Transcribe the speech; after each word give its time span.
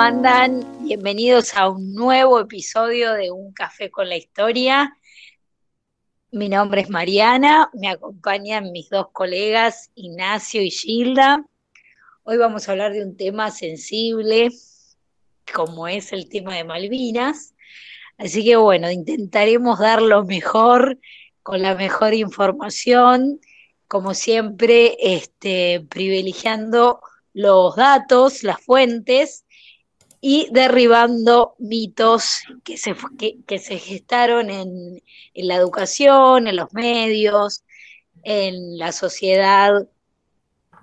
buenas, 0.00 0.14
¿cómo 0.14 0.18
andan? 0.18 0.84
Bienvenidos 0.86 1.54
a 1.54 1.68
un 1.68 1.92
nuevo 1.92 2.40
episodio 2.40 3.12
de 3.12 3.30
Un 3.30 3.52
Café 3.52 3.90
con 3.90 4.08
la 4.08 4.16
Historia. 4.16 4.96
Mi 6.30 6.48
nombre 6.48 6.80
es 6.80 6.88
Mariana, 6.88 7.68
me 7.74 7.88
acompañan 7.88 8.72
mis 8.72 8.88
dos 8.88 9.08
colegas 9.12 9.90
Ignacio 9.94 10.62
y 10.62 10.70
Gilda. 10.70 11.44
Hoy 12.22 12.38
vamos 12.38 12.66
a 12.66 12.72
hablar 12.72 12.92
de 12.94 13.04
un 13.04 13.14
tema 13.14 13.50
sensible, 13.50 14.48
como 15.52 15.86
es 15.86 16.14
el 16.14 16.30
tema 16.30 16.56
de 16.56 16.64
Malvinas. 16.64 17.54
Así 18.16 18.42
que 18.42 18.56
bueno, 18.56 18.90
intentaremos 18.90 19.80
dar 19.80 20.00
lo 20.00 20.24
mejor, 20.24 20.98
con 21.42 21.60
la 21.60 21.74
mejor 21.74 22.14
información, 22.14 23.38
como 23.86 24.14
siempre, 24.14 24.96
este, 24.98 25.84
privilegiando 25.90 27.00
los 27.34 27.76
datos, 27.76 28.42
las 28.42 28.62
fuentes 28.62 29.44
y 30.20 30.48
derribando 30.52 31.54
mitos 31.58 32.40
que 32.62 32.76
se, 32.76 32.94
que, 33.46 33.58
se 33.58 33.78
gestaron 33.78 34.50
en, 34.50 35.02
en, 35.34 35.48
la 35.48 35.56
educación, 35.56 36.46
en 36.46 36.56
los 36.56 36.72
medios, 36.74 37.64
en 38.22 38.76
la 38.78 38.92
sociedad, 38.92 39.88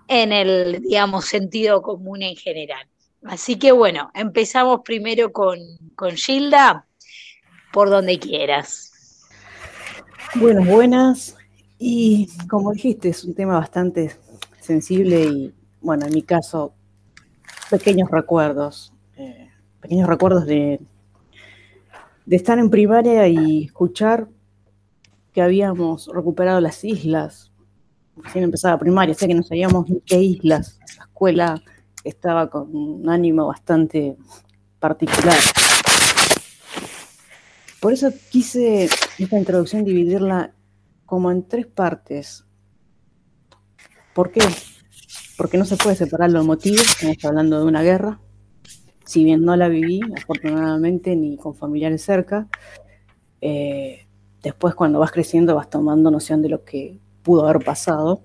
en 0.08 0.32
el, 0.32 0.82
digamos, 0.82 1.26
sentido 1.26 1.82
común 1.82 2.24
en 2.24 2.36
general. 2.36 2.88
Así 3.24 3.60
que 3.60 3.72
bueno, 3.72 4.10
empezamos 4.14 4.82
primero 4.84 5.32
con, 5.32 5.60
con 5.96 6.12
Gilda, 6.12 6.88
por 7.72 7.90
donde 7.90 8.18
quieras. 8.18 8.92
Buenas, 10.36 10.68
buenas. 10.68 11.38
Y 11.78 12.30
como 12.50 12.74
dijiste, 12.74 13.10
es 13.10 13.24
un 13.24 13.36
tema 13.36 13.60
bastante 13.60 14.16
sensible 14.62 15.26
y 15.26 15.54
bueno, 15.82 16.06
en 16.06 16.14
mi 16.14 16.24
caso, 16.24 16.74
pequeños 17.70 18.10
recuerdos, 18.10 18.94
pequeños 19.88 20.10
recuerdos 20.10 20.46
de, 20.46 20.82
de 22.26 22.36
estar 22.36 22.60
en 22.60 22.70
primaria 22.70 23.26
y 23.30 23.64
escuchar 23.64 24.28
que 25.32 25.42
habíamos 25.42 26.10
recuperado 26.14 26.60
las 26.60 26.84
islas. 26.84 27.54
Recién 28.18 28.44
empezaba 28.44 28.78
primaria, 28.78 29.14
sé 29.14 29.28
que 29.28 29.34
no 29.34 29.44
sabíamos 29.44 29.90
ni 29.90 30.02
qué 30.02 30.22
islas. 30.22 30.78
La 30.98 31.06
escuela 31.06 31.64
estaba 32.04 32.50
con 32.50 32.76
un 32.76 33.10
ánimo 33.10 33.48
bastante 33.48 34.18
particular. 34.78 35.38
Por 37.80 37.94
eso 37.94 38.12
quise 38.30 38.90
esta 39.18 39.38
introducción 39.38 39.86
dividirla 39.86 40.54
como 41.06 41.32
en 41.32 41.48
tres 41.48 41.66
partes. 41.66 42.44
¿Por 44.14 44.32
qué? 44.32 44.42
porque 45.38 45.58
no 45.58 45.66
se 45.66 45.78
puede 45.78 45.96
separar 45.96 46.32
los 46.32 46.44
motivos, 46.44 46.82
estamos 46.82 47.24
hablando 47.24 47.60
de 47.60 47.66
una 47.66 47.84
guerra, 47.84 48.20
si 49.08 49.24
bien 49.24 49.44
no 49.44 49.56
la 49.56 49.70
viví, 49.70 50.02
afortunadamente, 50.16 51.16
ni 51.16 51.38
con 51.38 51.56
familiares 51.56 52.04
cerca, 52.04 52.48
eh, 53.40 54.06
después 54.44 54.76
cuando 54.76 55.00
vas 55.00 55.12
creciendo 55.12 55.56
vas 55.56 55.70
tomando 55.70 56.12
noción 56.12 56.42
de 56.42 56.50
lo 56.50 56.64
que 56.66 57.00
pudo 57.24 57.48
haber 57.48 57.64
pasado 57.64 58.22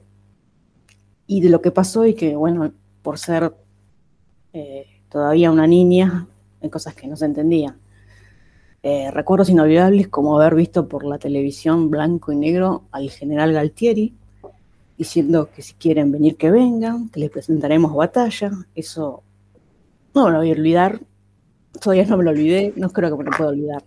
y 1.27 1.41
de 1.41 1.49
lo 1.51 1.63
que 1.63 1.71
pasó 1.71 2.05
y 2.05 2.15
que, 2.15 2.35
bueno, 2.35 2.73
por 3.03 3.19
ser 3.19 3.55
eh, 4.53 4.87
todavía 5.09 5.53
una 5.53 5.69
niña, 5.69 6.27
hay 6.61 6.69
cosas 6.69 6.95
que 6.95 7.07
no 7.07 7.17
se 7.17 7.27
entendían. 7.27 7.77
Eh, 8.83 9.13
recuerdos 9.13 9.48
inolvidables 9.48 10.09
como 10.09 10.37
haber 10.37 10.57
visto 10.57 10.89
por 10.89 11.05
la 11.05 11.19
televisión 11.19 11.91
blanco 11.91 12.33
y 12.33 12.37
negro 12.37 12.83
al 12.91 13.09
general 13.09 13.53
Galtieri, 13.53 14.15
diciendo 14.98 15.48
que 15.55 15.63
si 15.63 15.75
quieren 15.75 16.11
venir 16.11 16.37
que 16.37 16.51
vengan, 16.51 17.09
que 17.09 17.21
les 17.21 17.31
presentaremos 17.31 17.95
batalla. 17.95 18.51
Eso 18.75 19.23
no 20.14 20.27
me 20.27 20.33
lo 20.33 20.39
voy 20.39 20.50
a 20.50 20.55
olvidar. 20.55 21.00
Todavía 21.80 22.06
no 22.06 22.17
me 22.17 22.24
lo 22.24 22.30
olvidé, 22.30 22.73
no 22.77 22.90
creo 22.90 23.11
que 23.11 23.24
me 23.24 23.30
lo 23.30 23.36
pueda 23.36 23.50
olvidar. 23.50 23.84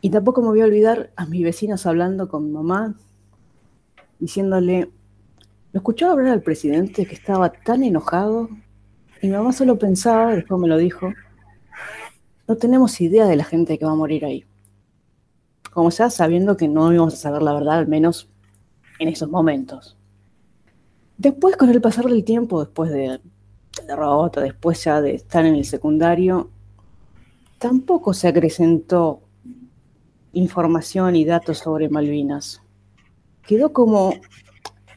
Y 0.00 0.10
tampoco 0.10 0.42
me 0.42 0.48
voy 0.48 0.60
a 0.60 0.64
olvidar 0.64 1.10
a 1.16 1.26
mis 1.26 1.42
vecinos 1.42 1.84
hablando 1.86 2.28
con 2.28 2.52
mamá, 2.52 2.94
diciéndole, 4.18 4.90
lo 5.72 5.78
escuchaba 5.78 6.12
hablar 6.12 6.32
al 6.32 6.42
presidente 6.42 7.04
que 7.04 7.14
estaba 7.14 7.50
tan 7.50 7.82
enojado, 7.82 8.48
y 9.20 9.26
mi 9.26 9.32
mamá 9.32 9.52
solo 9.52 9.78
pensaba, 9.78 10.34
después 10.34 10.60
me 10.60 10.68
lo 10.68 10.78
dijo, 10.78 11.12
no 12.46 12.56
tenemos 12.56 13.00
idea 13.00 13.26
de 13.26 13.36
la 13.36 13.44
gente 13.44 13.78
que 13.78 13.84
va 13.84 13.92
a 13.92 13.96
morir 13.96 14.24
ahí. 14.24 14.44
Como 15.72 15.90
sea, 15.90 16.10
sabiendo 16.10 16.56
que 16.56 16.68
no 16.68 16.92
íbamos 16.92 17.14
a 17.14 17.18
saber 17.18 17.42
la 17.42 17.52
verdad, 17.52 17.78
al 17.78 17.88
menos 17.88 18.30
en 18.98 19.08
esos 19.08 19.28
momentos. 19.28 19.96
Después, 21.16 21.56
con 21.56 21.68
el 21.68 21.80
pasar 21.80 22.06
del 22.06 22.24
tiempo, 22.24 22.64
después 22.64 22.90
de, 22.90 23.20
derrota, 23.86 24.40
después 24.40 24.82
ya 24.84 25.00
de 25.00 25.14
estar 25.14 25.44
en 25.44 25.54
el 25.54 25.64
secundario, 25.64 26.50
tampoco 27.58 28.14
se 28.14 28.28
acrecentó 28.28 29.20
información 30.32 31.16
y 31.16 31.24
datos 31.24 31.58
sobre 31.58 31.88
Malvinas. 31.88 32.62
Quedó 33.42 33.72
como 33.72 34.14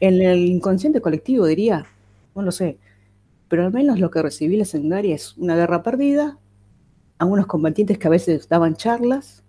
en 0.00 0.20
el 0.20 0.38
inconsciente 0.44 1.00
colectivo, 1.00 1.46
diría, 1.46 1.86
no 2.34 2.42
lo 2.42 2.52
sé, 2.52 2.78
pero 3.48 3.64
al 3.64 3.72
menos 3.72 3.98
lo 3.98 4.10
que 4.10 4.22
recibí 4.22 4.56
la 4.56 4.64
secundaria 4.64 5.14
es 5.14 5.36
una 5.36 5.56
guerra 5.56 5.82
perdida, 5.82 6.38
algunos 7.18 7.46
combatientes 7.46 7.98
que 7.98 8.06
a 8.08 8.10
veces 8.10 8.48
daban 8.48 8.76
charlas, 8.76 9.42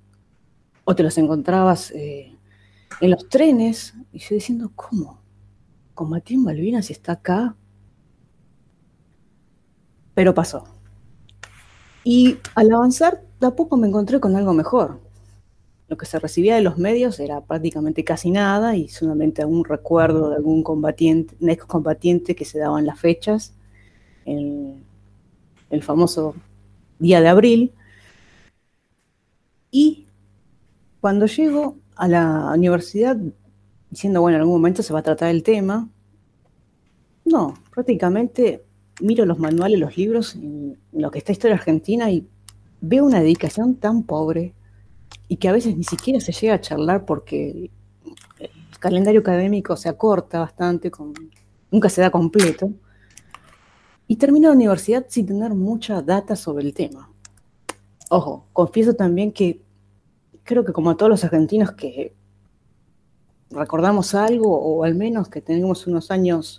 o 0.86 0.96
te 0.96 1.04
los 1.04 1.18
encontrabas 1.18 1.92
eh, 1.92 2.36
en 3.00 3.12
los 3.12 3.30
trenes, 3.30 3.94
y 4.12 4.20
yo 4.20 4.36
diciendo, 4.36 4.72
¿cómo? 4.76 5.24
combatir 5.94 6.40
Malvinas 6.40 6.90
está 6.90 7.14
acá. 7.14 7.56
Pero 10.14 10.34
pasó. 10.34 10.66
Y 12.04 12.38
al 12.56 12.72
avanzar, 12.72 13.24
de 13.40 13.48
a 13.48 13.52
poco 13.52 13.78
me 13.78 13.88
encontré 13.88 14.20
con 14.20 14.36
algo 14.36 14.54
mejor. 14.54 15.00
Lo 15.88 15.98
que 15.98 16.06
se 16.06 16.20
recibía 16.20 16.56
de 16.56 16.62
los 16.62 16.78
medios 16.78 17.20
era 17.20 17.42
prácticamente 17.42 18.04
casi 18.04 18.32
nada 18.32 18.76
y 18.76 18.90
solamente 18.90 19.42
algún 19.42 19.66
recuerdo 19.66 20.30
de 20.30 20.38
algún 20.38 20.64
combatiente, 20.64 21.36
un 21.40 21.50
ex 21.50 21.66
combatiente 21.66 22.36
que 22.36 22.46
se 22.46 22.60
daban 22.60 22.86
las 22.86 23.00
fechas, 23.00 23.54
en 24.26 24.84
el 25.70 25.84
famoso 25.84 26.36
día 27.00 27.22
de 27.22 27.28
abril. 27.28 27.74
Y 29.72 30.08
cuando 31.02 31.26
llego 31.26 31.78
a 31.96 32.08
la 32.08 32.54
universidad 32.56 33.18
diciendo, 33.90 34.22
bueno, 34.22 34.38
en 34.38 34.42
algún 34.42 34.56
momento 34.56 34.84
se 34.84 34.94
va 34.94 35.00
a 35.00 35.04
tratar 35.04 35.30
el 35.30 35.44
tema. 35.44 35.90
No, 37.26 37.56
prácticamente 37.72 38.64
miro 39.02 39.26
los 39.26 39.40
manuales, 39.40 39.80
los 39.80 39.98
libros, 39.98 40.38
lo 40.92 41.12
que 41.12 41.20
está 41.20 41.32
Historia 41.32 41.56
Argentina 41.56 42.12
y 42.12 42.28
veo 42.82 43.06
una 43.06 43.20
dedicación 43.20 43.76
tan 43.76 44.04
pobre 44.04 44.54
y 45.28 45.38
que 45.38 45.48
a 45.48 45.54
veces 45.54 45.76
ni 45.78 45.84
siquiera 45.84 46.20
se 46.20 46.32
llega 46.32 46.56
a 46.56 46.62
charlar 46.62 47.06
porque 47.06 47.72
el 48.40 48.52
calendario 48.80 49.22
académico 49.22 49.76
se 49.78 49.90
acorta 49.90 50.40
bastante, 50.40 50.92
nunca 51.72 51.90
se 51.90 52.02
da 52.02 52.12
completo. 52.12 52.72
Y 54.08 54.18
termino 54.18 54.50
la 54.50 54.56
universidad 54.56 55.06
sin 55.08 55.26
tener 55.26 55.54
mucha 55.54 56.02
data 56.02 56.36
sobre 56.36 56.66
el 56.66 56.74
tema. 56.74 57.10
Ojo, 58.10 58.46
confieso 58.54 58.94
también 58.94 59.32
que 59.32 59.62
creo 60.44 60.66
que 60.66 60.74
como 60.74 60.96
todos 60.98 61.10
los 61.10 61.24
argentinos 61.24 61.72
que 61.72 62.14
recordamos 63.50 64.14
algo, 64.14 64.60
o 64.60 64.84
al 64.84 64.96
menos 64.96 65.30
que 65.30 65.42
tenemos 65.42 65.88
unos 65.88 66.12
años 66.12 66.58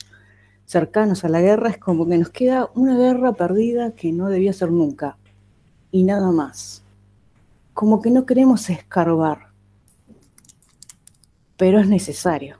cercanos 0.67 1.25
a 1.25 1.29
la 1.29 1.41
guerra, 1.41 1.71
es 1.71 1.79
como 1.79 2.07
que 2.07 2.19
nos 2.19 2.31
queda 2.31 2.71
una 2.75 2.97
guerra 2.97 3.33
perdida 3.33 3.95
que 3.95 4.13
no 4.13 4.29
debía 4.29 4.53
ser 4.53 4.71
nunca, 4.71 5.19
y 5.91 6.05
nada 6.05 6.31
más. 6.33 6.83
Como 7.73 8.01
que 8.01 8.11
no 8.11 8.25
queremos 8.25 8.71
escarbar, 8.71 9.49
pero 11.57 11.81
es 11.81 11.89
necesario. 11.89 12.59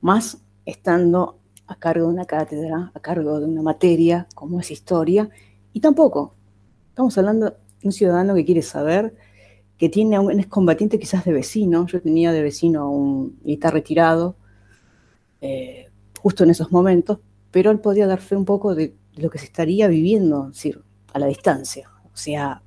Más 0.00 0.38
estando 0.64 1.38
a 1.66 1.76
cargo 1.76 2.06
de 2.06 2.14
una 2.14 2.24
cátedra, 2.24 2.92
a 2.94 3.00
cargo 3.00 3.40
de 3.40 3.46
una 3.46 3.62
materia 3.62 4.26
como 4.34 4.60
es 4.60 4.70
historia, 4.70 5.28
y 5.72 5.80
tampoco. 5.80 6.34
Estamos 6.90 7.16
hablando 7.18 7.50
de 7.50 7.56
un 7.84 7.92
ciudadano 7.92 8.34
que 8.34 8.44
quiere 8.44 8.62
saber 8.62 9.14
que 9.78 9.88
tiene 9.88 10.18
un 10.18 10.40
excombatiente 10.40 10.98
quizás 10.98 11.24
de 11.24 11.32
vecino. 11.32 11.86
Yo 11.86 12.02
tenía 12.02 12.32
de 12.32 12.42
vecino 12.42 12.82
a 12.82 12.90
un 12.90 13.38
militar 13.44 13.72
retirado 13.72 14.34
eh, 15.40 15.87
justo 16.18 16.44
en 16.44 16.50
esos 16.50 16.70
momentos, 16.72 17.18
pero 17.50 17.70
él 17.70 17.80
podía 17.80 18.06
dar 18.06 18.20
fe 18.20 18.36
un 18.36 18.44
poco 18.44 18.74
de 18.74 18.94
lo 19.16 19.30
que 19.30 19.38
se 19.38 19.46
estaría 19.46 19.88
viviendo, 19.88 20.52
a 21.12 21.18
la 21.18 21.26
distancia. 21.26 21.90
O 22.12 22.16
sea, 22.16 22.62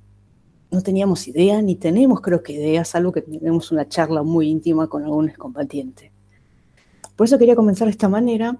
no 0.70 0.82
teníamos 0.82 1.28
idea, 1.28 1.60
ni 1.62 1.76
tenemos 1.76 2.20
creo 2.20 2.42
que 2.42 2.54
ideas, 2.54 2.88
salvo 2.88 3.12
que 3.12 3.22
tenemos 3.22 3.70
una 3.70 3.88
charla 3.88 4.22
muy 4.22 4.48
íntima 4.48 4.88
con 4.88 5.04
algún 5.04 5.28
excombatiente. 5.28 6.12
Por 7.14 7.26
eso 7.26 7.38
quería 7.38 7.54
comenzar 7.54 7.86
de 7.86 7.92
esta 7.92 8.08
manera 8.08 8.58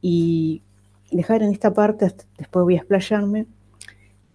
y 0.00 0.62
dejar 1.10 1.42
en 1.42 1.52
esta 1.52 1.72
parte, 1.72 2.12
después 2.38 2.64
voy 2.64 2.74
a 2.74 2.78
explayarme, 2.78 3.46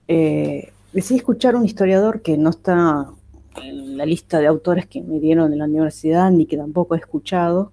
eh, 0.07 0.71
decidí 0.94 1.18
escuchar 1.18 1.56
a 1.56 1.57
un 1.57 1.65
historiador 1.65 2.21
que 2.21 2.38
no 2.38 2.51
está 2.51 3.12
en 3.62 3.97
la 3.97 4.06
lista 4.06 4.39
de 4.39 4.47
autores 4.47 4.85
que 4.85 5.01
me 5.01 5.19
dieron 5.19 5.51
en 5.51 5.59
la 5.59 5.65
universidad, 5.65 6.31
ni 6.31 6.45
que 6.45 6.57
tampoco 6.57 6.95
he 6.95 7.00
escuchado. 7.00 7.71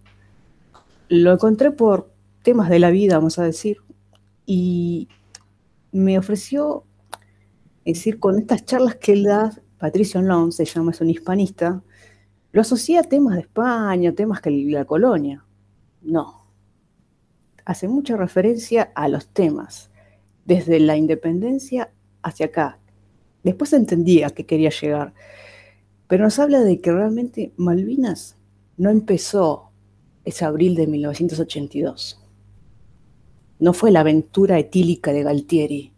Lo 1.08 1.32
encontré 1.32 1.70
por 1.70 2.10
temas 2.42 2.68
de 2.68 2.78
la 2.78 2.90
vida, 2.90 3.16
vamos 3.16 3.38
a 3.38 3.44
decir, 3.44 3.78
y 4.44 5.08
me 5.92 6.18
ofreció, 6.18 6.84
es 7.84 7.98
decir, 7.98 8.18
con 8.18 8.38
estas 8.38 8.64
charlas 8.64 8.96
que 8.96 9.12
él 9.12 9.24
da, 9.24 9.52
Patricio 9.78 10.22
Long, 10.22 10.52
se 10.52 10.64
llama, 10.64 10.90
es 10.90 11.00
un 11.00 11.10
hispanista, 11.10 11.82
lo 12.52 12.60
asocia 12.60 13.00
a 13.00 13.04
temas 13.04 13.34
de 13.34 13.42
España, 13.42 14.12
temas 14.12 14.40
que 14.40 14.50
la 14.50 14.84
colonia. 14.84 15.44
No. 16.02 16.46
Hace 17.64 17.86
mucha 17.86 18.16
referencia 18.16 18.90
a 18.94 19.08
los 19.08 19.28
temas, 19.28 19.90
desde 20.44 20.80
la 20.80 20.96
independencia 20.96 21.92
hacia 22.22 22.46
acá. 22.46 22.78
Después 23.42 23.72
entendía 23.72 24.30
que 24.30 24.46
quería 24.46 24.70
llegar, 24.70 25.12
pero 26.08 26.24
nos 26.24 26.38
habla 26.38 26.60
de 26.60 26.80
que 26.80 26.92
realmente 26.92 27.52
Malvinas 27.56 28.36
no 28.76 28.90
empezó 28.90 29.65
ese 30.26 30.44
abril 30.44 30.74
de 30.74 30.86
1982. 30.88 32.20
No 33.58 33.72
fue 33.72 33.90
la 33.90 34.00
aventura 34.00 34.58
etílica 34.58 35.12
de 35.12 35.22
Galtieri, 35.22 35.92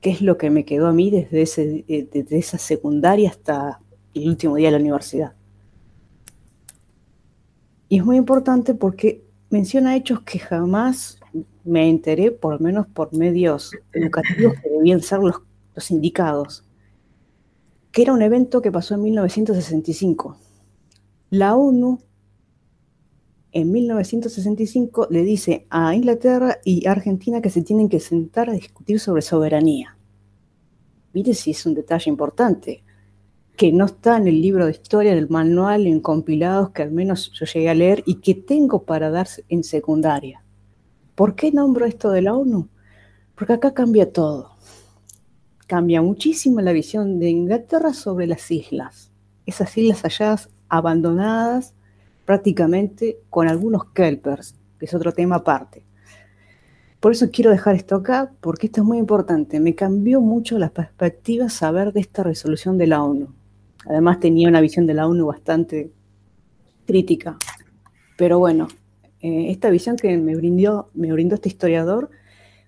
que 0.00 0.10
es 0.10 0.20
lo 0.20 0.36
que 0.36 0.50
me 0.50 0.64
quedó 0.64 0.88
a 0.88 0.92
mí 0.92 1.10
eh, 1.14 2.08
desde 2.12 2.38
esa 2.38 2.58
secundaria 2.58 3.30
hasta 3.30 3.80
el 4.12 4.28
último 4.28 4.56
día 4.56 4.68
de 4.68 4.72
la 4.72 4.80
universidad. 4.80 5.34
Y 7.88 7.98
es 7.98 8.04
muy 8.04 8.16
importante 8.16 8.74
porque 8.74 9.24
menciona 9.50 9.96
hechos 9.96 10.20
que 10.22 10.40
jamás 10.40 11.20
me 11.64 11.88
enteré, 11.88 12.32
por 12.32 12.54
lo 12.54 12.58
menos 12.58 12.88
por 12.88 13.14
medios 13.14 13.70
educativos 13.92 14.54
que 14.60 14.68
debían 14.68 15.00
ser 15.00 15.20
los, 15.20 15.36
los 15.74 15.90
indicados, 15.92 16.64
que 17.92 18.02
era 18.02 18.12
un 18.12 18.22
evento 18.22 18.60
que 18.60 18.72
pasó 18.72 18.94
en 18.94 19.02
1965. 19.02 20.36
La 21.30 21.56
ONU 21.56 22.00
en 23.56 23.72
1965 23.72 25.06
le 25.08 25.22
dice 25.22 25.66
a 25.70 25.94
Inglaterra 25.94 26.58
y 26.62 26.86
Argentina 26.86 27.40
que 27.40 27.48
se 27.48 27.62
tienen 27.62 27.88
que 27.88 28.00
sentar 28.00 28.50
a 28.50 28.52
discutir 28.52 29.00
sobre 29.00 29.22
soberanía. 29.22 29.96
Mire 31.14 31.32
si 31.32 31.52
es 31.52 31.64
un 31.64 31.72
detalle 31.72 32.10
importante, 32.10 32.84
que 33.56 33.72
no 33.72 33.86
está 33.86 34.18
en 34.18 34.28
el 34.28 34.42
libro 34.42 34.66
de 34.66 34.72
historia, 34.72 35.14
del 35.14 35.30
manual, 35.30 35.86
en 35.86 36.00
compilados 36.00 36.72
que 36.72 36.82
al 36.82 36.92
menos 36.92 37.32
yo 37.32 37.46
llegué 37.46 37.70
a 37.70 37.74
leer 37.74 38.02
y 38.04 38.16
que 38.16 38.34
tengo 38.34 38.82
para 38.82 39.08
dar 39.08 39.26
en 39.48 39.64
secundaria. 39.64 40.44
¿Por 41.14 41.34
qué 41.34 41.50
nombro 41.50 41.86
esto 41.86 42.10
de 42.10 42.20
la 42.20 42.34
ONU? 42.34 42.68
Porque 43.34 43.54
acá 43.54 43.72
cambia 43.72 44.12
todo. 44.12 44.50
Cambia 45.66 46.02
muchísimo 46.02 46.60
la 46.60 46.72
visión 46.72 47.18
de 47.18 47.30
Inglaterra 47.30 47.94
sobre 47.94 48.26
las 48.26 48.50
islas. 48.50 49.12
Esas 49.46 49.74
islas 49.78 50.04
allá 50.04 50.36
abandonadas 50.68 51.72
prácticamente 52.26 53.20
con 53.30 53.48
algunos 53.48 53.86
kelpers, 53.92 54.54
que 54.78 54.84
es 54.84 54.92
otro 54.92 55.12
tema 55.12 55.36
aparte. 55.36 55.84
Por 57.00 57.12
eso 57.12 57.30
quiero 57.30 57.50
dejar 57.50 57.76
esto 57.76 57.94
acá, 57.94 58.32
porque 58.40 58.66
esto 58.66 58.82
es 58.82 58.86
muy 58.86 58.98
importante. 58.98 59.60
Me 59.60 59.74
cambió 59.74 60.20
mucho 60.20 60.58
la 60.58 60.70
perspectiva 60.70 61.48
saber 61.48 61.92
de 61.92 62.00
esta 62.00 62.22
resolución 62.22 62.76
de 62.76 62.88
la 62.88 63.02
ONU. 63.02 63.28
Además 63.86 64.20
tenía 64.20 64.48
una 64.48 64.60
visión 64.60 64.86
de 64.86 64.94
la 64.94 65.06
ONU 65.06 65.26
bastante 65.26 65.92
crítica. 66.84 67.38
Pero 68.18 68.38
bueno, 68.38 68.68
eh, 69.20 69.50
esta 69.50 69.70
visión 69.70 69.96
que 69.96 70.16
me 70.16 70.34
brindó, 70.34 70.90
me 70.94 71.12
brindó 71.12 71.36
este 71.36 71.48
historiador 71.48 72.10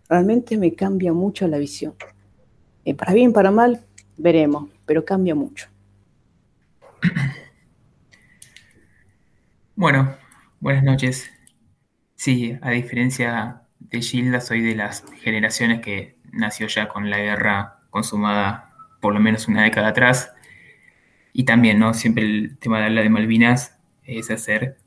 realmente 0.08 0.56
me 0.56 0.72
cambia 0.75 1.12
mucho 1.12 1.46
la 1.49 1.58
visión. 1.58 1.94
Eh, 2.84 2.94
para 2.94 3.12
bien, 3.12 3.32
para 3.32 3.50
mal, 3.50 3.81
veremos, 4.16 4.70
pero 4.87 5.05
cambia 5.05 5.34
mucho. 5.34 5.69
Bueno, 9.80 10.16
buenas 10.58 10.82
noches. 10.82 11.30
Sí, 12.16 12.58
a 12.62 12.70
diferencia 12.72 13.62
de 13.78 14.02
Gilda, 14.02 14.40
soy 14.40 14.60
de 14.60 14.75
las 14.75 15.04
generaciones 15.22 15.80
que 15.82 16.19
nació 16.32 16.66
ya 16.66 16.88
con 16.88 17.10
la 17.10 17.19
guerra 17.19 17.78
consumada 17.90 18.75
por 19.00 19.14
lo 19.14 19.20
menos 19.20 19.46
una 19.46 19.62
década 19.62 19.90
atrás. 19.90 20.34
Y 21.32 21.44
también, 21.44 21.78
¿no? 21.78 21.94
Siempre 21.94 22.25
el 22.25 22.58
tema 22.58 22.80
de 22.80 22.86
hablar 22.86 23.04
de 23.04 23.10
Malvinas 23.10 23.78
es 24.02 24.32
hacer 24.32 24.78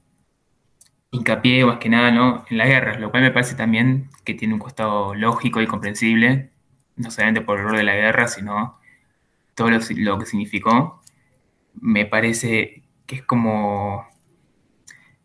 hincapié 1.12 1.64
más 1.66 1.78
que 1.78 1.88
nada, 1.88 2.12
¿no? 2.12 2.44
En 2.50 2.58
la 2.58 2.68
guerra, 2.68 3.00
lo 3.00 3.12
cual 3.12 3.24
me 3.24 3.32
parece 3.32 3.56
también 3.56 4.10
que 4.26 4.34
tiene 4.34 4.56
un 4.56 4.60
costado 4.60 5.16
lógico 5.16 5.62
y 5.62 5.68
comprensible, 5.68 6.52
no 6.98 7.12
solamente 7.12 7.40
por 7.40 7.60
el 7.60 7.66
horror 7.66 7.78
de 7.78 7.84
la 7.84 7.96
guerra, 7.96 8.28
sino 8.28 8.78
todo 9.56 9.70
lo 9.72 10.20
que 10.20 10.26
significó. 10.26 11.02
Me 11.76 12.06
parece 12.06 12.84
que 13.06 13.16
es 13.16 13.24
como 13.24 14.11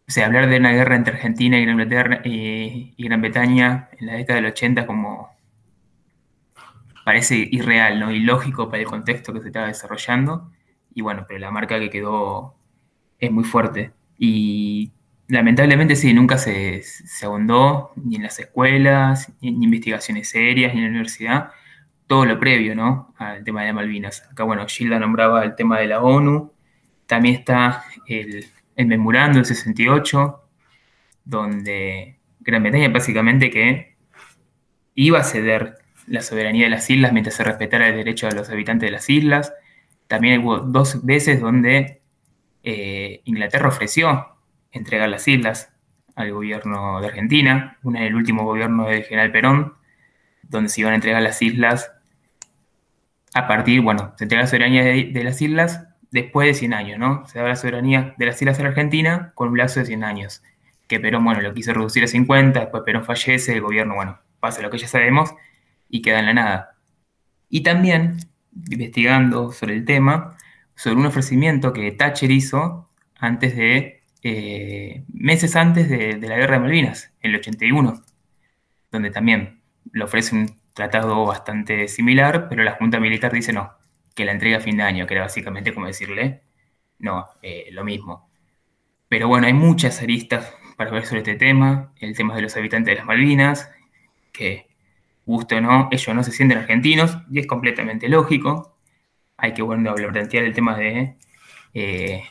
o 0.09 0.13
sea, 0.13 0.27
hablar 0.27 0.49
de 0.49 0.59
una 0.59 0.73
guerra 0.73 0.95
entre 0.95 1.15
Argentina 1.15 1.59
y 1.59 1.65
Gran, 1.65 1.77
Bretaña, 1.77 3.19
Bretaña 3.19 3.89
en 3.99 4.07
la 4.07 4.15
década 4.15 4.37
del 4.41 4.51
80 4.53 4.87
como 4.87 5.31
parece 7.05 7.37
irreal, 7.51 7.99
¿no? 7.99 8.13
Ilógico 8.13 8.69
para 8.69 8.83
el 8.83 8.89
contexto 8.89 9.33
que 9.33 9.41
se 9.41 9.49
estaba 9.49 9.67
desarrollando. 9.67 10.53
Y 10.95 11.03
bueno, 11.03 11.25
pero 11.27 11.41
la 11.41 11.51
marca 11.51 11.81
que 11.81 11.91
quedó 11.91 12.57
es 13.19 13.33
muy 13.33 13.45
fuerte. 13.45 13.93
Y 14.19 14.93
lamentablemente 15.29 15.97
sí, 15.97 16.15
nunca 16.15 16.39
se, 16.39 16.83
se 16.83 17.27
abundó 17.27 17.93
ni 17.97 18.17
en 18.17 18.23
las 18.23 18.39
escuelas, 18.39 19.33
ni 19.41 19.49
en 19.49 19.63
investigaciones 19.63 20.29
serias, 20.29 20.73
ni 20.73 20.81
en 20.81 20.85
la 20.85 20.91
universidad. 20.91 21.51
Todo 22.07 22.25
lo 22.27 22.39
previo, 22.39 22.77
¿no? 22.77 23.13
Al 23.19 23.43
tema 23.43 23.65
de 23.65 23.73
Malvinas. 23.73 24.23
Acá, 24.31 24.45
bueno, 24.45 24.67
Gilda 24.69 25.01
nombraba 25.01 25.45
el 25.45 25.57
tema 25.57 25.81
de 25.81 25.89
la 25.89 26.01
ONU. 26.01 26.53
También 27.07 27.37
está 27.37 27.85
el 28.07 28.47
el 28.77 28.87
memorando 28.87 29.39
del 29.39 29.47
68, 29.47 30.43
donde 31.25 32.19
Gran 32.41 32.63
Bretaña 32.63 32.89
básicamente 32.89 33.51
que 33.51 33.97
iba 34.95 35.19
a 35.19 35.25
ceder 35.25 35.79
la 36.07 36.23
soberanía 36.23 36.65
de 36.65 36.71
las 36.71 36.89
islas 36.89 37.13
mientras 37.13 37.35
se 37.35 37.45
respetara 37.45 37.89
el 37.89 37.97
derecho 37.97 38.29
de 38.29 38.37
los 38.37 38.49
habitantes 38.51 38.87
de 38.87 38.93
las 38.93 39.11
islas. 39.11 39.53
También 40.07 40.45
hubo 40.45 40.59
dos 40.59 41.05
veces 41.05 41.41
donde 41.41 42.03
eh, 42.63 43.23
Inglaterra 43.25 43.69
ofreció 43.69 44.37
entregar 44.71 45.09
las 45.09 45.27
islas 45.27 45.73
al 46.15 46.33
gobierno 46.33 47.01
de 47.01 47.09
Argentina, 47.09 47.79
una 47.83 48.01
en 48.01 48.07
el 48.07 48.15
último 48.15 48.45
gobierno 48.45 48.87
del 48.87 49.03
general 49.05 49.33
Perón, 49.33 49.75
donde 50.43 50.69
se 50.69 50.81
iban 50.81 50.93
a 50.93 50.97
entregar 50.97 51.23
las 51.23 51.43
islas 51.43 51.93
a 53.35 53.47
partir, 53.47 53.83
bueno, 53.83 54.15
se 54.17 54.25
entrega 54.25 54.45
la 54.45 54.49
soberanía 54.49 54.83
de 54.83 55.25
las 55.25 55.43
islas 55.43 55.87
después 56.11 56.49
de 56.49 56.55
100 56.55 56.75
años, 56.75 56.99
¿no? 56.99 57.27
Se 57.27 57.39
da 57.39 57.49
la 57.49 57.57
soberanía 57.57 58.15
de 58.17 58.27
las 58.27 58.41
islas 58.41 58.59
a 58.59 58.63
la 58.63 58.69
Argentina 58.71 59.33
con 59.35 59.49
un 59.49 59.59
lazo 59.59 59.81
de 59.81 59.87
100 59.87 60.05
años, 60.05 60.43
que 60.89 61.01
Perón, 61.01 61.25
bueno, 61.25 61.41
lo 61.41 61.55
quiso 61.55 61.73
reducir 61.75 62.05
a 62.05 62.07
50, 62.07 62.61
después 62.61 62.83
Perón 62.85 63.05
fallece, 63.05 63.53
el 63.53 63.61
gobierno, 63.61 63.95
bueno, 63.95 64.19
pasa 64.41 64.63
lo 64.63 64.71
que 64.71 64.79
ya 64.79 64.89
sabemos 64.89 65.35
y 65.89 66.03
queda 66.03 66.21
en 66.21 66.27
la 66.27 66.35
nada. 66.35 66.77
Y 67.49 67.63
también, 67.63 68.19
investigando 68.71 69.53
sobre 69.53 69.75
el 69.75 69.85
tema, 69.85 70.37
sobre 70.75 70.97
un 70.97 71.07
ofrecimiento 71.07 71.73
que 71.73 71.93
Thatcher 71.93 72.31
hizo 72.31 72.89
antes 73.19 73.57
de, 73.57 74.03
eh, 74.23 75.05
meses 75.13 75.57
antes 75.57 75.89
de, 75.89 76.17
de 76.17 76.29
la 76.29 76.37
guerra 76.37 76.57
de 76.57 76.61
Malvinas, 76.61 77.13
en 77.21 77.31
el 77.33 77.39
81, 77.39 78.03
donde 78.91 79.11
también 79.11 79.61
le 79.93 80.05
ofrece 80.05 80.35
un 80.35 80.57
tratado 80.75 81.25
bastante 81.25 81.89
similar, 81.89 82.49
pero 82.49 82.63
la 82.63 82.73
Junta 82.73 83.01
Militar 83.01 83.33
dice 83.33 83.53
no, 83.53 83.73
que 84.17 84.25
la 84.25 84.33
entrega 84.33 84.57
a 84.57 84.61
fin 84.61 84.79
de 84.79 84.83
año, 84.83 85.07
que 85.07 85.15
era 85.15 85.25
básicamente 85.25 85.73
como 85.75 85.87
decirle, 85.87 86.41
no, 86.99 87.27
eh, 87.43 87.69
lo 87.71 87.85
mismo. 87.85 88.29
Pero 89.09 89.29
bueno, 89.29 89.47
hay 89.47 89.53
muchas 89.53 90.03
aristas 90.03 90.53
para 90.77 90.91
ver 90.91 91.07
sobre 91.07 91.21
este 91.21 91.37
tema, 91.37 91.93
el 92.01 92.17
tema 92.17 92.35
de 92.35 92.43
los 92.43 92.57
habitantes 92.57 92.93
de 92.93 92.97
las 92.97 93.07
Malvinas, 93.07 93.71
que 94.33 94.69
gusto 95.27 95.57
o 95.57 95.61
no, 95.61 95.89
ellos 95.93 96.15
no 96.15 96.25
se 96.25 96.33
sienten 96.33 96.59
argentinos, 96.59 97.19
y 97.31 97.41
es 97.41 97.47
completamente 97.47 98.09
lógico. 98.09 98.77
Hay 99.37 99.53
que, 99.53 99.63
bueno, 99.63 99.95
plantear 99.95 100.45
el 100.45 100.55
tema 100.55 100.77
de, 100.79 101.17
eh, 101.75 102.23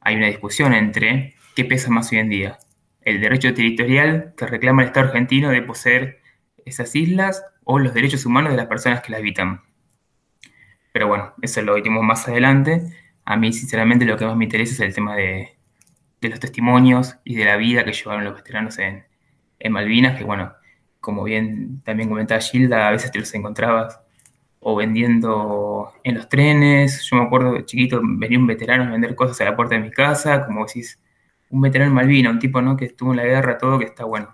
hay 0.00 0.16
una 0.16 0.26
discusión 0.26 0.74
entre 0.74 1.36
qué 1.54 1.64
pesa 1.64 1.90
más 1.90 2.10
hoy 2.12 2.18
en 2.18 2.28
día, 2.28 2.58
el 3.02 3.20
derecho 3.20 3.54
territorial 3.54 4.34
que 4.36 4.46
reclama 4.46 4.82
el 4.82 4.88
Estado 4.88 5.06
argentino 5.06 5.50
de 5.50 5.62
poseer 5.62 6.20
esas 6.64 6.94
islas 6.96 7.44
o 7.64 7.78
los 7.78 7.94
derechos 7.94 8.26
humanos 8.26 8.50
de 8.50 8.56
las 8.56 8.66
personas 8.66 9.00
que 9.02 9.12
las 9.12 9.20
habitan. 9.20 9.62
Pero 10.92 11.08
bueno, 11.08 11.34
eso 11.42 11.62
lo 11.62 11.74
veremos 11.74 12.02
más 12.02 12.26
adelante. 12.28 12.82
A 13.24 13.36
mí, 13.36 13.52
sinceramente, 13.52 14.04
lo 14.04 14.16
que 14.16 14.26
más 14.26 14.36
me 14.36 14.44
interesa 14.44 14.74
es 14.74 14.80
el 14.80 14.94
tema 14.94 15.14
de, 15.16 15.56
los 16.20 16.40
testimonios 16.40 17.16
y 17.24 17.36
de 17.36 17.44
la 17.44 17.56
vida 17.56 17.84
que 17.84 17.92
llevaron 17.92 18.24
los 18.24 18.34
veteranos 18.34 18.78
en, 18.78 19.04
Malvinas, 19.70 20.18
que 20.18 20.24
bueno, 20.24 20.54
como 21.00 21.24
bien 21.24 21.82
también 21.82 22.08
comentaba 22.08 22.40
Gilda, 22.40 22.88
a 22.88 22.90
veces 22.90 23.12
te 23.12 23.18
los 23.18 23.32
encontrabas 23.34 24.00
o 24.58 24.76
vendiendo 24.76 25.92
en 26.02 26.14
los 26.16 26.28
trenes. 26.28 27.02
Yo 27.10 27.16
me 27.16 27.24
acuerdo 27.24 27.54
de 27.54 27.64
chiquito 27.66 28.00
venía 28.02 28.38
un 28.38 28.46
veterano 28.46 28.84
a 28.84 28.90
vender 28.90 29.14
cosas 29.14 29.40
a 29.40 29.44
la 29.44 29.56
puerta 29.56 29.74
de 29.74 29.82
mi 29.82 29.90
casa, 29.90 30.46
como 30.46 30.64
decís, 30.66 30.98
un 31.50 31.60
veterano 31.60 31.90
en 31.90 31.94
Malvinas, 31.94 32.32
un 32.32 32.38
tipo 32.38 32.62
¿no? 32.62 32.76
que 32.76 32.86
estuvo 32.86 33.10
en 33.12 33.18
la 33.18 33.24
guerra, 33.24 33.58
todo 33.58 33.78
que 33.78 33.86
está 33.86 34.04
bueno, 34.04 34.32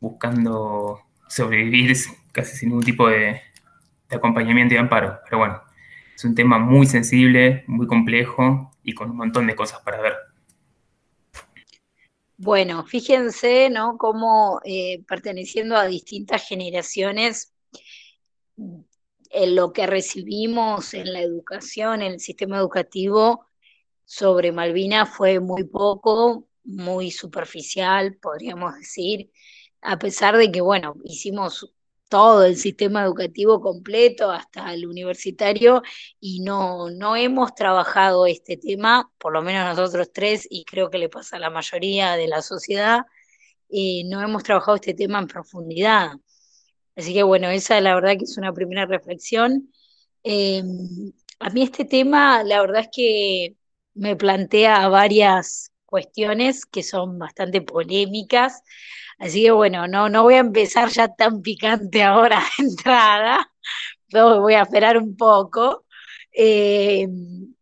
buscando 0.00 1.00
sobrevivir 1.28 1.96
casi 2.32 2.56
sin 2.56 2.70
ningún 2.70 2.84
tipo 2.84 3.08
de, 3.08 3.40
de 4.12 4.18
acompañamiento 4.18 4.74
y 4.74 4.76
amparo. 4.76 5.18
Pero 5.24 5.38
bueno, 5.38 5.62
es 6.14 6.24
un 6.24 6.34
tema 6.34 6.58
muy 6.58 6.86
sensible, 6.86 7.64
muy 7.66 7.86
complejo 7.86 8.70
y 8.82 8.92
con 8.92 9.10
un 9.10 9.16
montón 9.16 9.46
de 9.46 9.56
cosas 9.56 9.80
para 9.80 10.00
ver. 10.00 10.14
Bueno, 12.36 12.84
fíjense, 12.84 13.70
¿no? 13.70 13.96
Cómo 13.98 14.60
eh, 14.64 15.02
perteneciendo 15.08 15.76
a 15.76 15.86
distintas 15.86 16.46
generaciones 16.46 17.54
en 18.56 19.56
lo 19.56 19.72
que 19.72 19.86
recibimos 19.86 20.92
en 20.92 21.12
la 21.12 21.20
educación, 21.20 22.02
en 22.02 22.12
el 22.12 22.20
sistema 22.20 22.58
educativo 22.58 23.46
sobre 24.04 24.52
Malvinas 24.52 25.08
fue 25.08 25.40
muy 25.40 25.64
poco, 25.64 26.46
muy 26.64 27.10
superficial, 27.10 28.18
podríamos 28.20 28.74
decir, 28.74 29.30
a 29.80 29.98
pesar 29.98 30.36
de 30.36 30.52
que, 30.52 30.60
bueno, 30.60 30.96
hicimos 31.04 31.72
todo 32.12 32.44
el 32.44 32.58
sistema 32.58 33.04
educativo 33.04 33.58
completo 33.62 34.30
hasta 34.30 34.74
el 34.74 34.86
universitario 34.86 35.82
y 36.20 36.40
no, 36.40 36.90
no 36.90 37.16
hemos 37.16 37.54
trabajado 37.54 38.26
este 38.26 38.58
tema, 38.58 39.10
por 39.16 39.32
lo 39.32 39.40
menos 39.40 39.64
nosotros 39.64 40.10
tres, 40.12 40.46
y 40.50 40.66
creo 40.66 40.90
que 40.90 40.98
le 40.98 41.08
pasa 41.08 41.36
a 41.36 41.40
la 41.40 41.48
mayoría 41.48 42.16
de 42.16 42.28
la 42.28 42.42
sociedad, 42.42 43.06
eh, 43.70 44.02
no 44.04 44.20
hemos 44.20 44.42
trabajado 44.42 44.74
este 44.74 44.92
tema 44.92 45.20
en 45.20 45.26
profundidad. 45.26 46.10
Así 46.96 47.14
que 47.14 47.22
bueno, 47.22 47.48
esa 47.48 47.80
la 47.80 47.94
verdad 47.94 48.18
que 48.18 48.24
es 48.24 48.36
una 48.36 48.52
primera 48.52 48.84
reflexión. 48.84 49.72
Em, 50.22 51.12
a 51.38 51.48
mí 51.48 51.62
este 51.62 51.86
tema, 51.86 52.44
la 52.44 52.60
verdad 52.60 52.82
es 52.82 52.88
que 52.92 53.56
me 53.94 54.16
plantea 54.16 54.86
varias 54.88 55.72
cuestiones 55.86 56.66
que 56.66 56.82
son 56.82 57.18
bastante 57.18 57.62
polémicas. 57.62 58.62
Así 59.22 59.44
que 59.44 59.52
bueno, 59.52 59.86
no, 59.86 60.08
no 60.08 60.24
voy 60.24 60.34
a 60.34 60.38
empezar 60.38 60.88
ya 60.90 61.06
tan 61.14 61.42
picante 61.42 62.02
ahora 62.02 62.42
de 62.58 62.64
entrada, 62.64 63.52
voy 64.10 64.54
a 64.54 64.62
esperar 64.62 64.98
un 64.98 65.16
poco. 65.16 65.84
Em, 66.32 67.54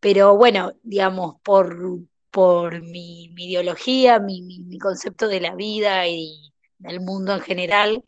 pero 0.00 0.36
bueno, 0.36 0.74
digamos, 0.82 1.36
por, 1.42 1.76
por 2.30 2.82
mi, 2.82 3.32
ideología, 3.36 4.20
mi, 4.20 4.42
mi, 4.42 4.78
concepto 4.78 5.28
de 5.28 5.40
la 5.40 5.56
vida 5.56 6.06
y 6.06 6.52
del 6.78 7.00
mundo 7.00 7.34
en 7.34 7.40
general, 7.40 8.04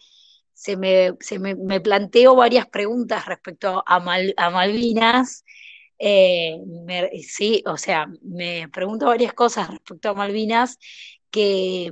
se 0.54 0.76
me, 0.76 1.14
se 1.20 1.38
me, 1.40 1.80
planteo 1.80 2.36
varias 2.36 2.68
preguntas 2.68 3.26
respecto 3.26 3.82
a, 3.86 3.96
a 4.36 4.50
Malvinas. 4.50 5.44
Eh, 5.98 6.58
sí, 7.28 7.62
o 7.66 7.76
sea, 7.76 8.06
me 8.22 8.68
pregunto 8.68 9.06
varias 9.06 9.32
cosas 9.34 9.68
respecto 9.70 10.10
a 10.10 10.14
Malvinas 10.14 10.78
que, 11.30 11.90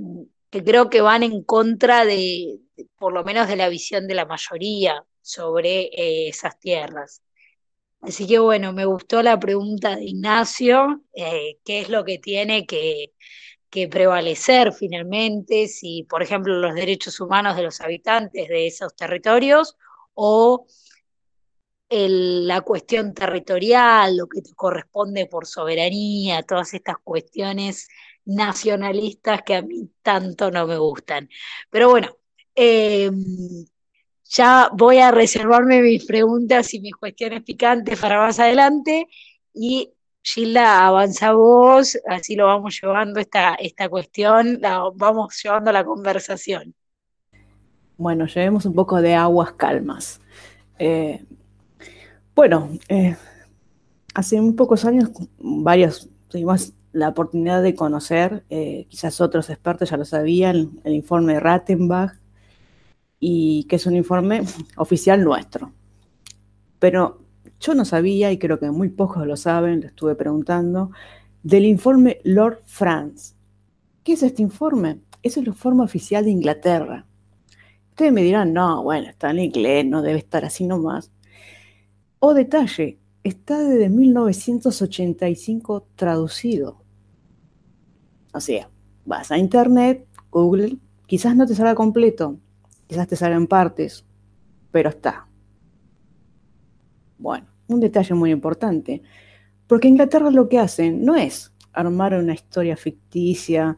creo 0.50 0.90
que 0.90 1.00
van 1.00 1.22
en 1.22 1.42
contra 1.42 2.04
de, 2.04 2.60
por 2.98 3.12
lo 3.12 3.24
menos 3.24 3.48
de 3.48 3.56
la 3.56 3.68
visión 3.68 4.06
de 4.06 4.14
la 4.14 4.26
mayoría 4.26 5.04
sobre 5.20 5.82
eh, 5.86 6.28
esas 6.28 6.58
tierras. 6.58 7.22
Así 8.00 8.26
que 8.26 8.38
bueno, 8.38 8.72
me 8.72 8.84
gustó 8.84 9.22
la 9.22 9.38
pregunta 9.40 9.96
de 9.96 10.04
Ignacio, 10.04 11.02
eh, 11.14 11.58
qué 11.64 11.80
es 11.80 11.88
lo 11.88 12.04
que 12.04 12.18
tiene 12.18 12.64
que, 12.66 13.12
que 13.70 13.88
prevalecer 13.88 14.72
finalmente, 14.72 15.68
si 15.68 16.04
por 16.08 16.22
ejemplo 16.22 16.54
los 16.54 16.74
derechos 16.74 17.20
humanos 17.20 17.56
de 17.56 17.62
los 17.64 17.80
habitantes 17.80 18.48
de 18.48 18.66
esos 18.66 18.94
territorios 18.94 19.76
o 20.14 20.66
la 21.90 22.60
cuestión 22.60 23.14
territorial, 23.14 24.16
lo 24.16 24.26
que 24.28 24.42
corresponde 24.54 25.26
por 25.26 25.46
soberanía, 25.46 26.42
todas 26.42 26.74
estas 26.74 26.96
cuestiones 27.02 27.88
nacionalistas 28.28 29.42
que 29.42 29.56
a 29.56 29.62
mí 29.62 29.90
tanto 30.02 30.50
no 30.50 30.66
me 30.66 30.78
gustan. 30.78 31.28
Pero 31.70 31.90
bueno, 31.90 32.16
em, 32.54 33.64
ya 34.24 34.70
voy 34.72 34.98
a 34.98 35.10
reservarme 35.10 35.80
mis 35.82 36.04
preguntas 36.04 36.74
y 36.74 36.80
mis 36.80 36.94
cuestiones 36.94 37.42
picantes 37.42 37.98
para 37.98 38.18
más 38.18 38.38
adelante 38.38 39.08
y 39.54 39.92
Gilda, 40.22 40.86
avanza 40.86 41.32
vos, 41.32 41.98
así 42.06 42.36
lo 42.36 42.46
vamos 42.46 42.78
llevando 42.82 43.18
esta, 43.18 43.54
esta 43.54 43.88
cuestión, 43.88 44.58
la, 44.60 44.82
vamos 44.94 45.40
llevando 45.42 45.72
la 45.72 45.84
conversación. 45.84 46.74
Bueno, 47.96 48.26
llevemos 48.26 48.66
un 48.66 48.74
poco 48.74 49.00
de 49.00 49.14
aguas 49.14 49.52
calmas. 49.52 50.20
Eh, 50.78 51.24
bueno, 52.34 52.68
eh, 52.88 53.16
hace 54.14 54.38
muy 54.40 54.52
pocos 54.52 54.84
años, 54.84 55.10
varios 55.38 56.10
tuvimos 56.28 56.74
la 56.98 57.08
oportunidad 57.08 57.62
de 57.62 57.74
conocer, 57.74 58.44
eh, 58.50 58.86
quizás 58.88 59.20
otros 59.20 59.50
expertos 59.50 59.90
ya 59.90 59.96
lo 59.96 60.04
sabían, 60.04 60.80
el 60.82 60.94
informe 60.94 61.34
de 61.34 61.40
Rattenbach, 61.40 62.12
y 63.20 63.64
que 63.64 63.76
es 63.76 63.86
un 63.86 63.96
informe 63.96 64.42
oficial 64.76 65.22
nuestro. 65.22 65.72
Pero 66.78 67.22
yo 67.60 67.74
no 67.74 67.84
sabía, 67.84 68.32
y 68.32 68.38
creo 68.38 68.58
que 68.58 68.70
muy 68.70 68.88
pocos 68.88 69.24
lo 69.26 69.36
saben, 69.36 69.80
lo 69.80 69.86
estuve 69.86 70.16
preguntando, 70.16 70.90
del 71.42 71.66
informe 71.66 72.18
Lord 72.24 72.62
France. 72.66 73.34
¿Qué 74.02 74.14
es 74.14 74.22
este 74.24 74.42
informe? 74.42 75.00
Es 75.22 75.36
el 75.36 75.46
informe 75.46 75.84
oficial 75.84 76.24
de 76.24 76.30
Inglaterra. 76.30 77.06
Ustedes 77.90 78.12
me 78.12 78.22
dirán, 78.22 78.52
no, 78.52 78.82
bueno, 78.82 79.08
está 79.08 79.30
en 79.30 79.38
inglés, 79.38 79.86
no 79.86 80.02
debe 80.02 80.18
estar 80.18 80.44
así 80.44 80.66
nomás. 80.66 81.12
O 82.18 82.34
detalle, 82.34 82.98
está 83.22 83.58
desde 83.58 83.88
1985 83.88 85.86
traducido. 85.94 86.87
O 88.38 88.40
sea, 88.40 88.70
vas 89.04 89.32
a 89.32 89.36
internet, 89.36 90.06
Google, 90.30 90.78
quizás 91.06 91.34
no 91.34 91.44
te 91.44 91.56
salga 91.56 91.74
completo, 91.74 92.38
quizás 92.86 93.08
te 93.08 93.16
salga 93.16 93.36
en 93.36 93.48
partes, 93.48 94.04
pero 94.70 94.90
está. 94.90 95.26
Bueno, 97.18 97.48
un 97.66 97.80
detalle 97.80 98.14
muy 98.14 98.30
importante, 98.30 99.02
porque 99.66 99.88
Inglaterra 99.88 100.30
lo 100.30 100.48
que 100.48 100.60
hacen 100.60 101.04
no 101.04 101.16
es 101.16 101.52
armar 101.72 102.14
una 102.14 102.32
historia 102.32 102.76
ficticia, 102.76 103.76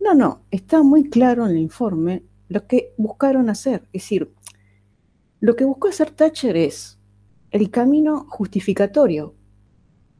no, 0.00 0.12
no, 0.12 0.42
está 0.50 0.82
muy 0.82 1.08
claro 1.08 1.46
en 1.46 1.52
el 1.52 1.58
informe 1.58 2.24
lo 2.48 2.66
que 2.66 2.92
buscaron 2.98 3.48
hacer. 3.48 3.84
Es 3.94 4.02
decir, 4.02 4.34
lo 5.40 5.56
que 5.56 5.64
buscó 5.64 5.88
hacer 5.88 6.10
Thatcher 6.10 6.58
es 6.58 6.98
el 7.52 7.70
camino 7.70 8.26
justificatorio. 8.28 9.34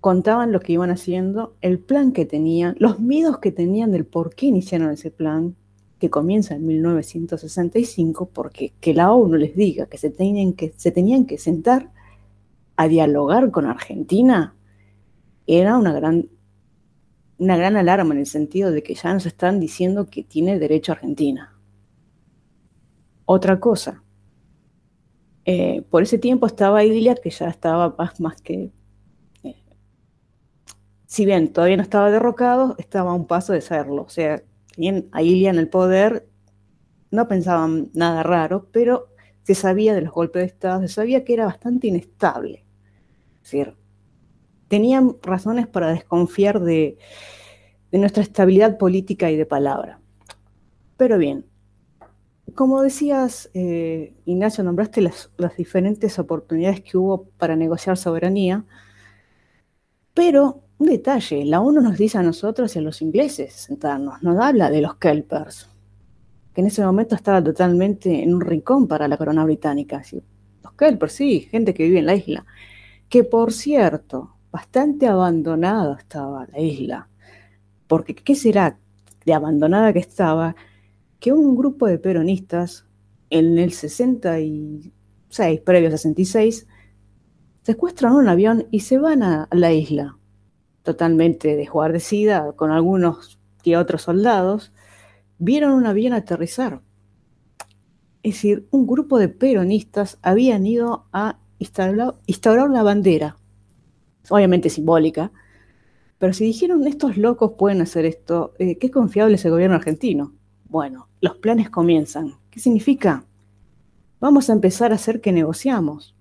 Contaban 0.04 0.52
lo 0.52 0.60
que 0.60 0.74
iban 0.74 0.90
haciendo, 0.90 1.56
el 1.62 1.78
plan 1.78 2.12
que 2.12 2.26
tenían, 2.26 2.76
los 2.78 3.00
miedos 3.00 3.38
que 3.38 3.50
tenían 3.52 3.90
del 3.90 4.04
por 4.04 4.34
qué 4.34 4.44
iniciaron 4.44 4.90
ese 4.90 5.10
plan, 5.10 5.56
que 5.98 6.10
comienza 6.10 6.54
en 6.54 6.66
1965, 6.66 8.28
porque 8.28 8.74
que 8.80 8.92
la 8.92 9.14
ONU 9.14 9.36
les 9.36 9.56
diga 9.56 9.86
que 9.86 9.96
se 9.96 10.10
tenían 10.10 10.52
que, 10.52 10.74
se 10.76 10.90
tenían 10.90 11.24
que 11.24 11.38
sentar 11.38 11.90
a 12.76 12.86
dialogar 12.86 13.50
con 13.50 13.64
Argentina 13.64 14.54
era 15.46 15.78
una 15.78 15.94
gran, 15.94 16.28
una 17.38 17.56
gran 17.56 17.74
alarma 17.78 18.12
en 18.12 18.20
el 18.20 18.26
sentido 18.26 18.72
de 18.72 18.82
que 18.82 18.94
ya 18.94 19.10
nos 19.14 19.24
están 19.24 19.58
diciendo 19.58 20.10
que 20.10 20.22
tiene 20.22 20.58
derecho 20.58 20.92
Argentina. 20.92 21.58
Otra 23.24 23.58
cosa, 23.58 24.04
eh, 25.46 25.80
por 25.88 26.02
ese 26.02 26.18
tiempo 26.18 26.46
estaba 26.46 26.84
Idilia, 26.84 27.14
que 27.14 27.30
ya 27.30 27.48
estaba 27.48 27.96
más 28.18 28.42
que... 28.42 28.70
Si 31.14 31.24
bien 31.24 31.52
todavía 31.52 31.76
no 31.76 31.84
estaba 31.84 32.10
derrocado, 32.10 32.74
estaba 32.76 33.12
a 33.12 33.14
un 33.14 33.28
paso 33.28 33.52
de 33.52 33.60
serlo. 33.60 34.02
O 34.02 34.08
sea, 34.08 34.42
tenían 34.74 35.06
a 35.12 35.22
Ilia 35.22 35.50
en 35.50 35.58
el 35.58 35.68
poder, 35.68 36.28
no 37.12 37.28
pensaban 37.28 37.88
nada 37.94 38.24
raro, 38.24 38.68
pero 38.72 39.06
se 39.44 39.54
sabía 39.54 39.94
de 39.94 40.00
los 40.00 40.12
golpes 40.12 40.42
de 40.42 40.46
Estado, 40.46 40.80
se 40.80 40.88
sabía 40.88 41.24
que 41.24 41.34
era 41.34 41.44
bastante 41.44 41.86
inestable. 41.86 42.64
Es 43.36 43.42
decir, 43.44 43.76
tenían 44.66 45.16
razones 45.22 45.68
para 45.68 45.90
desconfiar 45.90 46.58
de, 46.58 46.98
nuestra 47.92 48.24
estabilidad 48.24 48.76
política 48.76 49.30
y 49.30 49.36
de 49.36 49.46
palabra. 49.46 50.00
Pero 50.96 51.16
bien, 51.16 51.46
como 52.56 52.82
decías, 52.82 53.52
eh, 53.54 54.14
Ignacio, 54.24 54.64
nombraste 54.64 55.00
las, 55.00 55.30
diferentes 55.56 56.18
oportunidades 56.18 56.80
que 56.80 56.98
hubo 56.98 57.28
para 57.38 57.54
negociar 57.54 57.96
soberanía, 57.96 58.64
pero 60.12 60.63
un 60.78 60.86
detalle, 60.86 61.44
la 61.44 61.60
ONU 61.60 61.80
nos 61.80 61.96
dice 61.96 62.18
a 62.18 62.22
nosotros 62.22 62.74
y 62.74 62.78
a 62.78 62.82
los 62.82 63.00
ingleses 63.02 63.52
sentarnos, 63.52 64.22
nos 64.22 64.38
habla 64.38 64.70
de 64.70 64.80
los 64.80 64.96
kelpers, 64.96 65.68
que 66.52 66.60
en 66.60 66.66
ese 66.66 66.84
momento 66.84 67.14
estaba 67.14 67.42
totalmente 67.42 68.22
en 68.22 68.34
un 68.34 68.40
rincón 68.40 68.86
para 68.88 69.08
la 69.08 69.16
corona 69.16 69.44
británica. 69.44 70.02
Los 70.62 70.72
kelpers, 70.74 71.12
sí, 71.12 71.40
gente 71.50 71.74
que 71.74 71.84
vive 71.84 72.00
en 72.00 72.06
la 72.06 72.14
isla 72.14 72.44
que 73.14 73.22
por 73.22 73.52
cierto, 73.52 74.34
bastante 74.50 75.06
abandonada 75.06 75.96
estaba 75.98 76.48
la 76.52 76.58
isla, 76.58 77.08
porque 77.86 78.14
¿qué 78.14 78.34
será 78.34 78.76
de 79.24 79.32
abandonada 79.32 79.92
que 79.92 80.00
estaba? 80.00 80.56
Que 81.20 81.32
un 81.32 81.54
grupo 81.54 81.86
de 81.86 81.98
peronistas 81.98 82.86
en 83.30 83.56
el 83.58 83.70
66, 83.72 85.60
previo 85.60 85.90
66, 85.92 86.66
secuestran 87.62 88.14
un 88.14 88.28
avión 88.28 88.66
y 88.72 88.80
se 88.80 88.98
van 88.98 89.22
a 89.22 89.48
la 89.52 89.72
isla, 89.72 90.18
totalmente 90.84 91.56
desguardecida, 91.56 92.52
con 92.52 92.70
algunos 92.70 93.40
que 93.64 93.76
otros 93.76 94.02
soldados, 94.02 94.72
vieron 95.38 95.72
un 95.72 95.86
avión 95.86 96.12
aterrizar. 96.12 96.82
Es 98.22 98.34
decir, 98.34 98.68
un 98.70 98.86
grupo 98.86 99.18
de 99.18 99.28
peronistas 99.28 100.18
habían 100.22 100.64
ido 100.66 101.06
a 101.12 101.40
instauraron 102.26 102.72
la 102.72 102.84
bandera, 102.84 103.36
obviamente 104.28 104.70
simbólica, 104.70 105.32
pero 106.18 106.32
si 106.32 106.44
dijeron 106.44 106.86
estos 106.86 107.16
locos 107.16 107.54
pueden 107.58 107.80
hacer 107.80 108.04
esto, 108.04 108.54
eh, 108.58 108.78
¿qué 108.78 108.90
confiable 108.92 109.34
es 109.34 109.44
el 109.44 109.50
gobierno 109.50 109.76
argentino? 109.76 110.34
Bueno, 110.68 111.08
los 111.20 111.36
planes 111.36 111.68
comienzan. 111.70 112.34
¿Qué 112.50 112.60
significa? 112.60 113.26
vamos 114.24 114.48
a 114.48 114.54
empezar 114.54 114.90
a 114.90 114.94
hacer 114.94 115.20
que 115.20 115.32
negociamos. 115.32 116.14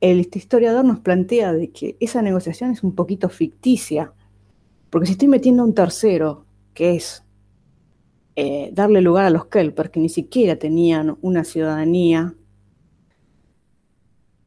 El 0.00 0.28
historiador 0.32 0.84
nos 0.84 1.00
plantea 1.00 1.52
de 1.52 1.70
que 1.70 1.96
esa 2.00 2.22
negociación 2.22 2.70
es 2.70 2.82
un 2.82 2.94
poquito 2.94 3.28
ficticia, 3.28 4.12
porque 4.90 5.06
si 5.06 5.12
estoy 5.12 5.28
metiendo 5.28 5.62
a 5.62 5.66
un 5.66 5.74
tercero, 5.74 6.44
que 6.74 6.96
es 6.96 7.24
eh, 8.36 8.70
darle 8.72 9.00
lugar 9.00 9.24
a 9.24 9.30
los 9.30 9.46
Kelpers, 9.46 9.90
que 9.90 10.00
ni 10.00 10.10
siquiera 10.10 10.56
tenían 10.56 11.16
una 11.22 11.44
ciudadanía, 11.44 12.34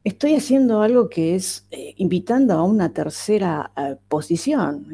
estoy 0.03 0.36
haciendo 0.36 0.82
algo 0.82 1.10
que 1.10 1.36
es 1.36 1.68
eh, 1.72 1.96
invitando 1.98 2.53
a 2.53 2.63
una 2.63 2.94
tercera 2.94 3.72
eh, 3.75 3.96
posición. 4.08 4.88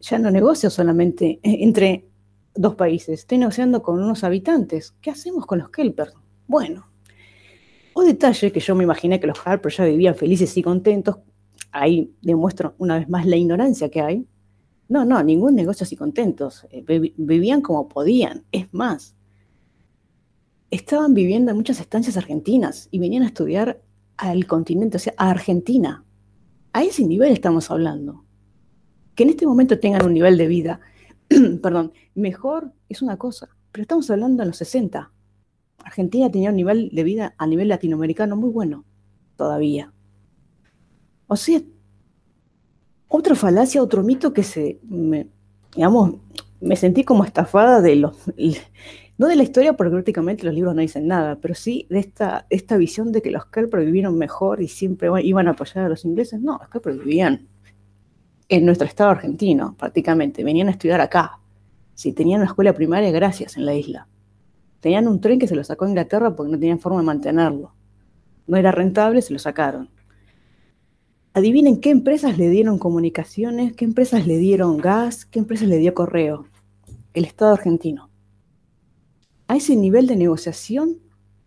ya 0.00 0.18
no 0.18 0.30
negocio 0.30 0.70
solamente 0.70 1.38
entre 1.42 2.08
dos 2.54 2.74
países, 2.74 3.20
estoy 3.20 3.38
negociando 3.38 3.82
con 3.82 4.02
unos 4.02 4.24
habitantes. 4.24 4.94
¿Qué 5.00 5.10
hacemos 5.10 5.46
con 5.46 5.60
los 5.60 5.70
Kelpers? 5.70 6.14
Bueno, 6.48 6.91
o 7.94 8.02
detalle 8.02 8.52
que 8.52 8.60
yo 8.60 8.74
me 8.74 8.84
imaginé 8.84 9.20
que 9.20 9.26
los 9.26 9.38
Harper 9.44 9.72
ya 9.72 9.84
vivían 9.84 10.14
felices 10.14 10.56
y 10.56 10.62
contentos, 10.62 11.16
ahí 11.70 12.14
demuestro 12.22 12.74
una 12.78 12.98
vez 12.98 13.08
más 13.08 13.26
la 13.26 13.36
ignorancia 13.36 13.90
que 13.90 14.00
hay. 14.00 14.26
No, 14.88 15.04
no, 15.04 15.22
ningún 15.22 15.54
negocio 15.54 15.84
así 15.84 15.96
contentos, 15.96 16.66
eh, 16.70 16.84
vivían 17.16 17.62
como 17.62 17.88
podían, 17.88 18.44
es 18.52 18.72
más, 18.72 19.14
estaban 20.70 21.14
viviendo 21.14 21.50
en 21.50 21.56
muchas 21.56 21.80
estancias 21.80 22.16
argentinas 22.16 22.88
y 22.90 22.98
venían 22.98 23.22
a 23.22 23.26
estudiar 23.26 23.82
al 24.16 24.46
continente, 24.46 24.96
o 24.96 25.00
sea, 25.00 25.14
a 25.16 25.30
Argentina. 25.30 26.04
A 26.72 26.82
ese 26.82 27.04
nivel 27.04 27.32
estamos 27.32 27.70
hablando. 27.70 28.24
Que 29.14 29.24
en 29.24 29.30
este 29.30 29.46
momento 29.46 29.78
tengan 29.78 30.06
un 30.06 30.14
nivel 30.14 30.38
de 30.38 30.46
vida, 30.46 30.80
perdón, 31.62 31.92
mejor 32.14 32.72
es 32.88 33.02
una 33.02 33.18
cosa, 33.18 33.50
pero 33.70 33.82
estamos 33.82 34.10
hablando 34.10 34.42
en 34.42 34.48
los 34.48 34.56
60. 34.56 35.12
Argentina 35.84 36.30
tenía 36.30 36.50
un 36.50 36.56
nivel 36.56 36.90
de 36.92 37.04
vida 37.04 37.34
a 37.38 37.46
nivel 37.46 37.68
latinoamericano 37.68 38.36
muy 38.36 38.50
bueno, 38.50 38.84
todavía. 39.36 39.92
O 41.26 41.36
sea, 41.36 41.60
otra 43.08 43.34
falacia, 43.34 43.82
otro 43.82 44.02
mito 44.02 44.32
que 44.32 44.42
se, 44.42 44.80
me, 44.82 45.28
digamos, 45.74 46.16
me 46.60 46.76
sentí 46.76 47.04
como 47.04 47.24
estafada 47.24 47.80
de 47.80 47.96
los, 47.96 48.16
no 49.18 49.26
de 49.26 49.36
la 49.36 49.42
historia, 49.42 49.74
porque 49.74 49.92
prácticamente 49.92 50.44
los 50.44 50.54
libros 50.54 50.74
no 50.74 50.80
dicen 50.80 51.06
nada, 51.06 51.38
pero 51.40 51.54
sí 51.54 51.86
de 51.90 51.98
esta, 51.98 52.46
esta 52.50 52.76
visión 52.76 53.12
de 53.12 53.22
que 53.22 53.30
los 53.30 53.46
Kelper 53.46 53.84
vivieron 53.84 54.16
mejor 54.16 54.62
y 54.62 54.68
siempre 54.68 55.10
iban 55.22 55.48
a 55.48 55.52
apoyar 55.52 55.86
a 55.86 55.88
los 55.88 56.04
ingleses. 56.04 56.40
No, 56.40 56.58
los 56.58 56.68
Kelper 56.68 56.98
vivían 56.98 57.48
en 58.48 58.64
nuestro 58.64 58.86
estado 58.86 59.10
argentino, 59.10 59.76
prácticamente. 59.78 60.44
Venían 60.44 60.68
a 60.68 60.72
estudiar 60.72 61.00
acá. 61.00 61.40
Si 61.94 62.12
tenían 62.12 62.40
una 62.40 62.50
escuela 62.50 62.72
primaria, 62.72 63.10
gracias, 63.10 63.56
en 63.56 63.66
la 63.66 63.74
isla. 63.74 64.08
Tenían 64.82 65.06
un 65.06 65.20
tren 65.20 65.38
que 65.38 65.46
se 65.46 65.54
lo 65.54 65.62
sacó 65.62 65.84
a 65.84 65.88
Inglaterra 65.88 66.34
porque 66.34 66.50
no 66.50 66.58
tenían 66.58 66.80
forma 66.80 66.98
de 66.98 67.06
mantenerlo. 67.06 67.72
No 68.48 68.56
era 68.56 68.72
rentable, 68.72 69.22
se 69.22 69.32
lo 69.32 69.38
sacaron. 69.38 69.88
Adivinen 71.34 71.80
qué 71.80 71.90
empresas 71.90 72.36
le 72.36 72.50
dieron 72.50 72.80
comunicaciones, 72.80 73.74
qué 73.74 73.84
empresas 73.84 74.26
le 74.26 74.38
dieron 74.38 74.78
gas, 74.78 75.24
qué 75.24 75.38
empresas 75.38 75.68
le 75.68 75.78
dio 75.78 75.94
correo. 75.94 76.46
El 77.14 77.24
Estado 77.24 77.52
argentino. 77.52 78.10
A 79.46 79.54
ese 79.54 79.76
nivel 79.76 80.08
de 80.08 80.16
negociación 80.16 80.98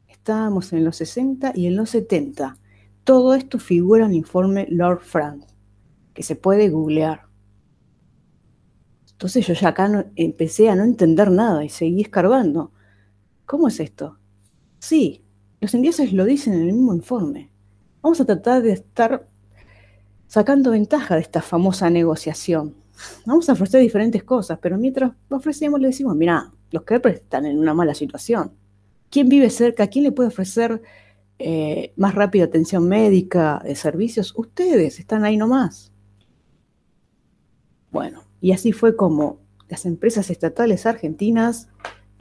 estábamos 0.08 0.71
en 0.71 0.86
los 0.86 0.95
60 0.95 1.52
y 1.56 1.67
en 1.67 1.76
los 1.76 1.89
70. 1.89 2.58
Todo 3.04 3.36
esto 3.36 3.60
figura 3.60 4.06
en 4.06 4.12
el 4.12 4.17
informe 4.17 4.65
Lord 4.69 5.02
Frank, 5.02 5.43
que 6.13 6.24
se 6.24 6.38
puede 6.38 6.69
googlear. 6.69 7.24
Entonces 9.12 9.45
yo 9.45 9.54
ya 9.54 9.67
acá 9.67 10.08
empecé 10.15 10.69
a 10.69 10.76
no 10.76 10.86
entender 10.86 11.30
nada 11.32 11.65
y 11.65 11.69
seguí 11.69 12.02
escarbando. 12.02 12.71
¿Cómo 13.45 13.67
es 13.67 13.79
esto? 13.79 14.17
Sí, 14.79 15.23
los 15.62 15.73
ingleses 15.73 16.13
lo 16.13 16.25
dicen 16.25 16.53
en 16.53 16.62
el 16.62 16.73
mismo 16.73 16.93
informe. 16.93 17.49
Vamos 18.01 18.19
a 18.21 18.25
tratar 18.25 18.62
de 18.62 18.73
estar 18.73 19.27
sacando 20.27 20.71
ventaja 20.71 21.15
de 21.15 21.21
esta 21.21 21.41
famosa 21.41 21.89
negociación. 21.89 22.75
Vamos 23.25 23.49
a 23.49 23.53
ofrecer 23.53 23.81
diferentes 23.81 24.23
cosas, 24.23 24.60
pero 24.62 24.77
mientras 24.77 25.12
ofrecemos 25.29 25.79
le 25.79 25.88
decimos, 25.88 26.15
mira, 26.15 26.51
los 26.71 26.84
que 26.84 27.01
están 27.05 27.45
en 27.45 27.60
una 27.60 27.73
mala 27.73 27.93
situación. 27.93 28.51
¿Quién 29.10 29.29
vive 29.29 29.49
cerca? 29.49 29.88
¿Quién 29.88 30.03
le 30.03 30.12
puede 30.12 30.29
ofrecer 30.29 30.81
eh, 31.39 31.93
más 31.95 32.15
rápida 32.15 32.45
atención 32.45 32.88
médica, 32.88 33.62
de 33.63 33.75
servicios? 33.75 34.34
Ustedes 34.36 34.99
están 34.99 35.23
ahí 35.23 35.38
nomás. 35.38 35.91
Bueno, 37.91 38.23
y 38.41 38.51
así 38.51 38.71
fue 38.71 38.95
como 38.95 39.39
las 39.69 39.86
empresas 39.86 40.29
estatales 40.29 40.86
argentinas 40.86 41.69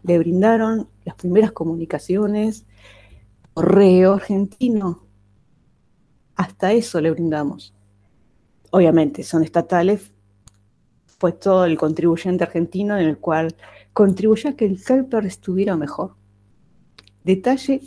le 0.04 0.18
brindaron 0.18 0.88
las 1.04 1.16
primeras 1.16 1.52
comunicaciones, 1.52 2.64
correo 3.54 4.14
argentino, 4.14 5.02
hasta 6.36 6.72
eso 6.72 7.00
le 7.00 7.10
brindamos. 7.10 7.74
Obviamente 8.70 9.22
son 9.22 9.42
estatales, 9.42 10.12
pues 11.18 11.38
todo 11.38 11.64
el 11.64 11.78
contribuyente 11.78 12.44
argentino 12.44 12.98
en 12.98 13.08
el 13.08 13.18
cual 13.18 13.54
contribuyó 13.92 14.50
a 14.50 14.52
que 14.54 14.66
el 14.66 14.82
Kelper 14.82 15.24
estuviera 15.24 15.76
mejor. 15.76 16.16
Detalle 17.22 17.80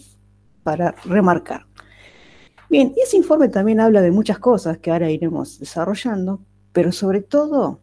para 0.64 0.94
remarcar. 1.06 1.68
Bien, 2.70 2.94
y 2.98 3.02
ese 3.02 3.18
informe 3.18 3.48
también 3.48 3.80
habla 3.80 4.02
de 4.02 4.12
muchas 4.12 4.40
cosas 4.40 4.80
que 4.80 4.92
ahora 4.92 5.12
iremos 5.12 5.60
desarrollando, 5.60 6.42
pero 6.74 6.92
sobre 6.92 7.22
todo, 7.22 7.80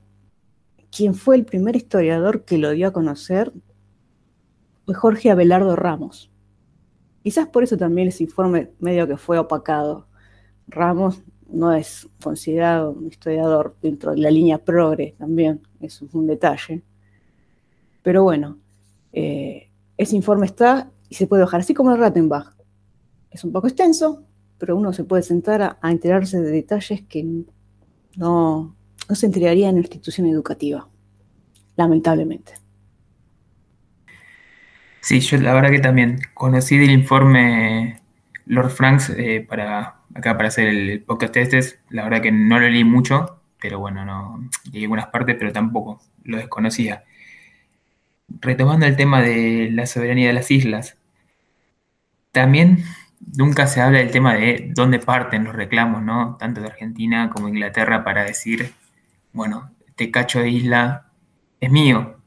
quien 0.90 1.14
fue 1.14 1.37
el 1.37 1.44
primer 1.44 1.77
historiador 1.77 2.44
que 2.44 2.59
lo 2.59 2.70
dio 2.70 2.88
a 2.88 2.92
conocer 2.92 3.53
Jorge 4.92 5.31
Abelardo 5.31 5.77
Ramos. 5.77 6.31
Quizás 7.23 7.49
por 7.49 7.62
eso 7.62 7.79
también 7.79 8.09
ese 8.09 8.25
informe 8.25 8.73
medio 8.81 9.09
que 9.09 9.16
fue 9.16 9.38
opacado. 9.38 10.07
Ramos 10.68 11.23
no 11.49 11.73
es 11.73 12.09
considerado 12.23 12.90
un 12.90 13.07
historiador 13.07 13.77
dentro 13.81 14.11
de 14.11 14.18
la 14.18 14.31
línea 14.31 14.59
progre 14.59 15.14
también, 15.18 15.62
es 15.81 16.03
un 16.03 16.27
detalle. 16.27 16.83
Pero 18.03 18.23
bueno, 18.23 18.59
eh, 19.12 19.70
ese 19.97 20.16
informe 20.16 20.47
está 20.47 20.90
y 21.09 21.14
se 21.14 21.27
puede 21.27 21.44
bajar, 21.44 21.61
así 21.61 21.73
como 21.73 21.92
el 21.92 21.99
Rattenbach. 21.99 22.55
Es 23.31 23.44
un 23.44 23.53
poco 23.53 23.68
extenso, 23.68 24.25
pero 24.59 24.77
uno 24.77 24.92
se 24.92 25.05
puede 25.05 25.23
sentar 25.23 25.62
a, 25.81 25.90
enterarse 25.90 26.40
de 26.40 26.51
detalles 26.51 27.03
que 27.03 27.44
no, 28.16 28.77
no 29.09 29.14
se 29.14 29.27
enteraría 29.27 29.68
en 29.68 29.77
la 29.77 29.81
institución 29.81 30.27
educativa, 30.27 30.88
lamentablemente. 31.77 32.63
Sí, 35.04 35.20
yo 35.20 35.36
la 35.38 35.54
verdad 35.54 35.70
que 35.70 35.80
también 35.80 36.18
conocí 36.34 36.78
del 36.78 36.90
informe 36.90 38.00
Lord 38.46 38.70
Franks 38.70 39.10
eh, 39.10 39.44
para 39.48 40.00
acá 40.14 40.36
para 40.36 40.48
hacer 40.48 40.66
el 40.68 41.02
podcast 41.02 41.36
este. 41.36 41.60
La 41.90 42.04
verdad 42.04 42.22
que 42.22 42.32
no 42.32 42.58
lo 42.58 42.68
leí 42.68 42.84
mucho, 42.84 43.40
pero 43.60 43.78
bueno, 43.78 44.04
no 44.04 44.48
leí 44.72 44.82
algunas 44.84 45.08
partes, 45.08 45.36
pero 45.38 45.52
tampoco 45.52 46.00
lo 46.24 46.38
desconocía 46.38 47.04
retomando 48.40 48.86
el 48.86 48.96
tema 48.96 49.22
de 49.22 49.70
la 49.72 49.86
soberanía 49.86 50.28
de 50.28 50.32
las 50.32 50.50
islas, 50.50 50.96
también 52.32 52.84
nunca 53.36 53.66
se 53.66 53.80
habla 53.80 53.98
del 53.98 54.10
tema 54.10 54.34
de 54.34 54.70
dónde 54.74 54.98
parten 54.98 55.44
los 55.44 55.54
reclamos, 55.54 56.02
¿no? 56.02 56.36
Tanto 56.38 56.60
de 56.60 56.68
Argentina 56.68 57.30
como 57.30 57.48
Inglaterra 57.48 58.04
para 58.04 58.24
decir, 58.24 58.72
bueno, 59.32 59.70
este 59.86 60.10
cacho 60.10 60.40
de 60.40 60.50
isla 60.50 61.10
es 61.60 61.70
mío. 61.70 62.18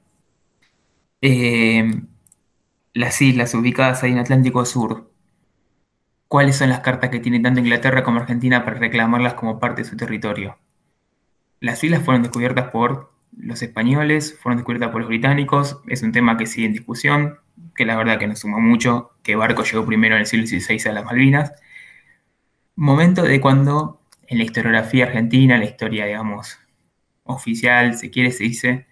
Eh, 1.22 2.02
las 2.98 3.22
islas 3.22 3.54
ubicadas 3.54 4.02
ahí 4.02 4.12
en 4.12 4.18
Atlántico 4.18 4.66
Sur, 4.66 5.12
¿cuáles 6.28 6.56
son 6.56 6.70
las 6.70 6.80
cartas 6.80 7.12
que 7.12 7.20
tiene 7.20 7.40
tanto 7.40 7.60
Inglaterra 7.60 8.04
como 8.04 8.20
Argentina 8.20 8.66
para 8.66 8.80
reclamarlas 8.80 9.36
como 9.36 9.60
parte 9.60 9.84
de 9.84 9.88
su 9.88 9.96
territorio? 9.96 10.58
Las 11.60 11.84
islas 11.84 12.02
fueron 12.02 12.24
descubiertas 12.24 12.72
por 12.72 13.14
los 13.38 13.62
españoles, 13.62 14.36
fueron 14.42 14.58
descubiertas 14.58 14.90
por 14.90 15.02
los 15.02 15.10
británicos, 15.10 15.80
es 15.86 16.02
un 16.02 16.12
tema 16.12 16.38
que 16.38 16.48
sigue 16.48 16.66
en 16.66 16.74
discusión, 16.74 17.38
que 17.76 17.86
la 17.86 17.96
verdad 17.96 18.18
que 18.18 18.26
nos 18.26 18.40
suma 18.40 18.58
mucho, 18.58 19.12
que 19.22 19.36
barco 19.36 19.64
llegó 19.64 19.86
primero 19.86 20.16
en 20.16 20.22
el 20.22 20.26
siglo 20.26 20.48
XVI 20.48 20.90
a 20.90 20.94
las 20.94 21.06
Malvinas. 21.06 21.52
Momento 22.76 23.22
de 23.22 23.40
cuando 23.40 24.02
en 24.26 24.40
la 24.40 24.44
historiografía 24.44 25.06
argentina, 25.06 25.60
la 25.60 25.66
historia, 25.66 26.08
digamos, 26.08 26.58
oficial, 27.26 27.96
si 27.96 28.10
quiere, 28.10 28.32
se 28.32 28.44
dice 28.44 28.88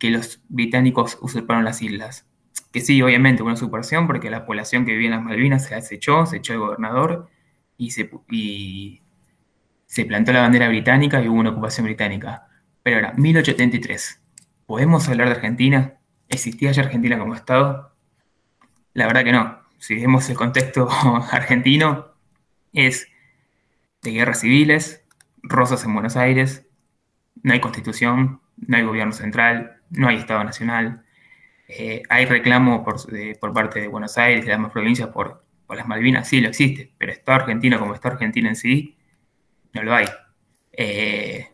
que 0.00 0.10
los 0.10 0.42
británicos 0.48 1.18
usurparon 1.20 1.64
las 1.64 1.82
islas. 1.82 2.27
Que 2.72 2.80
sí, 2.80 3.00
obviamente, 3.02 3.42
una 3.42 3.54
usurpación, 3.54 4.06
porque 4.06 4.30
la 4.30 4.44
población 4.44 4.84
que 4.84 4.92
vivía 4.92 5.08
en 5.08 5.14
las 5.14 5.22
Malvinas 5.24 5.64
se 5.66 5.74
las 5.74 5.90
echó, 5.92 6.26
se 6.26 6.38
echó 6.38 6.52
el 6.52 6.60
gobernador 6.60 7.28
y 7.76 7.92
se, 7.92 8.10
y 8.30 9.02
se 9.86 10.04
plantó 10.04 10.32
la 10.32 10.42
bandera 10.42 10.68
británica 10.68 11.22
y 11.22 11.28
hubo 11.28 11.38
una 11.38 11.50
ocupación 11.50 11.86
británica 11.86 12.48
pero 12.88 13.06
ahora, 13.06 13.12
1873. 13.18 14.22
¿Podemos 14.64 15.06
hablar 15.10 15.28
de 15.28 15.34
Argentina? 15.34 15.98
¿Existía 16.30 16.72
ya 16.72 16.84
Argentina 16.84 17.18
como 17.18 17.34
Estado? 17.34 17.94
La 18.94 19.06
verdad 19.06 19.24
que 19.24 19.32
no. 19.32 19.60
Si 19.76 19.94
vemos 19.94 20.26
el 20.30 20.36
contexto 20.36 20.88
argentino, 21.30 22.14
es 22.72 23.08
de 24.00 24.12
guerras 24.12 24.40
civiles, 24.40 25.04
rosas 25.42 25.84
en 25.84 25.92
Buenos 25.92 26.16
Aires, 26.16 26.66
no 27.42 27.52
hay 27.52 27.60
constitución, 27.60 28.40
no 28.56 28.78
hay 28.78 28.84
gobierno 28.84 29.12
central, 29.12 29.82
no 29.90 30.08
hay 30.08 30.16
Estado 30.16 30.42
nacional. 30.42 31.04
Eh, 31.68 32.02
hay 32.08 32.24
reclamo 32.24 32.82
por, 32.82 33.52
parte 33.52 33.80
de 33.80 33.88
Buenos 33.88 34.16
Aires 34.16 34.46
de 34.46 34.56
las 34.56 34.72
provincias 34.72 35.08
por, 35.10 35.44
las 35.68 35.86
Malvinas, 35.86 36.26
sí, 36.26 36.40
lo 36.40 36.48
existe, 36.48 36.94
pero 36.96 37.12
Estado 37.12 37.40
argentino 37.42 37.78
como 37.78 37.94
Estado 37.94 38.14
argentino 38.14 38.48
en 38.48 38.56
sí, 38.56 38.96
no 39.74 39.82
lo 39.82 39.94
hay. 39.94 40.06
Eh, 40.72 41.48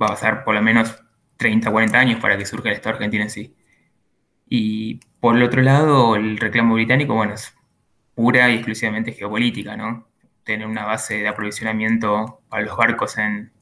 va 0.00 0.08
a 0.08 0.10
pasar 0.10 0.44
por 0.44 0.54
lo 0.54 0.62
menos 0.62 1.02
30, 1.38 1.70
40 1.70 1.98
años 1.98 2.20
para 2.20 2.36
que 2.36 2.44
surja 2.44 2.68
el 2.68 2.76
Estado 2.76 2.96
argentino 2.96 3.24
en 3.24 3.30
sí. 3.30 3.56
Y 4.48 5.00
por 5.20 5.36
el 5.36 5.42
otro 5.42 5.62
lado, 5.62 6.16
el 6.16 6.36
reclamo 6.38 6.74
británico, 6.74 7.14
bueno, 7.14 7.34
es 7.34 7.54
pura 8.14 8.50
y 8.50 8.56
exclusivamente 8.56 9.12
geopolítica, 9.12 9.76
¿no? 9.76 10.08
Tener 10.44 10.66
una 10.66 10.84
base 10.84 11.18
de 11.18 11.28
aprovisionamiento 11.28 12.42
para 12.48 12.62
los 12.64 12.76
barcos 12.76 13.18
en 13.18 13.52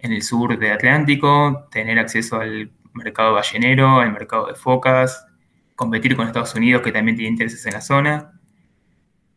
el 0.00 0.22
sur 0.22 0.58
del 0.58 0.72
Atlántico, 0.72 1.68
tener 1.70 1.98
acceso 1.98 2.40
al 2.40 2.72
mercado 2.94 3.34
ballenero, 3.34 4.00
al 4.00 4.12
mercado 4.12 4.46
de 4.46 4.54
focas, 4.54 5.26
competir 5.76 6.16
con 6.16 6.26
Estados 6.26 6.54
Unidos 6.54 6.82
que 6.82 6.92
también 6.92 7.16
tiene 7.16 7.30
intereses 7.30 7.64
en 7.66 7.72
la 7.74 7.80
zona. 7.80 8.40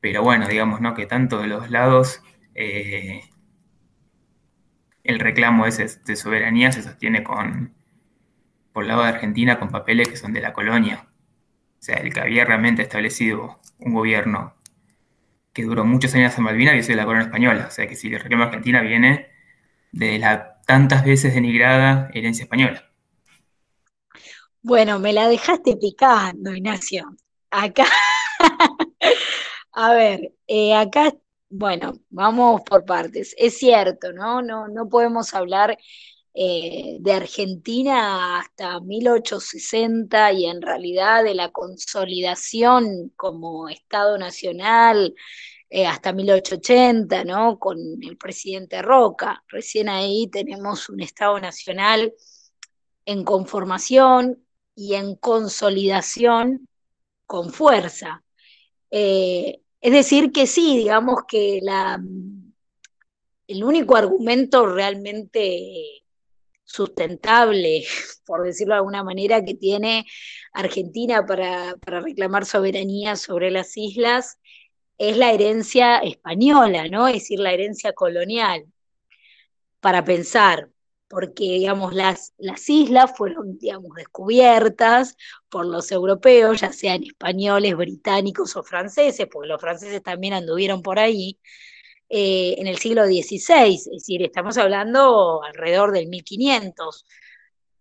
Pero 0.01 0.23
bueno, 0.23 0.47
digamos, 0.47 0.81
¿no? 0.81 0.93
Que 0.93 1.05
tanto 1.05 1.39
de 1.39 1.47
los 1.47 1.69
lados 1.71 2.21
eh, 2.53 3.21
el 5.03 5.19
reclamo 5.19 5.65
ese 5.65 5.87
de 6.05 6.15
soberanía 6.15 6.71
se 6.71 6.83
sostiene 6.83 7.23
con, 7.23 7.73
por 8.73 8.83
el 8.83 8.89
lado 8.89 9.03
de 9.03 9.09
Argentina, 9.09 9.59
con 9.59 9.69
papeles 9.69 10.09
que 10.09 10.17
son 10.17 10.33
de 10.33 10.41
la 10.41 10.53
colonia. 10.53 11.07
O 11.79 11.83
sea, 11.85 11.97
el 11.97 12.13
que 12.13 12.21
había 12.21 12.45
realmente 12.45 12.81
establecido 12.81 13.61
un 13.79 13.93
gobierno 13.93 14.55
que 15.53 15.63
duró 15.63 15.85
muchos 15.85 16.13
años 16.15 16.37
en 16.37 16.43
Malvinas 16.43 16.75
es 16.75 16.87
de 16.87 16.95
la 16.95 17.05
corona 17.05 17.23
española. 17.23 17.65
O 17.67 17.71
sea, 17.71 17.87
que 17.87 17.95
si 17.95 18.13
el 18.13 18.19
reclamo 18.19 18.43
Argentina 18.43 18.81
viene 18.81 19.29
de 19.91 20.19
la 20.19 20.55
tantas 20.65 21.05
veces 21.05 21.33
denigrada 21.33 22.09
herencia 22.13 22.43
española. 22.43 22.91
Bueno, 24.67 24.97
me 24.97 25.13
la 25.13 25.27
dejaste 25.27 25.77
picando, 25.77 26.51
Ignacio. 26.51 27.15
Acá, 27.51 27.85
a 29.73 29.93
ver, 29.93 30.33
eh, 30.47 30.73
acá, 30.73 31.13
bueno, 31.49 31.93
vamos 32.09 32.61
por 32.61 32.83
partes. 32.83 33.35
Es 33.37 33.59
cierto, 33.59 34.11
¿no? 34.11 34.41
No, 34.41 34.67
no 34.67 34.89
podemos 34.89 35.35
hablar 35.35 35.77
eh, 36.33 36.97
de 36.99 37.13
Argentina 37.13 38.39
hasta 38.39 38.79
1860 38.79 40.33
y 40.33 40.45
en 40.47 40.63
realidad 40.63 41.23
de 41.23 41.35
la 41.35 41.51
consolidación 41.51 43.13
como 43.15 43.69
Estado 43.69 44.17
nacional 44.17 45.13
eh, 45.69 45.85
hasta 45.85 46.11
1880, 46.11 47.23
¿no? 47.23 47.59
Con 47.59 47.77
el 48.01 48.17
presidente 48.17 48.81
Roca. 48.81 49.43
Recién 49.47 49.89
ahí 49.89 50.27
tenemos 50.27 50.89
un 50.89 51.01
Estado 51.01 51.39
nacional 51.39 52.15
en 53.05 53.23
conformación 53.23 54.44
y 54.75 54.95
en 54.95 55.15
consolidación 55.15 56.67
con 57.25 57.51
fuerza. 57.51 58.23
Eh, 58.91 59.61
es 59.81 59.91
decir, 59.91 60.31
que 60.31 60.47
sí, 60.47 60.77
digamos 60.77 61.21
que 61.27 61.59
la, 61.61 61.99
el 63.47 63.63
único 63.63 63.95
argumento 63.95 64.65
realmente 64.65 66.03
sustentable, 66.63 67.85
por 68.25 68.43
decirlo 68.43 68.73
de 68.73 68.79
alguna 68.79 69.03
manera, 69.03 69.43
que 69.43 69.55
tiene 69.55 70.05
Argentina 70.53 71.25
para, 71.25 71.75
para 71.77 72.01
reclamar 72.01 72.45
soberanía 72.45 73.15
sobre 73.15 73.51
las 73.51 73.75
islas 73.77 74.39
es 74.97 75.17
la 75.17 75.31
herencia 75.31 75.97
española, 75.97 76.87
¿no? 76.87 77.07
Es 77.07 77.15
decir, 77.15 77.39
la 77.39 77.51
herencia 77.51 77.93
colonial. 77.93 78.65
Para 79.79 80.03
pensar, 80.03 80.69
porque 81.15 81.45
digamos 81.45 81.93
las, 81.93 82.33
las 82.37 82.69
islas 82.69 83.13
fueron 83.15 83.57
digamos 83.57 83.95
descubiertas 83.95 85.15
por 85.47 85.65
los 85.65 85.89
europeos, 85.93 86.59
ya 86.59 86.73
sean 86.73 87.05
españoles, 87.05 87.77
británicos 87.77 88.57
o 88.57 88.63
franceses, 88.63 89.25
porque 89.31 89.47
los 89.47 89.61
franceses 89.61 90.03
también 90.03 90.33
anduvieron 90.33 90.81
por 90.81 90.99
ahí 90.99 91.39
eh, 92.09 92.55
en 92.57 92.67
el 92.67 92.79
siglo 92.79 93.05
XVI, 93.05 93.75
es 93.75 93.85
decir, 93.85 94.23
estamos 94.23 94.57
hablando 94.57 95.41
alrededor 95.41 95.93
del 95.93 96.07
1500, 96.07 97.05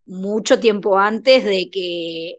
mucho 0.07 0.61
tiempo 0.61 0.97
antes 0.97 1.42
de 1.42 1.70
que 1.70 2.38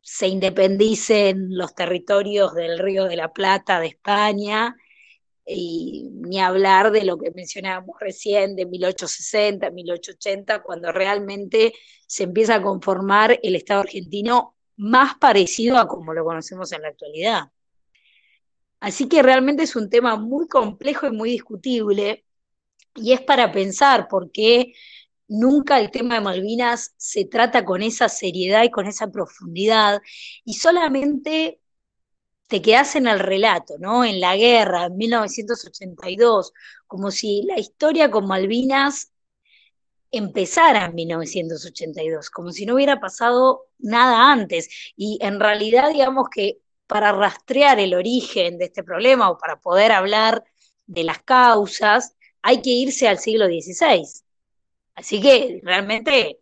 se 0.00 0.26
independicen 0.26 1.54
los 1.54 1.74
territorios 1.74 2.54
del 2.54 2.78
Río 2.78 3.04
de 3.04 3.16
la 3.16 3.30
Plata 3.30 3.78
de 3.78 3.88
España 3.88 4.74
y 5.46 6.08
ni 6.12 6.40
hablar 6.40 6.92
de 6.92 7.04
lo 7.04 7.18
que 7.18 7.30
mencionábamos 7.32 7.96
recién, 8.00 8.54
de 8.56 8.66
1860, 8.66 9.70
1880, 9.70 10.62
cuando 10.62 10.92
realmente 10.92 11.74
se 12.06 12.24
empieza 12.24 12.56
a 12.56 12.62
conformar 12.62 13.38
el 13.42 13.56
Estado 13.56 13.80
argentino 13.80 14.56
más 14.76 15.16
parecido 15.16 15.78
a 15.78 15.88
como 15.88 16.14
lo 16.14 16.24
conocemos 16.24 16.72
en 16.72 16.82
la 16.82 16.88
actualidad. 16.88 17.50
Así 18.80 19.08
que 19.08 19.22
realmente 19.22 19.62
es 19.62 19.76
un 19.76 19.88
tema 19.88 20.16
muy 20.16 20.48
complejo 20.48 21.06
y 21.06 21.12
muy 21.12 21.30
discutible, 21.30 22.24
y 22.94 23.12
es 23.12 23.20
para 23.20 23.52
pensar 23.52 24.08
por 24.08 24.30
qué 24.32 24.74
nunca 25.28 25.80
el 25.80 25.90
tema 25.90 26.16
de 26.16 26.20
Malvinas 26.20 26.92
se 26.98 27.24
trata 27.24 27.64
con 27.64 27.80
esa 27.82 28.08
seriedad 28.08 28.64
y 28.64 28.70
con 28.70 28.86
esa 28.86 29.10
profundidad, 29.10 30.02
y 30.44 30.54
solamente 30.54 31.61
te 32.52 32.60
quedas 32.60 32.96
en 32.96 33.06
el 33.06 33.18
relato, 33.18 33.78
¿no? 33.78 34.04
En 34.04 34.20
la 34.20 34.36
guerra, 34.36 34.84
en 34.84 34.98
1982, 34.98 36.52
como 36.86 37.10
si 37.10 37.44
la 37.44 37.58
historia 37.58 38.10
con 38.10 38.26
Malvinas 38.26 39.10
empezara 40.10 40.84
en 40.84 40.94
1982, 40.94 42.28
como 42.28 42.52
si 42.52 42.66
no 42.66 42.74
hubiera 42.74 43.00
pasado 43.00 43.68
nada 43.78 44.30
antes. 44.30 44.68
Y 44.96 45.18
en 45.22 45.40
realidad, 45.40 45.90
digamos 45.90 46.28
que 46.28 46.58
para 46.86 47.12
rastrear 47.12 47.80
el 47.80 47.94
origen 47.94 48.58
de 48.58 48.66
este 48.66 48.84
problema 48.84 49.30
o 49.30 49.38
para 49.38 49.58
poder 49.58 49.90
hablar 49.90 50.44
de 50.84 51.04
las 51.04 51.22
causas, 51.22 52.18
hay 52.42 52.60
que 52.60 52.68
irse 52.68 53.08
al 53.08 53.18
siglo 53.18 53.46
XVI. 53.46 54.04
Así 54.94 55.22
que 55.22 55.58
realmente, 55.62 56.40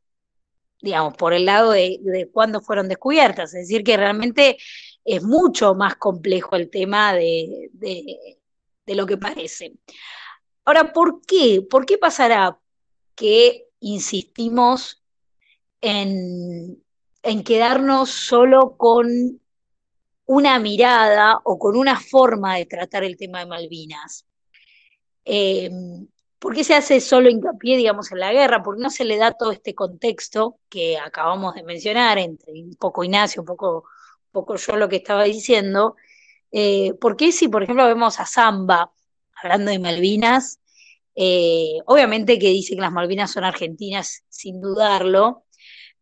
digamos, 0.83 1.17
por 1.17 1.35
el 1.35 1.45
lado 1.45 1.71
de, 1.71 1.99
de 2.03 2.29
cuándo 2.33 2.61
fueron 2.61 2.89
descubiertas, 2.89 3.55
es 3.55 3.69
decir, 3.69 3.85
que 3.85 3.97
realmente 3.97 4.59
es 5.11 5.25
mucho 5.25 5.75
más 5.75 5.97
complejo 5.97 6.55
el 6.55 6.71
tema 6.71 7.13
de, 7.13 7.71
lo 8.87 9.07
que 9.07 9.17
parece. 9.17 9.75
Ahora, 10.65 10.93
¿por 10.93 11.23
qué? 11.23 11.67
¿Por 11.69 11.85
qué 11.85 11.99
pasará 11.99 12.59
que 13.17 13.67
insistimos 13.81 15.03
en, 15.81 16.81
quedarnos 17.45 18.11
solo 18.11 18.77
con 18.77 19.41
una 20.27 20.59
mirada 20.61 21.41
o 21.43 21.59
con 21.59 21.77
una 21.77 21.99
forma 21.99 22.57
de 22.57 22.67
tratar 22.67 23.03
el 23.03 23.17
tema 23.17 23.41
de 23.41 23.47
Malvinas? 23.47 24.27
Eh, 25.25 25.71
¿Por 26.39 26.55
qué 26.55 26.63
se 26.63 26.75
hace 26.75 27.01
solo 27.01 27.29
hincapié, 27.29 27.77
digamos, 27.77 28.13
en 28.13 28.21
la 28.21 28.33
guerra? 28.33 28.63
¿Por 28.63 28.77
qué 28.77 28.83
no 28.83 28.91
se 28.91 29.05
le 29.05 29.17
da 29.17 29.33
todo 29.33 29.51
este 29.51 29.75
contexto 29.75 30.61
que 30.69 30.99
acabamos 30.99 31.55
de 31.57 31.65
mencionar, 31.65 32.19
entre 32.19 32.53
un 32.53 32.77
poco 32.77 33.03
Ignacio, 33.03 33.43
un 33.43 33.47
poco 33.47 33.85
poco 34.31 34.57
yo 34.57 34.77
lo 34.77 34.89
que 34.89 34.97
estaba 34.97 35.25
diciendo, 35.25 35.97
eh, 36.53 36.95
porque 37.01 37.33
si, 37.33 37.49
por 37.49 37.63
ejemplo, 37.63 37.87
vemos 37.87 38.21
a 38.21 38.27
Zamba 38.27 38.93
hablando 39.43 39.71
de 39.71 39.79
Malvinas, 39.79 40.61
eh, 41.15 41.79
obviamente 41.87 42.39
que 42.39 42.49
dice 42.49 42.75
que 42.75 42.81
las 42.81 42.93
Malvinas 42.93 43.31
son 43.33 43.45
argentinas, 43.45 44.25
sin 44.29 44.61
dudarlo, 44.61 45.45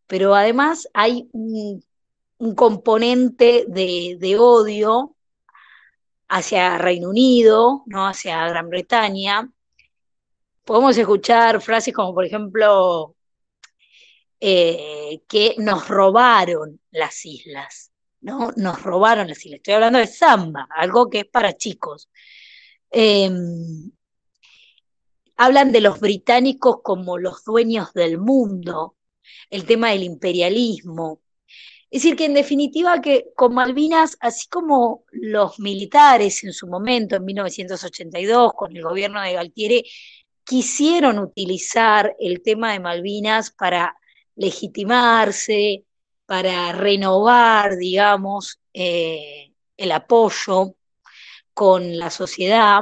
pero 0.07 0.35
además 0.35 0.87
hay 0.93 1.29
un, 1.33 1.83
componente 2.55 3.65
de, 3.67 4.37
odio 4.39 5.15
hacia 6.29 6.77
Reino 6.77 7.09
Unido, 7.09 7.83
¿no? 7.87 8.07
hacia 8.07 8.47
Gran 8.47 8.69
Bretaña. 8.69 9.51
Podemos 10.63 10.97
escuchar 10.97 11.61
frases 11.61 11.93
como, 11.93 12.13
por 12.13 12.25
ejemplo, 12.25 13.15
eh, 14.39 15.21
que 15.27 15.55
nos 15.57 15.87
robaron 15.89 16.79
las 16.91 17.25
islas. 17.25 17.88
¿No? 18.21 18.51
Nos 18.55 18.81
robaron 18.83 19.27
las 19.27 19.45
islas. 19.45 19.57
Estoy 19.57 19.75
hablando 19.75 19.99
de 19.99 20.07
samba, 20.07 20.67
algo 20.75 21.09
que 21.09 21.19
es 21.21 21.25
para 21.25 21.55
chicos. 21.57 22.09
Em, 22.91 23.91
hablan 25.37 25.71
de 25.71 25.81
los 25.81 25.99
británicos 25.99 26.77
como 26.83 27.17
los 27.17 27.43
dueños 27.43 27.93
del 27.93 28.17
mundo, 28.17 28.95
el 29.49 29.65
tema 29.65 29.91
del 29.91 30.03
imperialismo. 30.03 31.21
Es 31.91 32.03
decir, 32.03 32.15
que 32.15 32.25
en 32.25 32.35
definitiva 32.35 33.01
que 33.01 33.27
con 33.35 33.53
Malvinas, 33.53 34.17
así 34.19 34.47
como 34.47 35.05
los 35.11 35.59
militares 35.59 36.43
en 36.43 36.53
su 36.53 36.67
momento, 36.67 37.15
en 37.15 37.25
1982, 37.25 38.53
con 38.53 38.75
el 38.75 38.83
gobierno 38.83 39.21
de 39.21 39.33
Galtieri, 39.33 39.83
quisieron 40.43 41.19
utilizar 41.19 42.15
el 42.19 42.41
tema 42.41 42.73
de 42.73 42.79
Malvinas 42.79 43.51
para 43.51 43.95
legitimarse, 44.35 45.85
para 46.29 46.71
renovar, 46.73 47.75
digamos, 47.77 48.59
eh, 48.71 49.51
el 49.75 49.91
apoyo 49.91 50.75
con 51.55 51.97
la 51.97 52.11
sociedad, 52.11 52.81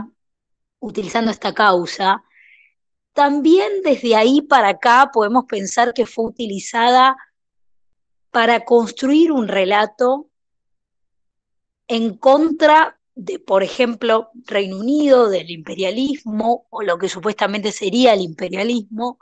utilizando 0.80 1.32
esta 1.32 1.54
causa, 1.54 2.26
también 3.14 3.82
desde 3.86 4.18
ahí 4.18 4.42
para 4.42 4.68
acá 4.68 5.12
podemos 5.14 5.46
pensar 5.46 5.94
que 5.94 6.06
fue 6.06 6.26
utilizada 6.26 7.16
para 8.32 8.66
construir 8.66 9.32
un 9.32 9.48
relato 9.48 10.30
en 11.88 12.18
contra 12.18 13.00
de, 13.16 13.40
por 13.40 13.64
ejemplo, 13.64 14.30
Reino 14.46 14.78
Unido, 14.78 15.30
del 15.30 15.50
imperialismo, 15.52 16.68
o 16.70 16.82
lo 16.82 16.98
que 16.98 17.08
supuestamente 17.08 17.72
sería 17.72 18.14
el 18.14 18.20
imperialismo, 18.20 19.20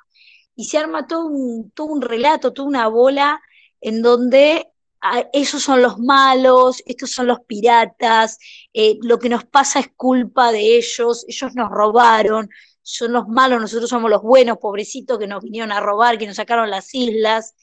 y 0.56 0.66
se 0.66 0.80
arma 0.80 1.06
todo 1.06 1.28
un, 1.28 1.70
todo 1.70 1.86
un 1.86 2.02
relato, 2.02 2.54
toda 2.54 2.68
una 2.68 2.88
bola 2.88 3.40
en 3.86 4.02
donde 4.02 4.68
ah, 5.00 5.30
esos 5.32 5.62
son 5.62 5.84
los 5.84 6.00
malos, 6.00 6.82
estos 6.88 7.12
son 7.12 7.28
los 7.28 7.42
piratas, 7.42 8.40
eh, 8.74 8.98
lo 9.04 9.20
que 9.20 9.30
nos 9.30 9.46
pasa 9.46 9.80
es 9.80 9.90
culpa 9.96 10.52
de 10.52 10.78
ellos, 10.78 11.24
ellos 11.28 11.54
nos 11.54 11.70
robaron, 11.70 12.50
son 12.82 13.14
los 13.14 13.28
malos, 13.28 13.62
nosotros 13.62 13.88
somos 13.88 14.10
los 14.10 14.24
buenos, 14.24 14.58
pobrecitos 14.58 15.20
que 15.20 15.28
nos 15.28 15.44
vinieron 15.44 15.72
a 15.72 15.82
robar, 15.82 16.18
que 16.18 16.26
nos 16.26 16.38
sacaron 16.38 16.72
las 16.72 16.96
islas. 16.96 17.56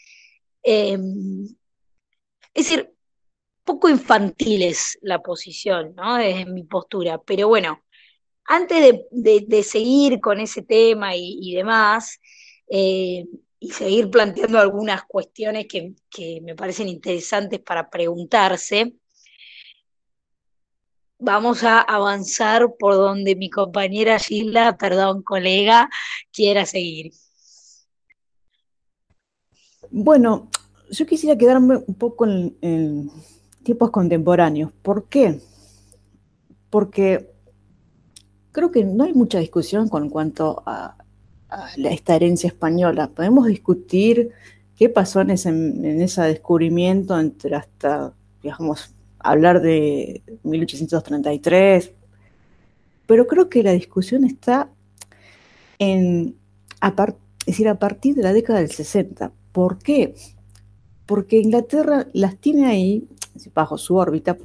Em, 0.62 1.44
es 2.54 2.68
decir, 2.68 2.94
poco 3.64 3.88
infantil 3.88 4.62
es 4.62 4.96
la 5.02 5.20
posición, 5.22 5.94
¿no? 5.96 6.18
Es 6.18 6.46
mi 6.46 6.62
postura. 6.62 7.20
Pero 7.20 7.48
bueno, 7.48 7.82
antes 8.44 9.00
de, 9.10 9.62
seguir 9.64 10.20
con 10.20 10.38
ese 10.38 10.62
tema 10.62 11.16
y, 11.16 11.52
demás, 11.54 12.20
eh, 12.68 13.26
y 13.62 13.70
seguir 13.70 14.10
planteando 14.10 14.58
algunas 14.58 15.04
cuestiones 15.04 15.66
que, 15.68 15.94
me 16.42 16.56
parecen 16.56 16.88
interesantes 16.88 17.60
para 17.60 17.88
preguntarse, 17.88 18.96
vamos 21.16 21.62
a 21.62 21.80
avanzar 21.80 22.74
por 22.76 22.94
donde 22.94 23.36
mi 23.36 23.50
compañera 23.50 24.18
Gilda, 24.18 24.76
perdón, 24.76 25.22
colega, 25.22 25.88
quiera 26.32 26.66
seguir. 26.66 27.12
Bueno, 29.92 30.50
yo 30.90 31.06
quisiera 31.06 31.38
quedarme 31.38 31.76
un 31.86 31.94
poco 31.94 32.26
en, 32.26 33.08
tiempos 33.62 33.92
contemporáneos. 33.92 34.72
¿Por 34.82 35.08
qué? 35.08 35.40
Porque 36.68 37.30
creo 38.50 38.72
que 38.72 38.82
no 38.82 39.04
hay 39.04 39.12
mucha 39.14 39.38
discusión 39.38 39.88
con 39.88 40.10
cuanto 40.10 40.64
a, 40.66 41.01
esta 41.76 42.16
herencia 42.16 42.48
española. 42.48 43.08
Podemos 43.08 43.46
discutir 43.46 44.30
qué 44.76 44.88
pasó 44.88 45.20
en 45.20 45.30
ese, 45.30 46.22
descubrimiento 46.22 47.18
entre 47.18 47.56
hasta, 47.56 48.12
digamos, 48.42 48.94
hablar 49.18 49.60
de 49.60 50.22
1833, 50.42 51.92
pero 53.06 53.26
creo 53.26 53.48
que 53.48 53.62
la 53.62 53.72
discusión 53.72 54.24
está 54.24 54.68
en, 55.78 56.36
es 56.80 57.46
decir, 57.46 57.68
a 57.68 57.78
partir 57.78 58.14
de 58.14 58.22
la 58.22 58.32
década 58.32 58.60
del 58.60 58.70
60. 58.70 59.32
¿Por 59.52 59.78
qué? 59.78 60.14
Porque 61.06 61.40
Inglaterra 61.40 62.06
las 62.12 62.36
tiene 62.36 62.66
ahí 62.66 63.06
bajo 63.54 63.78
su 63.78 63.96
órbita, 63.96 64.36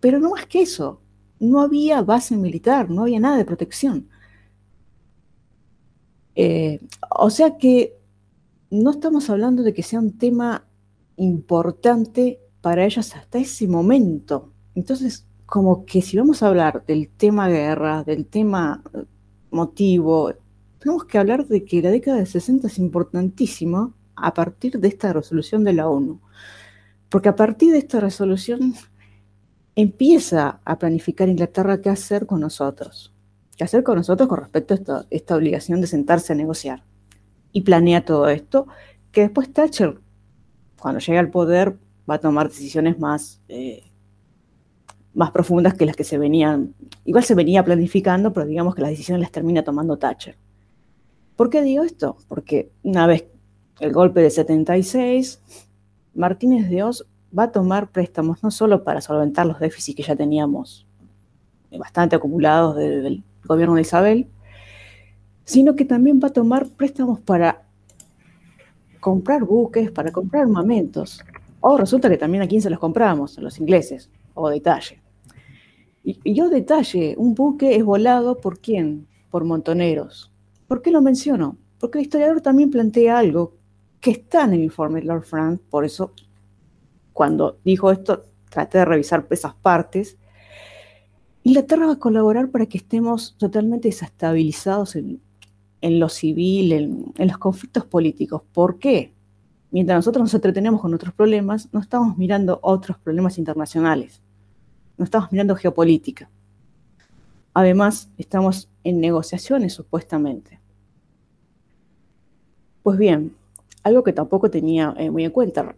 pero 0.00 0.18
no 0.18 0.30
más 0.30 0.46
que 0.46 0.62
eso, 0.62 1.00
no 1.40 1.60
había 1.60 2.02
base 2.02 2.36
militar, 2.36 2.88
no 2.88 3.02
había 3.02 3.20
nada 3.20 3.36
de 3.36 3.44
protección. 3.44 4.08
Eh, 6.34 6.80
o 7.10 7.30
sea 7.30 7.58
que 7.58 7.98
no 8.70 8.90
estamos 8.90 9.28
hablando 9.28 9.62
de 9.62 9.74
que 9.74 9.82
sea 9.82 10.00
un 10.00 10.16
tema 10.16 10.64
importante 11.16 12.40
para 12.60 12.84
ellas 12.84 13.14
hasta 13.14 13.38
ese 13.38 13.68
momento. 13.68 14.52
Entonces, 14.74 15.26
como 15.46 15.84
que 15.84 16.00
si 16.00 16.16
vamos 16.16 16.42
a 16.42 16.48
hablar 16.48 16.84
del 16.86 17.08
tema 17.08 17.48
guerra, 17.48 18.04
del 18.04 18.26
tema 18.26 18.82
eh, 18.94 19.04
motivo, 19.50 20.32
tenemos 20.78 21.04
que 21.04 21.18
hablar 21.18 21.46
de 21.46 21.64
que 21.64 21.82
la 21.82 21.90
década 21.90 22.16
de 22.18 22.26
60 22.26 22.66
es 22.68 22.78
importantísima 22.78 23.92
a 24.16 24.34
partir 24.34 24.78
de 24.80 24.88
esta 24.88 25.12
resolución 25.12 25.64
de 25.64 25.74
la 25.74 25.88
ONU. 25.88 26.20
Porque 27.08 27.28
a 27.28 27.36
partir 27.36 27.72
de 27.72 27.78
esta 27.78 28.00
resolución 28.00 28.74
empieza 29.76 30.60
a 30.64 30.78
planificar 30.78 31.28
Inglaterra 31.28 31.80
qué 31.80 31.90
hacer 31.90 32.26
con 32.26 32.40
nosotros. 32.40 33.12
¿Qué 33.56 33.64
hacer 33.64 33.82
con 33.82 33.96
nosotros 33.96 34.28
con 34.28 34.38
respecto 34.38 34.74
a 34.74 35.06
esta, 35.10 35.36
obligación 35.36 35.80
de 35.80 35.86
sentarse 35.86 36.32
a 36.32 36.36
negociar? 36.36 36.82
Y 37.52 37.62
planea 37.62 38.04
todo 38.04 38.28
esto, 38.28 38.66
que 39.10 39.22
después 39.22 39.52
Thatcher, 39.52 39.98
cuando 40.78 41.00
llega 41.00 41.20
al 41.20 41.30
poder, 41.30 41.76
va 42.08 42.14
a 42.14 42.20
tomar 42.20 42.48
decisiones 42.48 42.98
más, 42.98 43.40
eh, 43.48 43.82
más 45.12 45.30
profundas 45.32 45.74
que 45.74 45.84
las 45.84 45.96
que 45.96 46.04
se 46.04 46.16
venían, 46.16 46.74
igual 47.04 47.24
se 47.24 47.34
venía 47.34 47.62
planificando, 47.62 48.32
pero 48.32 48.46
digamos 48.46 48.74
que 48.74 48.82
las 48.82 48.90
decisiones 48.90 49.20
las 49.20 49.32
termina 49.32 49.62
tomando 49.62 49.98
Thatcher. 49.98 50.36
¿Por 51.36 51.50
qué 51.50 51.62
digo 51.62 51.84
esto? 51.84 52.16
Porque 52.28 52.70
una 52.82 53.06
vez 53.06 53.26
el 53.80 53.92
golpe 53.92 54.20
de 54.20 54.30
76, 54.30 55.40
Martínez 56.14 56.70
de 56.70 56.82
Oz 56.82 57.06
va 57.36 57.44
a 57.44 57.52
tomar 57.52 57.90
préstamos 57.90 58.42
no 58.42 58.50
solo 58.50 58.84
para 58.84 59.00
solventar 59.00 59.46
los 59.46 59.58
déficits 59.58 59.96
que 59.96 60.02
ya 60.02 60.16
teníamos 60.16 60.86
bastante 61.78 62.16
acumulados 62.16 62.76
desde 62.76 63.06
el 63.06 63.24
gobierno 63.44 63.74
de 63.74 63.82
Isabel, 63.82 64.28
sino 65.44 65.74
que 65.74 65.84
también 65.84 66.20
va 66.22 66.28
a 66.28 66.32
tomar 66.32 66.68
préstamos 66.68 67.20
para 67.20 67.62
comprar 69.00 69.44
buques, 69.44 69.90
para 69.90 70.12
comprar 70.12 70.42
armamentos. 70.42 71.22
O 71.60 71.76
resulta 71.76 72.08
que 72.08 72.18
también 72.18 72.42
a 72.42 72.48
quién 72.48 72.62
se 72.62 72.70
los 72.70 72.78
compramos, 72.78 73.38
a 73.38 73.40
los 73.40 73.58
ingleses, 73.58 74.10
o 74.34 74.48
detalle. 74.48 75.00
Y, 76.04 76.34
yo 76.34 76.48
detalle, 76.48 77.14
un 77.16 77.34
buque 77.34 77.76
es 77.76 77.84
volado 77.84 78.38
por 78.38 78.60
quién? 78.60 79.06
Por 79.30 79.44
montoneros. 79.44 80.32
¿Por 80.66 80.82
qué 80.82 80.90
lo 80.90 81.02
menciono? 81.02 81.56
Porque 81.78 81.98
el 81.98 82.04
historiador 82.04 82.40
también 82.40 82.70
plantea 82.70 83.18
algo 83.18 83.54
que 84.00 84.10
está 84.10 84.44
en 84.44 84.54
el 84.54 84.62
informe 84.62 85.00
de 85.00 85.06
Lord 85.06 85.24
Frank, 85.24 85.60
por 85.70 85.84
eso 85.84 86.12
cuando 87.12 87.58
dijo 87.64 87.92
esto 87.92 88.24
traté 88.48 88.78
de 88.78 88.84
revisar 88.84 89.26
esas 89.30 89.54
partes. 89.54 90.18
Inglaterra 91.44 91.86
va 91.86 91.92
a 91.94 91.98
colaborar 91.98 92.50
para 92.50 92.66
que 92.66 92.78
estemos 92.78 93.36
totalmente 93.36 93.88
desestabilizados 93.88 94.96
en, 94.96 95.20
lo 95.82 96.08
civil, 96.08 96.72
en, 96.72 97.12
en, 97.18 97.28
los 97.28 97.38
conflictos 97.38 97.84
políticos. 97.84 98.42
¿Por 98.52 98.78
qué? 98.78 99.12
Mientras 99.70 99.96
nosotros 99.96 100.22
nos 100.22 100.34
entretenemos 100.34 100.80
con 100.80 100.94
otros 100.94 101.14
problemas, 101.14 101.68
no 101.72 101.80
estamos 101.80 102.16
mirando 102.16 102.60
otros 102.62 102.98
problemas 102.98 103.38
internacionales, 103.38 104.20
no 104.96 105.04
estamos 105.04 105.32
mirando 105.32 105.56
geopolítica. 105.56 106.30
Además, 107.54 108.10
estamos 108.18 108.68
en 108.84 109.00
negociaciones 109.00 109.74
supuestamente. 109.74 110.60
Pues 112.82 112.98
bien, 112.98 113.34
algo 113.82 114.02
que 114.02 114.12
tampoco 114.12 114.50
tenía 114.50 114.94
eh, 114.96 115.10
muy 115.10 115.24
en 115.24 115.30
cuenta. 115.30 115.74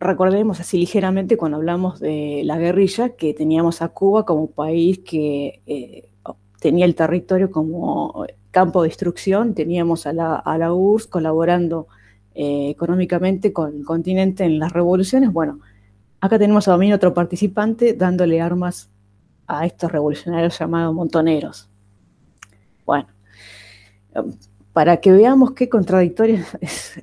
Recordemos 0.00 0.60
así 0.60 0.78
ligeramente 0.78 1.36
cuando 1.36 1.58
hablamos 1.58 2.00
de 2.00 2.40
la 2.44 2.56
guerrilla 2.56 3.10
que 3.10 3.34
teníamos 3.34 3.82
a 3.82 3.90
Cuba 3.90 4.24
como 4.24 4.50
país 4.50 5.00
que 5.00 5.60
eh, 5.66 6.08
tenía 6.58 6.86
el 6.86 6.94
territorio 6.94 7.50
como 7.50 8.24
campo 8.50 8.82
de 8.82 8.88
destrucción, 8.88 9.54
teníamos 9.54 10.06
a 10.06 10.14
la, 10.14 10.36
a 10.36 10.56
la 10.56 10.72
URSS 10.72 11.06
colaborando 11.06 11.86
eh, 12.34 12.70
económicamente 12.70 13.52
con 13.52 13.76
el 13.76 13.84
continente 13.84 14.44
en 14.44 14.58
las 14.58 14.72
revoluciones. 14.72 15.32
Bueno, 15.32 15.60
acá 16.20 16.38
tenemos 16.38 16.66
a 16.66 16.72
también 16.72 16.94
otro 16.94 17.12
participante 17.12 17.92
dándole 17.92 18.40
armas 18.40 18.88
a 19.46 19.66
estos 19.66 19.92
revolucionarios 19.92 20.58
llamados 20.58 20.94
montoneros. 20.94 21.68
Bueno, 22.86 23.08
para 24.72 24.96
que 24.96 25.12
veamos 25.12 25.52
qué 25.52 25.68
contradictoria 25.68 26.46
es, 26.60 27.02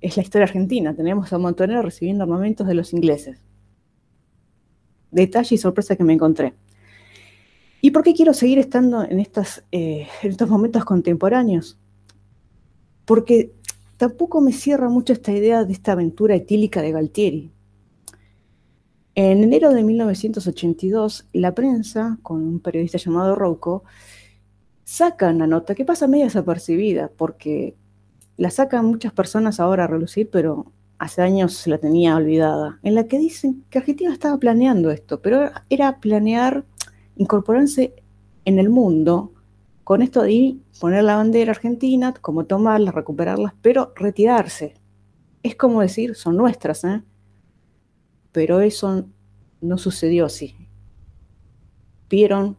la 0.00 0.22
historia 0.22 0.44
argentina. 0.44 0.94
Tenemos 0.94 1.32
a 1.32 1.38
Montonero 1.38 1.82
recibiendo 1.82 2.24
armamentos 2.24 2.66
de 2.66 2.74
los 2.74 2.92
ingleses. 2.92 3.38
Detalle 5.10 5.54
y 5.54 5.58
sorpresa 5.58 5.96
que 5.96 6.04
me 6.04 6.14
encontré. 6.14 6.54
¿Y 7.80 7.90
por 7.90 8.02
qué 8.02 8.14
quiero 8.14 8.34
seguir 8.34 8.58
estando 8.58 9.02
en, 9.04 9.20
eh, 9.20 9.26
en 10.22 10.30
estos 10.30 10.48
momentos 10.48 10.84
contemporáneos? 10.84 11.78
Porque 13.04 13.52
tampoco 13.96 14.40
me 14.40 14.52
cierra 14.52 14.88
mucho 14.88 15.12
esta 15.12 15.32
idea 15.32 15.64
de 15.64 15.72
esta 15.72 15.92
aventura 15.92 16.34
etílica 16.34 16.82
de 16.82 16.92
Galtieri. 16.92 17.52
En 19.14 19.42
enero 19.42 19.72
de 19.72 19.82
1982, 19.82 21.28
la 21.32 21.54
prensa, 21.54 22.18
con 22.22 22.42
un 22.42 22.60
periodista 22.60 22.98
llamado 22.98 23.34
Rocco, 23.34 23.84
sacan 24.84 25.38
la 25.38 25.46
nota 25.46 25.74
que 25.74 25.84
pasa 25.84 26.06
media 26.06 26.24
desapercibida, 26.26 27.10
porque 27.16 27.76
la 28.40 28.50
sacan 28.50 28.86
muchas 28.86 29.12
personas 29.12 29.60
ahora 29.60 29.84
a 29.84 29.86
relucir, 29.86 30.30
pero 30.30 30.72
hace 30.96 31.20
años 31.20 31.66
la 31.66 31.76
tenía 31.76 32.16
olvidada, 32.16 32.80
en 32.82 32.94
la 32.94 33.04
que 33.06 33.18
dicen 33.18 33.66
que 33.68 33.76
Argentina 33.76 34.10
estaba 34.10 34.38
planeando 34.38 34.90
esto, 34.90 35.20
pero 35.20 35.50
era 35.68 36.00
planear 36.00 36.64
incorporarse 37.16 37.94
en 38.46 38.58
el 38.58 38.70
mundo 38.70 39.34
con 39.84 40.00
esto 40.00 40.22
de 40.22 40.56
poner 40.80 41.04
la 41.04 41.16
bandera 41.16 41.50
argentina, 41.50 42.14
como 42.14 42.46
tomarlas, 42.46 42.94
recuperarlas, 42.94 43.52
pero 43.60 43.92
retirarse. 43.94 44.72
Es 45.42 45.54
como 45.54 45.82
decir, 45.82 46.14
son 46.14 46.38
nuestras, 46.38 46.82
¿eh? 46.84 47.02
Pero 48.32 48.62
eso 48.62 49.04
no 49.60 49.76
sucedió 49.76 50.24
así. 50.24 50.56
Vieron 52.08 52.56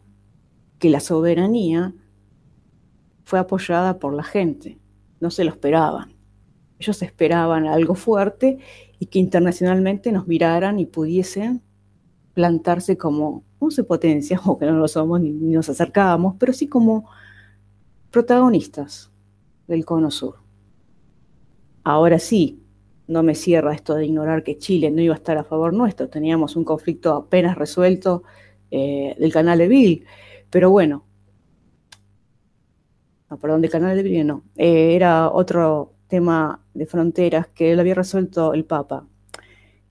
que 0.78 0.90
la 0.90 1.00
soberanía 1.00 1.92
fue 3.24 3.40
apoyada 3.40 3.98
por 3.98 4.14
la 4.14 4.22
gente, 4.22 4.78
no 5.22 5.30
se 5.30 5.44
lo 5.44 5.50
esperaban. 5.52 6.12
Ellos 6.80 7.00
esperaban 7.00 7.66
algo 7.66 7.94
fuerte 7.94 8.58
y 8.98 9.06
que 9.06 9.20
internacionalmente 9.20 10.10
nos 10.10 10.26
miraran 10.26 10.80
y 10.80 10.86
pudiesen 10.86 11.62
plantarse 12.34 12.96
como, 12.96 13.44
no 13.60 13.70
se 13.70 13.84
potencia, 13.84 14.40
o 14.44 14.58
que 14.58 14.66
no 14.66 14.72
lo 14.72 14.88
somos 14.88 15.20
ni, 15.20 15.30
nos 15.30 15.68
acercábamos, 15.68 16.34
pero 16.40 16.52
sí 16.52 16.66
como 16.66 17.08
protagonistas 18.10 19.12
del 19.68 19.84
Cono 19.84 20.10
Sur. 20.10 20.40
Ahora 21.84 22.18
sí, 22.18 22.60
no 23.06 23.22
me 23.22 23.36
cierra 23.36 23.74
esto 23.74 23.94
de 23.94 24.06
ignorar 24.06 24.42
que 24.42 24.58
Chile 24.58 24.90
no 24.90 25.02
iba 25.02 25.14
a 25.14 25.18
estar 25.18 25.38
a 25.38 25.44
favor 25.44 25.72
nuestro. 25.72 26.08
Teníamos 26.08 26.56
un 26.56 26.64
conflicto 26.64 27.14
apenas 27.14 27.56
resuelto 27.56 28.24
eh, 28.72 29.14
del 29.20 29.32
canal 29.32 29.58
de 29.58 29.68
Bill. 29.68 30.04
Pero 30.50 30.70
bueno, 30.70 31.04
perdón, 33.38 33.62
del 33.62 33.70
canal 33.70 33.96
de 33.96 34.02
Bill 34.02 34.26
no. 34.26 34.44
Eh, 34.56 34.94
era 34.94 35.30
otro 35.30 35.94
tema 36.08 36.60
de 36.74 36.86
fronteras 36.86 37.46
que 37.48 37.74
lo 37.74 37.80
había 37.80 37.94
resuelto 37.94 38.54
el 38.54 38.64
Papa. 38.64 39.06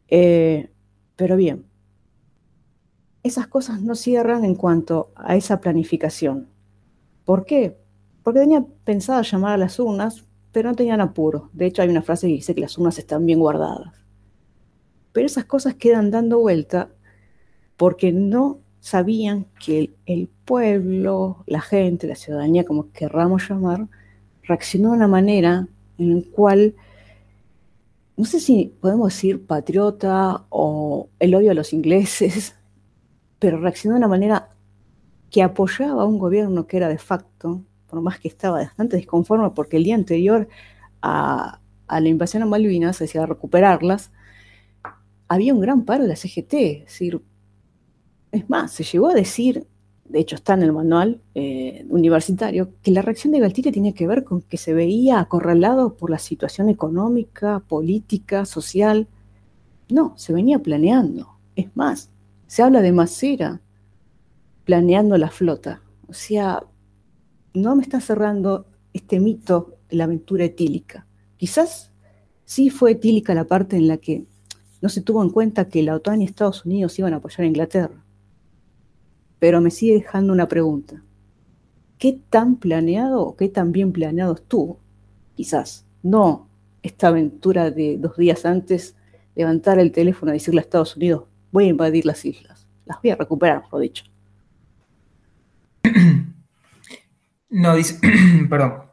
Eh, 0.08 0.69
pero 1.15 1.36
bien, 1.36 1.65
esas 3.23 3.47
cosas 3.47 3.82
no 3.82 3.95
cierran 3.95 4.45
en 4.45 4.56
cuanto 4.56 5.12
a 5.15 5.36
esa 5.36 5.62
planificación. 5.62 6.49
¿Por 7.25 7.45
qué? 7.45 7.77
Porque 8.23 8.39
tenía 8.39 8.65
pensado 8.84 9.21
llamar 9.21 9.54
a 9.54 9.58
las 9.58 9.80
urnas 9.80 10.25
pero 10.51 10.69
no 10.69 10.75
tenían 10.75 11.01
apuro. 11.01 11.49
De 11.54 11.65
hecho, 11.65 11.82
hay 11.82 11.89
una 11.89 12.01
frase 12.01 12.27
que 12.27 12.34
dice 12.34 12.56
que 12.56 12.62
las 12.62 12.77
urnas 12.77 12.97
están 12.99 13.25
bien 13.25 13.39
guardadas. 13.39 13.93
Pero 15.13 15.25
esas 15.25 15.45
cosas 15.45 15.75
quedan 15.75 16.12
dando 16.12 16.39
vuelta 16.39 16.89
porque 17.77 18.12
no 18.12 18.60
sabían 18.82 19.46
que 19.63 19.94
el, 20.06 20.28
pueblo, 20.44 21.44
la 21.48 21.62
gente, 21.62 22.08
la 22.08 22.15
ciudadanía, 22.15 22.65
como 22.65 22.91
querramos 22.91 23.48
llamar, 23.48 23.88
reaccionó 24.44 24.89
de 24.91 24.98
una 24.98 25.08
manera 25.08 25.67
en 25.98 26.15
la 26.15 26.24
cual, 26.32 26.76
no 28.17 28.26
sé 28.26 28.41
si 28.41 28.74
podemos 28.82 29.13
decir 29.13 29.46
patriota 29.46 30.46
o 30.50 31.08
el 31.20 31.36
odio 31.36 31.52
a 31.52 31.54
los 31.54 31.72
ingleses, 31.72 32.56
pero 33.39 33.60
reaccionó 33.60 33.96
de 33.96 34.00
una 34.00 34.08
manera 34.10 34.50
que 35.30 35.44
apoyaba 35.44 36.04
a 36.04 36.06
un 36.06 36.20
gobierno 36.20 36.67
que 36.67 36.78
era 36.78 36.89
de 36.89 36.98
facto 36.98 37.63
por 37.88 38.02
más 38.02 38.20
que 38.20 38.28
estaba 38.30 38.60
bastante 38.60 38.98
disconforme 38.98 39.52
porque 39.52 39.78
el 39.78 39.84
día 39.84 39.96
anterior 39.96 40.48
a, 41.02 41.60
la 41.89 42.08
invasión 42.08 42.41
a 42.44 42.46
Malvinas, 42.46 42.96
es 42.96 43.00
decir, 43.00 43.22
a 43.22 43.26
recuperarlas, 43.26 44.12
había 45.28 45.54
un 45.54 45.60
gran 45.60 45.84
paro 45.84 46.04
de 46.04 46.10
la 46.10 46.15
CGT. 46.15 46.54
Es 46.54 46.86
decir, 46.86 47.22
es 48.32 48.50
más, 48.50 48.72
se 48.72 48.84
llegó 48.84 49.10
a 49.10 49.13
decir, 49.13 49.67
de 50.06 50.20
hecho 50.20 50.36
está 50.36 50.54
en 50.54 50.63
el 50.63 50.74
manual 50.74 51.22
eh, 51.36 51.86
universitario, 51.89 52.74
que 52.82 52.91
la 52.91 53.02
reacción 53.02 53.34
de 53.34 53.39
Galtieri 53.39 53.72
tenía 53.72 53.94
que 53.94 54.08
ver 54.08 54.24
con 54.24 54.41
que 54.41 54.58
se 54.58 54.74
veía 54.74 55.20
acorralado 55.20 55.96
por 55.96 56.10
la 56.10 56.20
situación 56.20 56.70
económica, 56.70 57.60
política, 57.67 58.46
social. 58.46 59.08
No, 59.89 60.13
se 60.17 60.34
venía 60.34 60.60
planeando. 60.60 61.30
Es 61.56 61.76
más, 61.76 62.10
se 62.48 62.63
habla 62.63 62.82
de 62.82 62.91
Macera 62.91 63.62
planeando 64.65 65.17
la 65.17 65.30
flota. 65.30 65.82
O 66.08 66.13
sea, 66.13 66.63
no 67.54 67.76
me 67.76 67.84
está 67.84 68.00
cerrando 68.00 68.65
este 68.94 69.20
mito 69.20 69.78
de 69.89 69.98
la 69.98 70.06
aventura 70.06 70.46
etílica. 70.46 71.06
Quizás 71.38 71.91
sí 72.46 72.70
fue 72.70 72.91
etílica 72.91 73.34
la 73.34 73.46
parte 73.46 73.78
en 73.78 73.88
la 73.88 73.98
que 73.98 74.26
no 74.82 74.89
se 74.89 75.02
tuvo 75.02 75.22
en 75.24 75.30
cuenta 75.30 75.67
que 75.67 75.84
la 75.84 75.96
OTAN 75.96 76.22
y 76.22 76.26
Estados 76.26 76.65
Unidos 76.65 76.98
iban 77.00 77.13
a 77.13 77.17
apoyar 77.17 77.41
a 77.41 77.48
Inglaterra. 77.48 78.00
Pero 79.41 79.60
me 79.60 79.71
sigue 79.71 79.95
dejando 79.95 80.34
una 80.34 80.47
pregunta. 80.47 81.01
¿Qué 81.97 82.19
tan 82.30 82.58
planeado 82.58 83.21
o 83.21 83.36
qué 83.36 83.49
tan 83.49 83.71
bien 83.71 83.91
planeado 83.91 84.36
estuvo? 84.36 84.80
Quizás 85.36 85.84
no 86.04 86.47
esta 86.84 87.08
aventura 87.08 87.71
de 87.71 87.97
dos 87.97 88.17
días 88.17 88.45
antes 88.45 88.95
levantar 89.36 89.80
el 89.80 89.91
teléfono 89.91 90.32
y 90.32 90.36
decirle 90.36 90.60
a 90.60 90.62
Estados 90.62 90.95
Unidos, 90.95 91.23
voy 91.51 91.65
a 91.65 91.69
invadir 91.69 92.06
las 92.06 92.23
islas. 92.23 92.67
Las 92.86 93.01
voy 93.01 93.10
a 93.10 93.15
recuperar, 93.15 93.63
lo 93.71 93.80
dicho. 93.80 94.04
No, 97.49 97.75
dice, 97.75 97.99
perdón, 98.49 98.84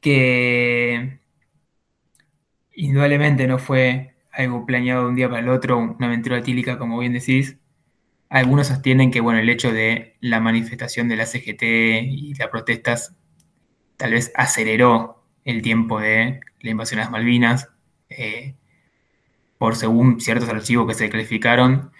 que 0.00 1.20
indudablemente 2.74 3.46
no 3.46 3.60
fue 3.60 4.16
algo 4.32 4.66
planeado 4.66 5.04
de 5.04 5.08
un 5.10 5.14
día 5.14 5.28
para 5.28 5.42
el 5.42 5.48
otro, 5.48 5.78
una 5.78 6.08
aventura 6.08 6.38
etílica, 6.38 6.76
como 6.76 6.98
bien 6.98 7.12
decís. 7.12 7.56
Algunos 8.32 8.68
sostienen 8.68 9.10
que, 9.10 9.20
bueno, 9.20 9.40
el 9.40 9.50
hecho 9.50 9.74
de 9.74 10.16
la 10.20 10.40
manifestación 10.40 11.06
de 11.06 11.16
la 11.16 11.26
CGT 11.26 11.62
y 11.62 12.34
las 12.38 12.48
protestas 12.48 13.14
tal 13.98 14.12
vez 14.12 14.32
aceleró 14.34 15.26
el 15.44 15.60
tiempo 15.60 16.00
de 16.00 16.40
la 16.60 16.70
invasión 16.70 17.00
a 17.00 17.02
las 17.04 17.12
Malvinas, 17.12 17.68
eh, 18.08 18.56
por 19.58 19.76
según 19.76 20.18
ciertos 20.18 20.48
archivos 20.48 20.86
que 20.88 20.94
se 20.94 21.10
clasificaron, 21.10 21.92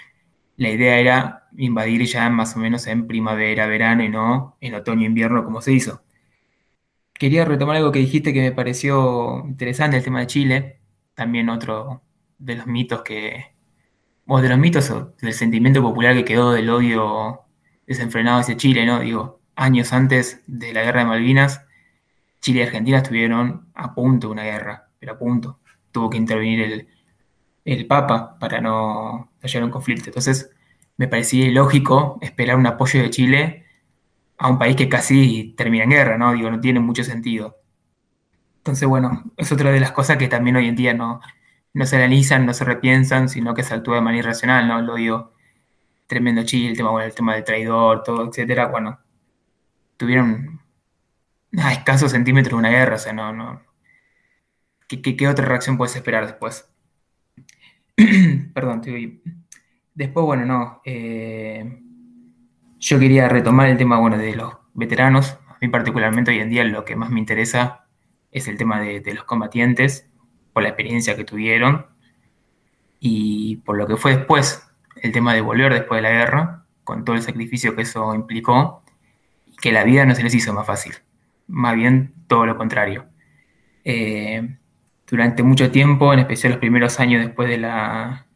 la 0.56 0.70
idea 0.70 0.98
era 0.98 1.48
invadir 1.58 2.02
ya 2.06 2.30
más 2.30 2.56
o 2.56 2.60
menos 2.60 2.86
en 2.86 3.06
primavera, 3.06 3.66
verano 3.66 4.02
y 4.02 4.08
no 4.08 4.56
en 4.62 4.74
otoño, 4.74 5.04
invierno 5.06 5.44
como 5.44 5.60
se 5.60 5.72
hizo. 5.72 6.02
Quería 7.12 7.44
retomar 7.44 7.76
algo 7.76 7.92
que 7.92 7.98
dijiste 7.98 8.32
que 8.32 8.40
me 8.40 8.52
pareció 8.52 9.44
interesante, 9.46 9.98
el 9.98 10.04
tema 10.04 10.20
de 10.20 10.26
Chile, 10.28 10.80
también 11.14 11.50
otro 11.50 12.02
de 12.38 12.56
los 12.56 12.66
mitos 12.66 13.02
que, 13.02 13.51
o 14.26 14.40
de 14.40 14.48
los 14.48 14.58
mitos 14.58 14.90
o 14.90 15.14
del 15.20 15.34
sentimiento 15.34 15.82
popular 15.82 16.14
que 16.14 16.24
quedó 16.24 16.52
del 16.52 16.70
odio 16.70 17.42
desenfrenado 17.86 18.40
hacia 18.40 18.56
Chile, 18.56 18.86
¿no? 18.86 19.00
Digo, 19.00 19.40
años 19.56 19.92
antes 19.92 20.42
de 20.46 20.72
la 20.72 20.82
guerra 20.82 21.00
de 21.00 21.06
Malvinas, 21.06 21.64
Chile 22.40 22.60
y 22.60 22.62
Argentina 22.64 22.98
estuvieron 22.98 23.68
a 23.74 23.94
punto 23.94 24.28
de 24.28 24.32
una 24.32 24.44
guerra, 24.44 24.88
pero 24.98 25.12
a 25.12 25.18
punto. 25.18 25.60
Tuvo 25.90 26.10
que 26.10 26.16
intervenir 26.16 26.60
el, 26.60 26.88
el 27.64 27.86
Papa 27.86 28.38
para 28.38 28.60
no 28.60 29.32
hallar 29.42 29.64
un 29.64 29.70
conflicto. 29.70 30.06
Entonces, 30.06 30.50
me 30.96 31.08
parecía 31.08 31.46
ilógico 31.46 32.18
esperar 32.20 32.56
un 32.56 32.66
apoyo 32.66 33.02
de 33.02 33.10
Chile 33.10 33.66
a 34.38 34.48
un 34.48 34.58
país 34.58 34.76
que 34.76 34.88
casi 34.88 35.54
termina 35.56 35.84
en 35.84 35.90
guerra, 35.90 36.18
¿no? 36.18 36.32
Digo, 36.32 36.50
no 36.50 36.60
tiene 36.60 36.80
mucho 36.80 37.04
sentido. 37.04 37.58
Entonces, 38.58 38.88
bueno, 38.88 39.24
es 39.36 39.52
otra 39.52 39.70
de 39.72 39.80
las 39.80 39.92
cosas 39.92 40.16
que 40.16 40.28
también 40.28 40.56
hoy 40.56 40.68
en 40.68 40.76
día 40.76 40.94
no, 40.94 41.20
no 41.74 41.86
se 41.86 41.96
analizan, 41.96 42.46
no 42.46 42.54
se 42.54 42.64
repiensan, 42.64 43.28
sino 43.28 43.54
que 43.54 43.62
se 43.62 43.74
actúa 43.74 43.96
de 43.96 44.02
manera 44.02 44.24
irracional, 44.24 44.68
¿no? 44.68 44.80
Lo 44.82 44.94
digo, 44.96 45.32
tremendo 46.06 46.44
Chile, 46.44 46.70
el 46.70 46.76
tema, 46.76 46.90
bueno, 46.90 47.06
el 47.06 47.14
tema 47.14 47.34
del 47.34 47.44
traidor, 47.44 48.02
todo, 48.02 48.28
etcétera, 48.28 48.66
bueno, 48.66 49.00
tuvieron 49.96 50.60
a 51.58 51.72
escasos 51.72 52.12
centímetros 52.12 52.52
de 52.52 52.58
una 52.58 52.70
guerra, 52.70 52.96
o 52.96 52.98
sea, 52.98 53.12
no, 53.12 53.32
no. 53.32 53.62
¿Qué, 54.88 55.00
qué 55.16 55.28
otra 55.28 55.46
reacción 55.46 55.76
puedes 55.78 55.96
esperar 55.96 56.26
después? 56.26 56.70
Perdón, 58.54 58.80
estoy... 58.80 59.22
Después, 59.94 60.24
bueno, 60.24 60.46
no. 60.46 60.80
Eh, 60.84 61.82
yo 62.78 62.98
quería 62.98 63.28
retomar 63.28 63.68
el 63.68 63.76
tema, 63.76 63.98
bueno, 63.98 64.18
de 64.18 64.34
los 64.34 64.54
veteranos. 64.74 65.38
A 65.48 65.58
mí 65.60 65.68
particularmente 65.68 66.30
hoy 66.30 66.40
en 66.40 66.50
día 66.50 66.64
lo 66.64 66.84
que 66.84 66.96
más 66.96 67.10
me 67.10 67.20
interesa 67.20 67.86
es 68.32 68.48
el 68.48 68.56
tema 68.56 68.80
de, 68.80 69.14
los 69.14 69.24
combatientes, 69.24 70.10
por 70.52 70.62
la 70.62 70.70
experiencia 70.70 71.16
que 71.16 71.24
tuvieron 71.24 71.86
y 73.00 73.56
por 73.56 73.76
lo 73.76 73.86
que 73.86 73.96
fue 73.96 74.16
después, 74.16 74.62
el 75.02 75.12
tema 75.12 75.34
de 75.34 75.40
volver 75.40 75.72
después 75.72 75.98
de 75.98 76.08
la 76.08 76.14
guerra, 76.14 76.66
con 76.84 77.04
todo 77.04 77.16
el 77.16 77.22
sacrificio 77.22 77.74
que 77.74 77.82
eso 77.82 78.14
implicó, 78.14 78.84
que 79.60 79.72
la 79.72 79.84
vida 79.84 80.04
no 80.04 80.14
se 80.14 80.22
les 80.22 80.34
hizo 80.34 80.52
más 80.52 80.66
fácil. 80.66 80.94
Más 81.48 81.74
bien 81.74 82.14
todo 82.28 82.46
lo 82.46 82.56
contrario. 82.56 83.06
Eh, 83.84 84.56
durante 85.06 85.42
mucho 85.42 85.70
tiempo, 85.70 86.12
en 86.12 86.20
especial 86.20 86.52
los 86.52 86.60
primeros 86.60 87.00
años 87.00 87.24
después 87.24 87.48
de 87.48 87.58
la, 87.58 88.26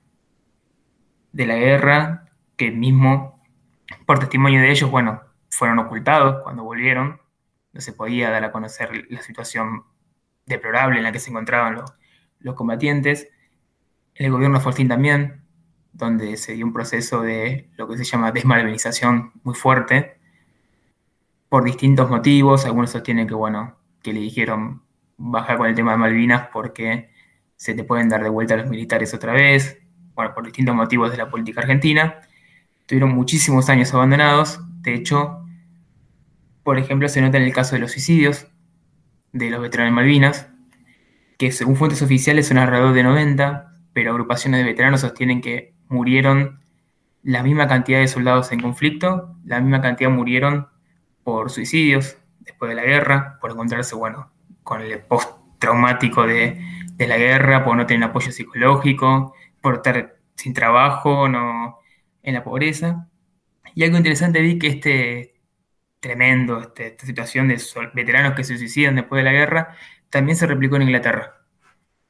de 1.32 1.46
la 1.46 1.56
guerra, 1.56 2.26
que 2.56 2.70
mismo, 2.70 3.40
por 4.04 4.18
testimonio 4.18 4.60
de 4.60 4.70
ellos, 4.70 4.90
bueno, 4.90 5.22
fueron 5.48 5.78
ocultados 5.78 6.42
cuando 6.42 6.64
volvieron, 6.64 7.20
no 7.72 7.80
se 7.80 7.92
podía 7.92 8.30
dar 8.30 8.44
a 8.44 8.52
conocer 8.52 9.06
la 9.10 9.22
situación 9.22 9.84
deplorable 10.44 10.98
en 10.98 11.04
la 11.04 11.12
que 11.12 11.18
se 11.18 11.30
encontraban 11.30 11.76
los, 11.76 11.92
los 12.40 12.54
combatientes. 12.54 13.28
En 14.14 14.26
el 14.26 14.32
gobierno 14.32 14.60
Fortín 14.60 14.88
también, 14.88 15.42
donde 15.92 16.36
se 16.36 16.54
dio 16.54 16.66
un 16.66 16.72
proceso 16.72 17.22
de 17.22 17.70
lo 17.76 17.88
que 17.88 17.96
se 17.96 18.04
llama 18.04 18.32
desmalvinización 18.32 19.32
muy 19.42 19.54
fuerte, 19.54 20.18
por 21.48 21.64
distintos 21.64 22.10
motivos. 22.10 22.64
Algunos 22.64 22.90
sostienen 22.90 23.26
que, 23.26 23.34
bueno, 23.34 23.76
que 24.02 24.12
le 24.12 24.20
dijeron 24.20 24.82
bajar 25.16 25.56
con 25.56 25.66
el 25.66 25.74
tema 25.74 25.92
de 25.92 25.98
Malvinas 25.98 26.48
porque 26.52 27.10
se 27.56 27.74
te 27.74 27.84
pueden 27.84 28.08
dar 28.08 28.22
de 28.22 28.28
vuelta 28.28 28.54
a 28.54 28.58
los 28.58 28.68
militares 28.68 29.14
otra 29.14 29.32
vez, 29.32 29.78
bueno, 30.14 30.34
por 30.34 30.44
distintos 30.44 30.74
motivos 30.74 31.10
de 31.10 31.16
la 31.16 31.30
política 31.30 31.62
argentina. 31.62 32.20
Tuvieron 32.86 33.14
muchísimos 33.14 33.68
años 33.68 33.92
abandonados, 33.94 34.60
de 34.82 34.94
hecho, 34.94 35.44
por 36.62 36.78
ejemplo, 36.78 37.08
se 37.08 37.20
nota 37.20 37.38
en 37.38 37.44
el 37.44 37.52
caso 37.52 37.74
de 37.74 37.80
los 37.80 37.92
suicidios 37.92 38.48
de 39.32 39.50
los 39.50 39.60
veteranos 39.60 39.92
de 39.92 39.94
Malvinas, 39.94 40.48
que 41.36 41.52
según 41.52 41.76
fuentes 41.76 42.02
oficiales 42.02 42.48
son 42.48 42.58
alrededor 42.58 42.94
de 42.94 43.02
90, 43.02 43.72
pero 43.92 44.10
agrupaciones 44.10 44.60
de 44.60 44.64
veteranos 44.64 45.00
sostienen 45.00 45.40
que 45.40 45.74
murieron 45.88 46.60
la 47.22 47.42
misma 47.42 47.66
cantidad 47.66 47.98
de 47.98 48.08
soldados 48.08 48.52
en 48.52 48.60
conflicto, 48.60 49.34
la 49.44 49.60
misma 49.60 49.80
cantidad 49.80 50.10
murieron 50.10 50.68
por 51.24 51.50
suicidios 51.50 52.18
después 52.38 52.68
de 52.68 52.76
la 52.76 52.84
guerra, 52.84 53.38
por 53.40 53.50
encontrarse, 53.50 53.96
bueno, 53.96 54.30
con 54.62 54.80
el 54.80 55.00
post 55.00 55.30
traumático 55.58 56.26
de, 56.26 56.60
la 56.98 57.16
guerra, 57.16 57.64
por 57.64 57.76
no 57.76 57.84
tener 57.86 58.08
apoyo 58.08 58.30
psicológico, 58.30 59.34
por 59.60 59.76
estar 59.76 60.16
sin 60.36 60.54
trabajo, 60.54 61.28
no, 61.28 61.78
en 62.22 62.34
la 62.34 62.44
pobreza. 62.44 63.08
Y 63.74 63.84
algo 63.84 63.96
interesante 63.96 64.40
vi 64.40 64.58
que 64.58 64.68
este 64.68 65.34
tremendo, 66.00 66.60
este, 66.60 66.88
esta 66.88 67.06
situación 67.06 67.48
de 67.48 67.60
veteranos 67.92 68.34
que 68.34 68.44
se 68.44 68.56
suicidan 68.56 68.94
después 68.94 69.18
de 69.18 69.24
la 69.24 69.32
guerra, 69.32 69.76
también 70.10 70.36
se 70.36 70.46
replicó 70.46 70.76
en 70.76 70.82
Inglaterra. 70.82 71.36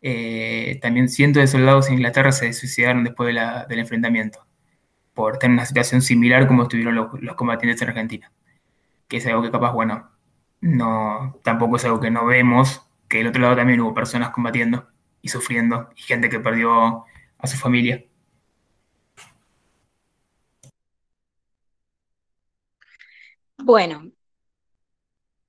Eh, 0.02 0.78
también 0.82 1.08
cientos 1.08 1.42
de 1.42 1.46
soldados 1.48 1.88
en 1.88 1.94
Inglaterra 1.94 2.32
se 2.32 2.52
suicidaron 2.52 3.04
después 3.04 3.34
del 3.34 3.78
enfrentamiento, 3.78 4.46
por 5.14 5.38
tener 5.38 5.54
una 5.54 5.66
situación 5.66 6.02
similar 6.02 6.46
como 6.48 6.64
estuvieron 6.64 6.94
los, 6.96 7.36
combatientes 7.36 7.82
en 7.82 7.88
Argentina. 7.88 8.32
Que 9.08 9.18
es 9.18 9.26
algo 9.26 9.42
que 9.42 9.50
capaz, 9.50 9.72
bueno, 9.72 10.10
no, 10.60 11.40
tampoco 11.44 11.76
es 11.76 11.84
algo 11.84 12.00
que 12.00 12.10
no 12.10 12.26
vemos, 12.26 12.82
que 13.08 13.18
del 13.18 13.28
otro 13.28 13.42
lado 13.42 13.56
también 13.56 13.80
hubo 13.80 13.94
personas 13.94 14.30
combatiendo 14.30 14.88
y 15.22 15.28
sufriendo, 15.28 15.90
y 15.96 16.02
gente 16.02 16.28
que 16.28 16.40
perdió 16.40 17.04
a 17.38 17.46
su 17.46 17.56
familia. 17.58 18.04
Bueno, 23.58 24.10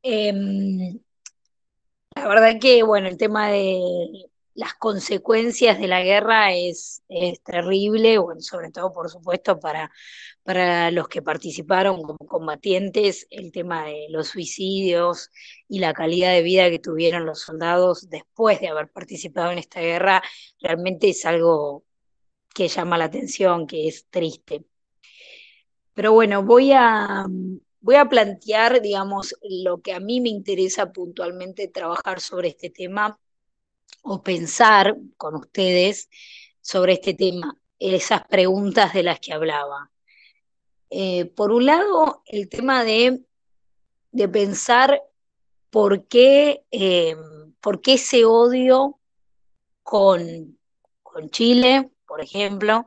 em, 0.04 1.00
la 2.18 2.28
verdad 2.28 2.60
que, 2.60 2.84
bueno, 2.84 3.08
el 3.08 3.18
tema 3.18 3.50
de 3.50 4.30
las 4.56 4.74
consecuencias 4.74 5.80
de 5.80 5.88
la 5.88 6.02
guerra 6.02 6.54
es, 6.54 7.04
terrible, 7.44 8.18
bueno, 8.18 8.42
sobre 8.42 8.72
todo, 8.72 8.92
por 8.92 9.10
supuesto, 9.10 9.60
para, 9.60 9.92
para 10.44 10.90
los 10.92 11.08
que 11.08 11.22
participaron 11.22 12.02
como 12.02 12.18
combatientes, 12.18 13.28
el 13.30 13.52
tema 13.52 13.86
de 13.86 14.08
los 14.10 14.30
suicidios 14.30 15.30
y 15.70 15.80
la 15.80 15.94
calidad 15.94 16.32
de 16.32 16.42
vida 16.42 16.70
que 16.72 16.80
tuvieron 16.80 17.26
los 17.26 17.42
soldados 17.42 18.10
después 18.10 18.60
de 18.60 18.70
haber 18.70 18.90
participado 18.90 19.52
en 19.52 19.60
esta 19.60 19.80
guerra, 19.82 20.24
realmente 20.60 21.10
es 21.10 21.24
algo 21.26 21.84
que 22.54 22.68
llama 22.68 22.98
la 22.98 23.06
atención, 23.06 23.68
que 23.68 23.88
es 23.88 24.08
triste. 24.10 24.66
Pero 25.94 26.14
bueno, 26.14 26.44
voy 26.44 26.72
a, 26.74 27.26
voy 27.88 27.96
a 27.96 28.10
plantear, 28.10 28.82
digamos, 28.82 29.34
lo 29.44 29.82
que 29.82 29.94
a 29.94 30.02
mí 30.02 30.20
me 30.20 30.28
interesa 30.28 30.92
puntualmente 30.92 31.70
trabajar 31.70 32.20
sobre 32.20 32.50
este 32.50 32.70
tema 32.70 33.18
o 34.02 34.22
pensar 34.22 34.98
con 35.16 35.36
ustedes 35.36 36.10
sobre 36.60 36.94
este 36.94 37.14
tema, 37.14 37.58
esas 37.80 38.28
preguntas 38.28 38.94
de 38.94 39.04
las 39.04 39.22
que 39.22 39.32
hablaba. 39.32 39.90
Eh, 40.90 41.28
por 41.28 41.54
un 41.54 41.66
lado, 41.66 42.24
el 42.26 42.50
tema 42.50 42.84
de, 42.84 43.22
de 44.12 44.28
pensar 44.28 45.02
por 45.70 46.10
qué, 46.10 46.66
eh, 46.72 47.16
por 47.62 47.80
qué 47.80 47.94
ese 47.94 48.26
odio 48.26 49.00
con, 49.82 50.60
con, 51.04 51.30
Chile, 51.30 51.90
por 52.06 52.20
ejemplo, 52.20 52.86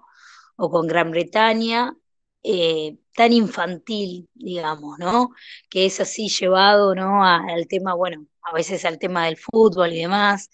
o 0.57 0.71
con 0.71 0.87
Gran 0.87 1.11
Bretaña, 1.11 1.97
eh, 2.43 2.97
tan 3.15 3.33
infantil, 3.33 4.29
digamos, 4.35 4.99
¿no? 4.99 5.31
Que 5.69 5.87
es 5.87 6.01
así 6.01 6.29
llevado, 6.29 6.95
¿no? 6.95 7.25
Al 7.25 7.67
tema, 7.69 7.95
bueno, 7.95 8.27
a 8.43 8.53
veces 8.55 8.85
al 8.85 8.99
tema 8.99 9.27
del 9.27 9.37
fútbol 9.37 9.93
y 9.93 10.01
demás. 10.01 10.51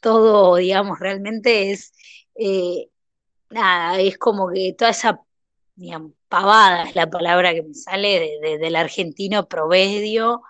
todo, 0.00 0.56
digamos, 0.56 0.98
realmente 1.00 1.72
es 1.72 1.92
nada, 3.50 4.00
es 4.00 4.18
como 4.18 4.50
que 4.50 4.74
toda 4.76 4.90
esa, 4.90 5.20
digamos, 5.74 6.12
pavada 6.28 6.84
es 6.88 6.94
la 6.96 7.08
palabra 7.10 7.54
que 7.54 7.62
me 7.62 7.74
sale 7.74 8.38
del 8.60 8.76
argentino 8.76 9.48
promedio, 9.48 10.42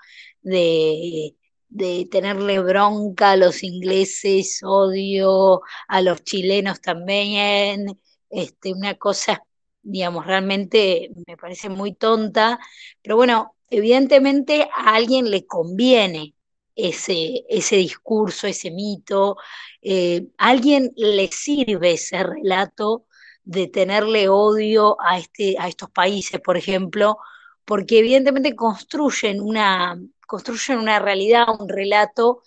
de, 0.43 1.37
de 1.69 2.09
tenerle 2.11 2.61
bronca 2.61 3.33
a 3.33 3.37
los 3.37 3.63
ingleses, 3.63 4.61
odio 4.65 5.63
a 5.89 6.03
los 6.03 6.23
chilenos 6.25 6.81
también, 6.81 7.99
este, 8.31 8.73
una 8.73 8.95
cosa, 8.95 9.43
digamos, 9.83 10.27
realmente 10.27 11.11
me 11.27 11.37
parece 11.37 11.69
muy 11.69 11.95
tonta, 11.95 12.59
pero 13.03 13.17
bueno, 13.17 13.55
evidentemente 13.71 14.69
a 14.75 14.95
alguien 14.95 15.31
le 15.31 15.47
conviene 15.47 16.35
ese, 16.75 17.45
ese 17.49 17.77
discurso, 17.77 18.47
ese 18.47 18.71
mito, 18.71 19.37
eh, 19.83 20.27
a 20.39 20.49
alguien 20.51 20.93
le 20.97 21.29
sirve 21.29 21.93
ese 21.93 22.23
relato 22.23 23.07
de 23.45 23.69
tenerle 23.69 24.29
odio 24.29 24.97
a, 25.01 25.19
este, 25.19 25.57
a 25.59 25.69
estos 25.69 25.91
países, 25.91 26.41
por 26.41 26.57
ejemplo, 26.57 27.19
porque 27.65 28.01
evidentemente 28.01 28.55
construyen 28.55 29.41
una, 29.41 29.99
construyen 30.27 30.79
una 30.79 30.99
realidad, 30.99 31.47
un 31.59 31.69
relato, 31.69 32.43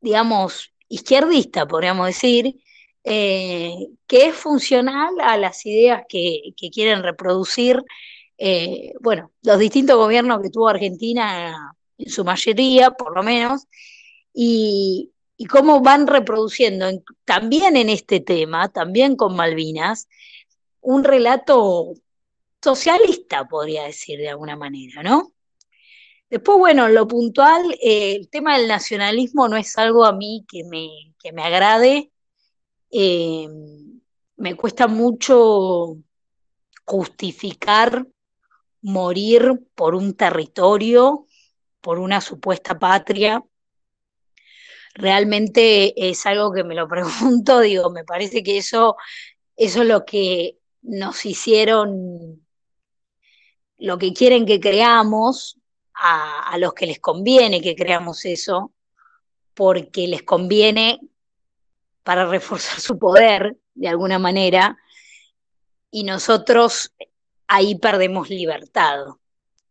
digamos, 0.00 0.72
izquierdista, 0.88 1.66
podríamos 1.66 2.06
decir, 2.06 2.60
eh, 3.04 3.88
que 4.06 4.26
es 4.26 4.34
funcional 4.34 5.14
a 5.20 5.36
las 5.36 5.64
ideas 5.66 6.04
que, 6.08 6.54
quieren 6.72 7.02
reproducir, 7.02 7.82
eh, 8.38 8.94
bueno, 9.00 9.30
los 9.42 9.58
distintos 9.58 9.96
gobiernos 9.96 10.40
que 10.42 10.50
tuvo 10.50 10.68
Argentina 10.68 11.76
en 11.98 12.10
su 12.10 12.24
mayoría, 12.24 12.90
por 12.92 13.14
lo 13.14 13.22
menos, 13.22 13.66
y, 14.32 15.10
cómo 15.50 15.80
van 15.80 16.06
reproduciendo 16.06 16.86
también 17.24 17.76
en 17.76 17.90
este 17.90 18.20
tema, 18.20 18.70
también 18.70 19.16
con 19.16 19.36
Malvinas, 19.36 20.08
un 20.80 21.04
relato 21.04 21.94
socialista, 22.62 23.46
podría 23.46 23.84
decir 23.84 24.18
de 24.18 24.30
alguna 24.30 24.56
manera, 24.56 25.02
¿no? 25.02 25.32
Después, 26.30 26.58
bueno, 26.58 26.88
lo 26.88 27.06
puntual, 27.06 27.76
eh, 27.82 28.16
el 28.16 28.28
tema 28.30 28.58
del 28.58 28.68
nacionalismo 28.68 29.48
no 29.48 29.56
es 29.56 29.76
algo 29.76 30.04
a 30.06 30.12
mí 30.12 30.46
que 30.48 30.64
me, 30.64 30.88
que 31.22 31.32
me 31.32 31.42
agrade. 31.42 32.10
Eh, 32.96 33.48
me 34.36 34.54
cuesta 34.54 34.86
mucho 34.86 35.96
justificar 36.84 38.06
morir 38.82 39.66
por 39.74 39.96
un 39.96 40.14
territorio 40.14 41.26
por 41.80 41.98
una 41.98 42.20
supuesta 42.20 42.78
patria. 42.78 43.42
Realmente 44.94 46.08
es 46.08 46.24
algo 46.24 46.52
que 46.52 46.62
me 46.62 46.76
lo 46.76 46.86
pregunto, 46.94 47.58
digo, 47.58 47.90
me 47.90 48.04
parece 48.04 48.44
que 48.44 48.58
eso, 48.58 48.94
eso 49.56 49.82
es 49.82 49.88
lo 49.88 50.04
que 50.04 50.58
nos 50.82 51.26
hicieron, 51.26 52.46
lo 53.76 53.98
que 53.98 54.12
quieren 54.12 54.46
que 54.46 54.60
creamos, 54.60 55.58
a, 55.94 56.52
a 56.52 56.58
los 56.58 56.74
que 56.74 56.86
les 56.86 57.00
conviene 57.00 57.60
que 57.60 57.74
creamos 57.74 58.24
eso, 58.24 58.72
porque 59.52 60.06
les 60.06 60.22
conviene 60.22 61.00
para 62.04 62.26
reforzar 62.26 62.78
su 62.80 62.98
poder 62.98 63.56
de 63.74 63.88
alguna 63.88 64.20
manera, 64.20 64.78
y 65.90 66.04
nosotros 66.04 66.92
ahí 67.48 67.76
perdemos 67.76 68.30
libertad 68.30 69.16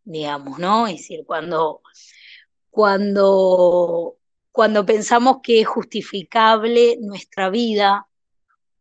digamos, 0.04 0.58
¿no? 0.58 0.86
Es 0.86 0.98
decir, 0.98 1.24
cuando, 1.26 1.82
cuando, 2.70 4.16
cuando 4.52 4.86
pensamos 4.86 5.38
que 5.42 5.62
es 5.62 5.66
justificable 5.66 6.98
nuestra 7.00 7.50
vida, 7.50 8.06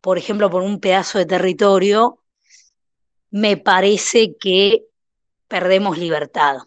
por 0.01 0.17
ejemplo, 0.17 0.49
por 0.49 0.61
un 0.61 0.79
pedazo 0.79 1.17
de 1.17 1.25
territorio, 1.25 2.19
me 3.31 3.57
parece 3.57 4.35
que 4.37 4.85
perdemos 5.47 5.97
libertad 5.97 6.57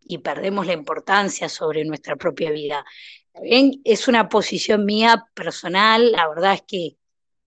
y 0.00 0.18
perdemos 0.18 0.66
la 0.66 0.72
importancia 0.72 1.48
sobre 1.48 1.84
nuestra 1.84 2.16
propia 2.16 2.50
vida. 2.50 2.84
Bien, 3.42 3.80
es 3.84 4.08
una 4.08 4.28
posición 4.28 4.84
mía 4.84 5.26
personal, 5.34 6.12
la 6.12 6.28
verdad 6.28 6.54
es 6.54 6.62
que, 6.62 6.96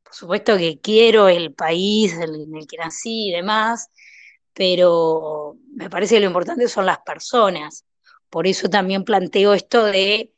por 0.03 0.13
supuesto 0.13 0.57
que 0.57 0.79
quiero 0.79 1.27
el 1.29 1.53
país 1.53 2.13
en 2.13 2.55
el 2.55 2.67
que 2.67 2.77
nací 2.77 3.29
y 3.29 3.31
demás, 3.31 3.89
pero 4.53 5.57
me 5.73 5.89
parece 5.89 6.15
que 6.15 6.21
lo 6.21 6.27
importante 6.27 6.67
son 6.67 6.85
las 6.85 6.99
personas. 6.99 7.85
Por 8.29 8.47
eso 8.47 8.69
también 8.69 9.03
planteo 9.03 9.53
esto 9.53 9.85
de 9.85 10.33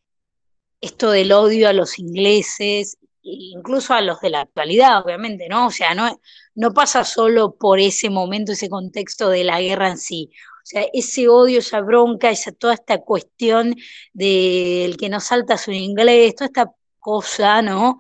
esto 0.81 1.11
del 1.11 1.31
odio 1.31 1.69
a 1.69 1.73
los 1.73 1.97
ingleses, 1.97 2.97
incluso 3.21 3.93
a 3.93 4.01
los 4.01 4.19
de 4.19 4.29
la 4.31 4.41
actualidad, 4.41 5.01
obviamente, 5.03 5.47
¿no? 5.47 5.67
O 5.67 5.71
sea, 5.71 5.95
no, 5.95 6.19
no 6.55 6.73
pasa 6.73 7.05
solo 7.05 7.55
por 7.55 7.79
ese 7.79 8.09
momento, 8.09 8.51
ese 8.51 8.69
contexto 8.69 9.29
de 9.29 9.45
la 9.45 9.61
guerra 9.61 9.89
en 9.89 9.97
sí. 9.97 10.31
O 10.63 10.65
sea, 10.65 10.85
ese 10.93 11.27
odio, 11.27 11.59
esa 11.59 11.81
bronca, 11.81 12.31
esa, 12.31 12.53
toda 12.53 12.75
esta 12.75 12.99
cuestión 13.01 13.75
del 14.13 14.95
que 14.97 15.09
no 15.09 15.19
salta 15.19 15.57
su 15.57 15.71
inglés, 15.73 16.35
toda 16.35 16.45
esta 16.47 16.73
cosa, 16.99 17.61
¿no? 17.61 17.97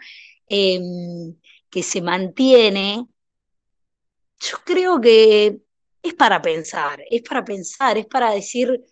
Em, 0.47 1.35
que 1.69 1.83
se 1.83 2.01
mantiene, 2.01 3.05
yo 4.39 4.57
creo 4.65 5.01
que 5.01 5.61
es 6.01 6.13
para 6.15 6.41
pensar, 6.41 7.03
es 7.09 7.21
para 7.23 7.43
pensar, 7.43 7.97
es 7.97 8.05
para 8.05 8.31
decir, 8.31 8.83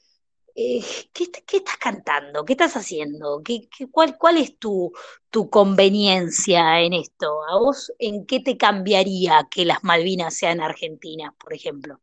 eh, 0.55 0.84
¿qué, 1.13 1.24
estás 1.53 1.78
cantando? 1.78 2.43
¿Qué 2.45 2.53
estás 2.53 2.76
haciendo? 2.76 3.41
¿Qué, 3.43 3.69
cuál, 3.91 4.17
¿Cuál 4.17 4.38
es 4.38 4.57
tu, 4.57 4.91
tu 5.30 5.49
conveniencia 5.49 6.82
en 6.82 6.93
esto? 6.93 7.43
¿A 7.49 7.57
vos 7.59 7.91
en 7.99 8.26
qué 8.26 8.39
te 8.41 8.57
cambiaría 8.57 9.47
que 9.49 9.65
las 9.65 9.84
Malvinas 9.84 10.36
sean 10.36 10.61
argentinas, 10.61 11.34
por 11.38 11.53
ejemplo? 11.53 11.99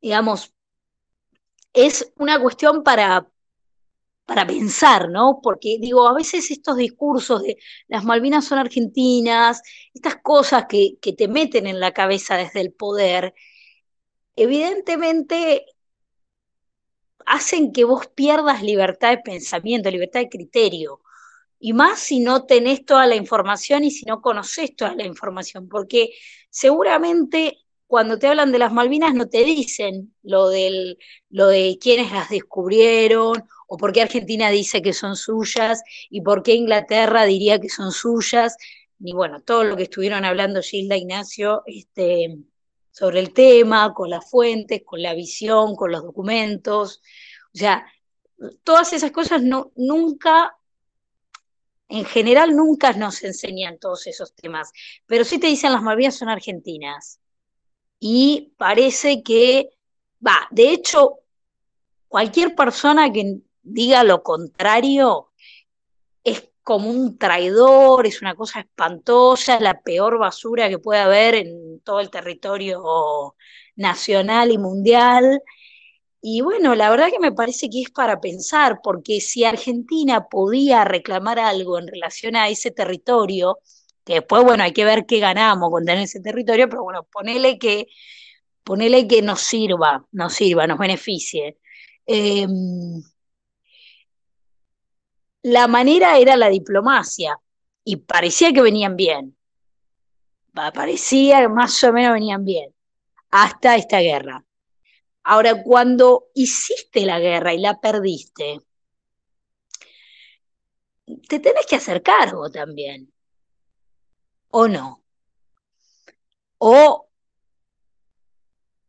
Digamos, 0.00 0.54
es 1.72 2.12
una 2.16 2.40
cuestión 2.40 2.82
para, 2.82 3.28
para 4.26 4.46
pensar, 4.46 5.08
¿no? 5.10 5.40
Porque 5.42 5.78
digo, 5.80 6.06
a 6.08 6.14
veces 6.14 6.50
estos 6.50 6.76
discursos 6.76 7.42
de 7.42 7.58
las 7.88 8.04
Malvinas 8.04 8.44
son 8.46 8.58
argentinas, 8.58 9.62
estas 9.94 10.16
cosas 10.22 10.66
que, 10.68 10.98
que 11.00 11.12
te 11.12 11.28
meten 11.28 11.66
en 11.66 11.80
la 11.80 11.92
cabeza 11.92 12.36
desde 12.36 12.60
el 12.60 12.72
poder, 12.72 13.34
evidentemente 14.36 15.66
hacen 17.26 17.72
que 17.72 17.84
vos 17.84 18.08
pierdas 18.08 18.62
libertad 18.62 19.10
de 19.10 19.18
pensamiento, 19.18 19.90
libertad 19.90 20.20
de 20.20 20.28
criterio. 20.28 21.00
Y 21.58 21.74
más 21.74 21.98
si 22.00 22.20
no 22.20 22.46
tenés 22.46 22.84
toda 22.84 23.06
la 23.06 23.16
información 23.16 23.84
y 23.84 23.90
si 23.90 24.06
no 24.06 24.22
conoces 24.22 24.74
toda 24.74 24.94
la 24.94 25.04
información, 25.04 25.68
porque 25.68 26.10
seguramente 26.48 27.58
cuando 27.90 28.20
te 28.20 28.28
hablan 28.28 28.52
de 28.52 28.60
las 28.60 28.72
Malvinas 28.72 29.14
no 29.14 29.28
te 29.28 29.42
dicen 29.42 30.14
lo, 30.22 30.48
del, 30.48 30.96
lo 31.28 31.48
de 31.48 31.76
quiénes 31.80 32.12
las 32.12 32.30
descubrieron 32.30 33.42
o 33.66 33.76
por 33.76 33.92
qué 33.92 34.02
Argentina 34.02 34.48
dice 34.48 34.80
que 34.80 34.92
son 34.92 35.16
suyas 35.16 35.82
y 36.08 36.20
por 36.20 36.44
qué 36.44 36.54
Inglaterra 36.54 37.24
diría 37.24 37.58
que 37.58 37.68
son 37.68 37.90
suyas, 37.90 38.56
ni 39.00 39.12
bueno, 39.12 39.42
todo 39.42 39.64
lo 39.64 39.76
que 39.76 39.82
estuvieron 39.82 40.24
hablando 40.24 40.62
Gilda 40.62 40.96
Ignacio 40.96 41.64
este, 41.66 42.38
sobre 42.92 43.18
el 43.18 43.32
tema, 43.32 43.92
con 43.92 44.08
las 44.08 44.30
fuentes, 44.30 44.82
con 44.84 45.02
la 45.02 45.12
visión, 45.14 45.74
con 45.74 45.90
los 45.90 46.04
documentos. 46.04 47.02
O 47.52 47.58
sea, 47.58 47.84
todas 48.62 48.92
esas 48.92 49.10
cosas 49.10 49.42
no, 49.42 49.72
nunca 49.74 50.56
en 51.88 52.04
general 52.04 52.54
nunca 52.54 52.92
nos 52.92 53.24
enseñan 53.24 53.80
todos 53.80 54.06
esos 54.06 54.32
temas, 54.32 54.70
pero 55.06 55.24
sí 55.24 55.40
te 55.40 55.48
dicen 55.48 55.72
las 55.72 55.82
Malvinas 55.82 56.14
son 56.14 56.28
argentinas. 56.28 57.20
Y 58.00 58.54
parece 58.56 59.22
que, 59.22 59.70
va, 60.26 60.48
de 60.50 60.72
hecho, 60.72 61.18
cualquier 62.08 62.54
persona 62.54 63.12
que 63.12 63.40
diga 63.62 64.02
lo 64.04 64.22
contrario 64.22 65.30
es 66.24 66.48
como 66.62 66.90
un 66.90 67.18
traidor, 67.18 68.06
es 68.06 68.22
una 68.22 68.34
cosa 68.34 68.60
espantosa, 68.60 69.56
es 69.56 69.60
la 69.60 69.80
peor 69.80 70.18
basura 70.18 70.68
que 70.68 70.78
puede 70.78 71.00
haber 71.00 71.34
en 71.34 71.80
todo 71.80 72.00
el 72.00 72.10
territorio 72.10 73.36
nacional 73.76 74.50
y 74.50 74.58
mundial. 74.58 75.42
Y 76.22 76.42
bueno, 76.42 76.74
la 76.74 76.90
verdad 76.90 77.10
que 77.10 77.18
me 77.18 77.32
parece 77.32 77.70
que 77.70 77.82
es 77.82 77.90
para 77.90 78.20
pensar, 78.20 78.80
porque 78.82 79.20
si 79.20 79.44
Argentina 79.44 80.26
podía 80.28 80.84
reclamar 80.84 81.38
algo 81.38 81.78
en 81.78 81.86
relación 81.88 82.36
a 82.36 82.48
ese 82.48 82.70
territorio, 82.70 83.58
que 84.04 84.14
después, 84.14 84.42
bueno, 84.44 84.64
hay 84.64 84.72
que 84.72 84.84
ver 84.84 85.06
qué 85.06 85.18
ganamos 85.18 85.70
con 85.70 85.84
tener 85.84 86.04
ese 86.04 86.20
territorio, 86.20 86.68
pero 86.68 86.82
bueno, 86.84 87.04
ponele 87.04 87.58
que, 87.58 87.88
ponele 88.64 89.06
que 89.06 89.22
nos 89.22 89.40
sirva, 89.40 90.06
nos 90.12 90.34
sirva, 90.34 90.66
nos 90.66 90.78
beneficie. 90.78 91.58
Em, 92.06 93.02
la 95.42 95.68
manera 95.68 96.18
era 96.18 96.36
la 96.36 96.48
diplomacia 96.48 97.38
y 97.84 97.96
parecía 97.96 98.52
que 98.52 98.62
venían 98.62 98.96
bien. 98.96 99.36
Parecía 100.52 101.40
que 101.40 101.48
más 101.48 101.82
o 101.84 101.92
menos 101.92 102.12
venían 102.12 102.44
bien 102.44 102.74
hasta 103.30 103.76
esta 103.76 104.00
guerra. 104.00 104.44
Ahora, 105.22 105.62
cuando 105.62 106.28
hiciste 106.34 107.04
la 107.04 107.20
guerra 107.20 107.54
y 107.54 107.58
la 107.58 107.80
perdiste, 107.80 108.60
te 111.28 111.40
tenés 111.40 111.66
que 111.66 111.76
hacer 111.76 112.02
cargo 112.02 112.50
también. 112.50 113.12
¿O 114.50 114.68
no? 114.68 115.02
O 116.58 117.08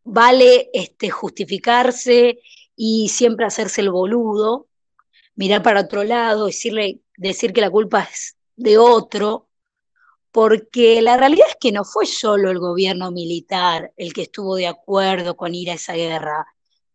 vale 0.04 0.70
este, 0.74 1.10
justificarse 1.10 2.40
y 2.76 3.10
siempre 3.10 3.46
hacerse 3.46 3.82
el 3.82 3.92
boludo, 3.92 4.68
mirar 5.36 5.64
para 5.64 5.82
otro 5.82 6.04
lado, 6.04 6.48
decirle, 6.48 7.02
decir 7.18 7.54
que 7.54 7.62
la 7.62 7.70
culpa 7.70 8.04
es 8.12 8.38
de 8.56 8.78
otro, 8.78 9.48
porque 10.32 11.02
la 11.02 11.18
realidad 11.18 11.48
es 11.50 11.58
que 11.60 11.72
no 11.72 11.84
fue 11.84 12.06
solo 12.06 12.52
el 12.52 12.60
gobierno 12.60 13.12
militar 13.12 13.92
el 13.98 14.14
que 14.14 14.24
estuvo 14.24 14.56
de 14.56 14.68
acuerdo 14.68 15.36
con 15.36 15.54
ir 15.54 15.70
a 15.70 15.76
esa 15.76 15.94
guerra. 15.94 16.46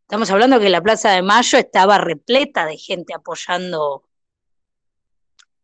Estamos 0.03 0.31
hablando 0.31 0.61
que 0.61 0.71
la 0.71 0.83
Plaza 0.83 1.11
de 1.13 1.23
Mayo 1.23 1.59
estaba 1.59 1.99
repleta 1.99 2.67
de 2.67 2.77
gente 2.77 3.15
apoyando 3.15 4.05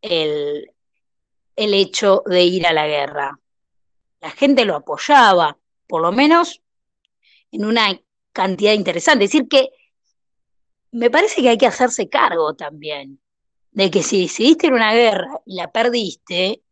el, 0.02 0.71
el 1.56 1.74
hecho 1.74 2.22
de 2.26 2.42
ir 2.44 2.66
a 2.66 2.72
la 2.72 2.86
guerra. 2.86 3.38
La 4.20 4.30
gente 4.30 4.64
lo 4.64 4.76
apoyaba, 4.76 5.58
por 5.86 6.02
lo 6.02 6.12
menos 6.12 6.62
en 7.50 7.64
una 7.64 8.00
cantidad 8.32 8.72
interesante. 8.72 9.24
Es 9.24 9.32
decir, 9.32 9.48
que 9.48 9.70
me 10.92 11.10
parece 11.10 11.42
que 11.42 11.48
hay 11.50 11.58
que 11.58 11.66
hacerse 11.66 12.08
cargo 12.08 12.54
también 12.54 13.20
de 13.72 13.90
que 13.90 14.02
si 14.02 14.22
decidiste 14.22 14.68
a 14.68 14.74
una 14.74 14.92
guerra 14.92 15.40
y 15.46 15.56
la 15.56 15.70
perdiste, 15.70 16.62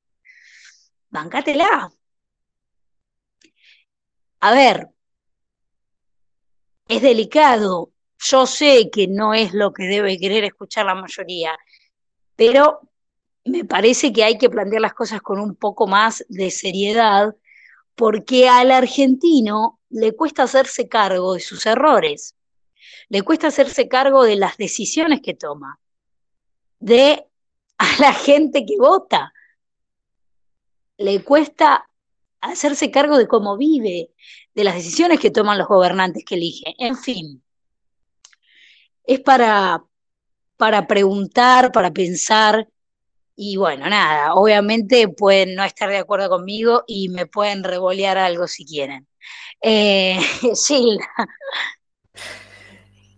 bancátela. 1.09 1.91
A 4.41 4.53
ver, 4.53 4.89
es 6.89 7.03
delicado, 7.03 7.93
yo 8.19 8.47
sé 8.47 8.91
que 8.91 9.07
no 9.07 9.33
es 9.35 9.55
lo 9.55 9.73
que 9.73 9.85
debe 9.85 10.19
querer 10.19 10.45
escuchar 10.45 10.87
la 10.87 10.95
mayoría, 10.95 11.57
pero 12.37 12.90
me 13.51 13.65
parece 13.65 14.13
que 14.13 14.25
hay 14.25 14.39
que 14.39 14.51
plantear 14.51 14.81
las 14.81 14.95
cosas 14.95 15.21
con 15.21 15.41
un 15.41 15.55
poco 15.55 15.87
más 15.87 16.25
de 16.29 16.51
seriedad, 16.51 17.35
porque 17.95 18.49
al 18.49 18.71
argentino 18.71 19.79
le 19.91 20.13
cuesta 20.13 20.45
hacerse 20.45 20.89
cargo 20.89 21.35
de 21.35 21.41
sus 21.41 21.67
errores, 21.67 22.37
le 23.09 23.23
cuesta 23.23 23.49
hacerse 23.49 23.89
cargo 23.89 24.25
de 24.25 24.37
las 24.37 24.57
decisiones 24.57 25.21
que 25.21 25.35
toma, 25.35 25.79
de 26.79 27.27
a 27.79 28.01
la 28.01 28.13
gente 28.13 28.65
que 28.65 28.77
vota, 28.79 29.33
le 30.97 31.23
cuesta 31.25 31.89
hacerse 32.41 32.91
cargo 32.91 33.19
de 33.19 33.27
cómo 33.27 33.57
vive, 33.57 34.11
de 34.55 34.65
las 34.65 34.75
decisiones 34.75 35.21
que 35.21 35.31
toman 35.31 35.59
los 35.59 35.69
gobernantes 35.69 36.25
que 36.25 36.35
elige. 36.35 36.75
En 36.79 36.97
fin, 36.97 37.43
es 39.05 39.21
para, 39.21 39.85
para 40.57 40.87
preguntar, 40.87 41.73
para 41.73 41.91
pensar. 41.91 42.69
Y 43.43 43.57
bueno, 43.57 43.89
nada, 43.89 44.35
obviamente 44.35 45.09
pueden 45.09 45.55
no 45.55 45.65
estar 45.65 45.89
de 45.89 45.97
acuerdo 45.97 46.29
conmigo 46.29 46.85
y 46.87 47.09
me 47.09 47.25
pueden 47.25 47.65
revolear 47.65 48.19
algo 48.19 48.47
si 48.47 48.67
quieren. 48.67 49.07
Eh, 49.63 50.19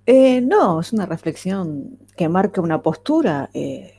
eh, 0.06 0.40
no, 0.40 0.80
es 0.80 0.92
una 0.92 1.06
reflexión 1.06 1.98
que 2.16 2.28
marca 2.28 2.60
una 2.60 2.82
postura 2.82 3.50
eh, 3.52 3.94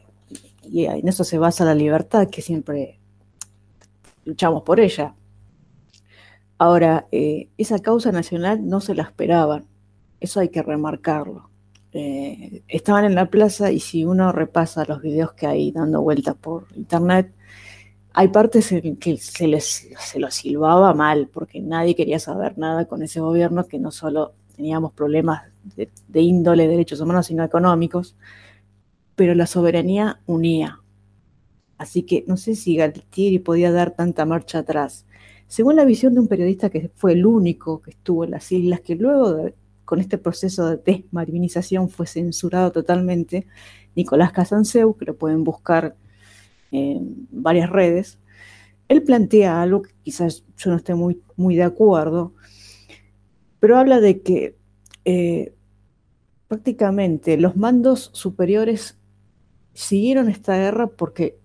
y 0.63 0.85
en 0.85 1.05
eso 1.09 1.25
se 1.25 1.37
basa 1.37 1.65
la 1.65 1.75
libertad 1.75 2.29
que 2.29 2.41
siempre 2.41 3.01
luchamos 4.23 4.63
por 4.63 4.79
ella. 4.79 5.15
Ahora, 6.57 7.05
eh, 7.11 7.49
esa 7.57 7.79
causa 7.79 8.13
nacional 8.13 8.65
no 8.65 8.79
se 8.79 8.95
la 8.95 9.03
esperaban, 9.03 9.67
eso 10.21 10.39
hay 10.39 10.47
que 10.47 10.63
remarcarlo. 10.63 11.49
Eh, 11.93 12.63
estaban 12.67 13.05
en 13.05 13.15
la 13.15 13.29
plaza 13.29 13.71
y 13.71 13.79
si 13.79 14.03
uno 14.05 14.31
repasa 14.31 14.85
los 14.87 15.01
videos 15.01 15.33
que 15.33 15.47
hay 15.47 15.71
dando 15.71 16.01
vueltas 16.01 16.35
por 16.35 16.67
internet, 16.75 17.33
hay 18.13 18.27
partes 18.29 18.71
en 18.71 18.97
que 18.97 19.17
se 19.17 19.47
les 19.47 19.89
se 19.97 20.19
lo 20.19 20.31
silbaba 20.31 20.93
mal, 20.93 21.29
porque 21.31 21.61
nadie 21.61 21.95
quería 21.95 22.19
saber 22.19 22.57
nada 22.57 22.85
con 22.85 23.03
ese 23.03 23.19
gobierno, 23.19 23.67
que 23.67 23.79
no 23.79 23.91
solo 23.91 24.33
teníamos 24.55 24.93
problemas 24.93 25.43
de, 25.75 25.89
de 26.07 26.21
índole 26.21 26.63
de 26.63 26.69
derechos 26.69 27.01
humanos, 27.01 27.27
sino 27.27 27.43
económicos, 27.43 28.15
pero 29.15 29.35
la 29.35 29.47
soberanía 29.47 30.21
unía, 30.25 30.83
Así 31.83 32.03
que 32.03 32.23
no 32.27 32.37
sé 32.37 32.55
si 32.55 32.77
Galtieri 32.77 33.39
podía 33.39 33.69
dar 33.71 33.91
tanta 33.91 34.25
marcha 34.25 34.59
atrás. 34.59 35.05
Según 35.47 35.75
la 35.75 35.83
visión 35.83 36.13
de 36.13 36.21
un 36.21 36.29
periodista 36.29 36.69
que 36.69 36.89
fue 36.95 37.11
el 37.11 37.25
único 37.25 37.81
que 37.81 37.91
estuvo 37.91 38.23
en 38.23 38.31
las 38.31 38.49
islas, 38.53 38.79
que 38.79 38.95
luego 38.95 39.49
con 39.85 39.99
este 39.99 40.17
proceso 40.17 40.69
de 40.69 40.77
desmarvinización 40.77 41.89
fue 41.89 42.07
censurado 42.07 42.71
totalmente, 42.71 43.47
Nicolás 43.95 44.31
Casanseu, 44.31 44.95
que 44.97 45.05
lo 45.05 45.15
pueden 45.15 45.43
buscar 45.43 45.95
en 46.71 47.27
varias 47.31 47.69
redes, 47.69 48.17
él 48.87 49.03
plantea 49.03 49.61
algo 49.61 49.83
que 49.83 49.91
quizás 50.03 50.43
yo 50.57 50.71
no 50.71 50.77
esté 50.77 50.95
muy, 50.95 51.21
muy 51.35 51.55
de 51.55 51.63
acuerdo, 51.63 52.33
pero 53.59 53.77
habla 53.77 53.99
de 53.99 54.21
que 54.21 54.57
eh, 55.05 55.53
prácticamente 56.47 57.37
los 57.37 57.55
mandos 57.55 58.09
superiores 58.13 58.97
siguieron 59.73 60.29
esta 60.29 60.55
guerra 60.55 60.87
porque 60.87 61.39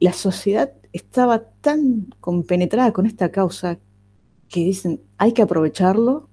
la 0.00 0.12
sociedad 0.12 0.72
estaba 0.92 1.44
tan 1.60 2.14
compenetrada 2.20 2.92
con 2.92 3.06
esta 3.06 3.30
causa 3.30 3.78
que 4.48 4.60
dicen, 4.60 5.00
hay 5.18 5.32
que 5.32 5.42
aprovecharlo, 5.42 6.28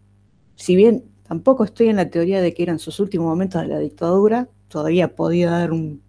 si 0.55 0.75
bien 0.75 1.03
tampoco 1.23 1.63
estoy 1.63 1.89
en 1.89 1.95
la 1.95 2.09
teoría 2.09 2.41
de 2.41 2.53
que 2.53 2.63
eran 2.63 2.79
sus 2.79 2.99
últimos 2.99 3.27
momentos 3.27 3.61
de 3.61 3.67
la 3.67 3.79
dictadura, 3.79 4.49
todavía 4.67 5.15
podía 5.15 5.49
dar 5.51 5.71
un 5.71 6.01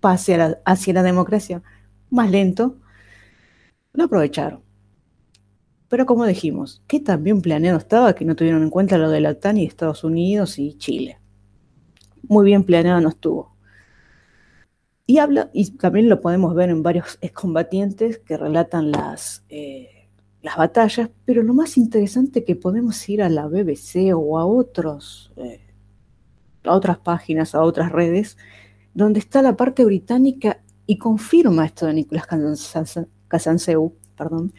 pase 0.00 0.38
hacia 0.64 0.94
la 0.94 1.02
democracia 1.02 1.62
más 2.10 2.30
lento, 2.30 2.78
lo 3.92 4.04
aprovecharon. 4.04 4.62
Pero 5.88 6.06
como 6.06 6.24
dijimos, 6.24 6.82
que 6.86 7.00
también 7.00 7.42
planeado 7.42 7.78
estaba 7.78 8.14
que 8.14 8.24
no 8.24 8.36
tuvieron 8.36 8.62
en 8.62 8.70
cuenta 8.70 8.98
lo 8.98 9.10
de 9.10 9.20
la 9.20 9.30
OTAN 9.30 9.58
y 9.58 9.64
Estados 9.64 10.04
Unidos 10.04 10.58
y 10.58 10.74
Chile. 10.78 11.18
Muy 12.22 12.44
bien 12.44 12.64
planeado 12.64 13.00
no 13.00 13.08
estuvo. 13.08 13.56
Y 15.04 15.18
habla, 15.18 15.50
y 15.52 15.72
también 15.72 16.08
lo 16.08 16.20
podemos 16.20 16.54
ver 16.54 16.70
en 16.70 16.84
varios 16.84 17.18
excombatientes 17.20 18.18
que 18.18 18.36
relatan 18.36 18.92
las, 18.92 19.44
eh, 19.48 19.99
las 20.42 20.56
batallas, 20.56 21.10
pero 21.24 21.42
lo 21.42 21.54
más 21.54 21.76
interesante 21.76 22.44
que 22.44 22.56
podemos 22.56 23.08
ir 23.08 23.22
a 23.22 23.28
la 23.28 23.46
BBC 23.46 24.14
o 24.14 24.38
a 24.38 24.46
otros, 24.46 25.32
eh, 25.36 25.60
a 26.64 26.74
otras 26.74 26.98
páginas, 26.98 27.54
a 27.54 27.62
otras 27.62 27.92
redes, 27.92 28.38
donde 28.94 29.20
está 29.20 29.42
la 29.42 29.56
parte 29.56 29.84
británica 29.84 30.62
y 30.86 30.98
confirma 30.98 31.66
esto 31.66 31.86
de 31.86 31.94
Nicolás 31.94 32.26
Casanseu, 33.28 33.94
perdón, 34.16 34.52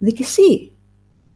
de 0.00 0.14
que 0.14 0.24
sí, 0.24 0.72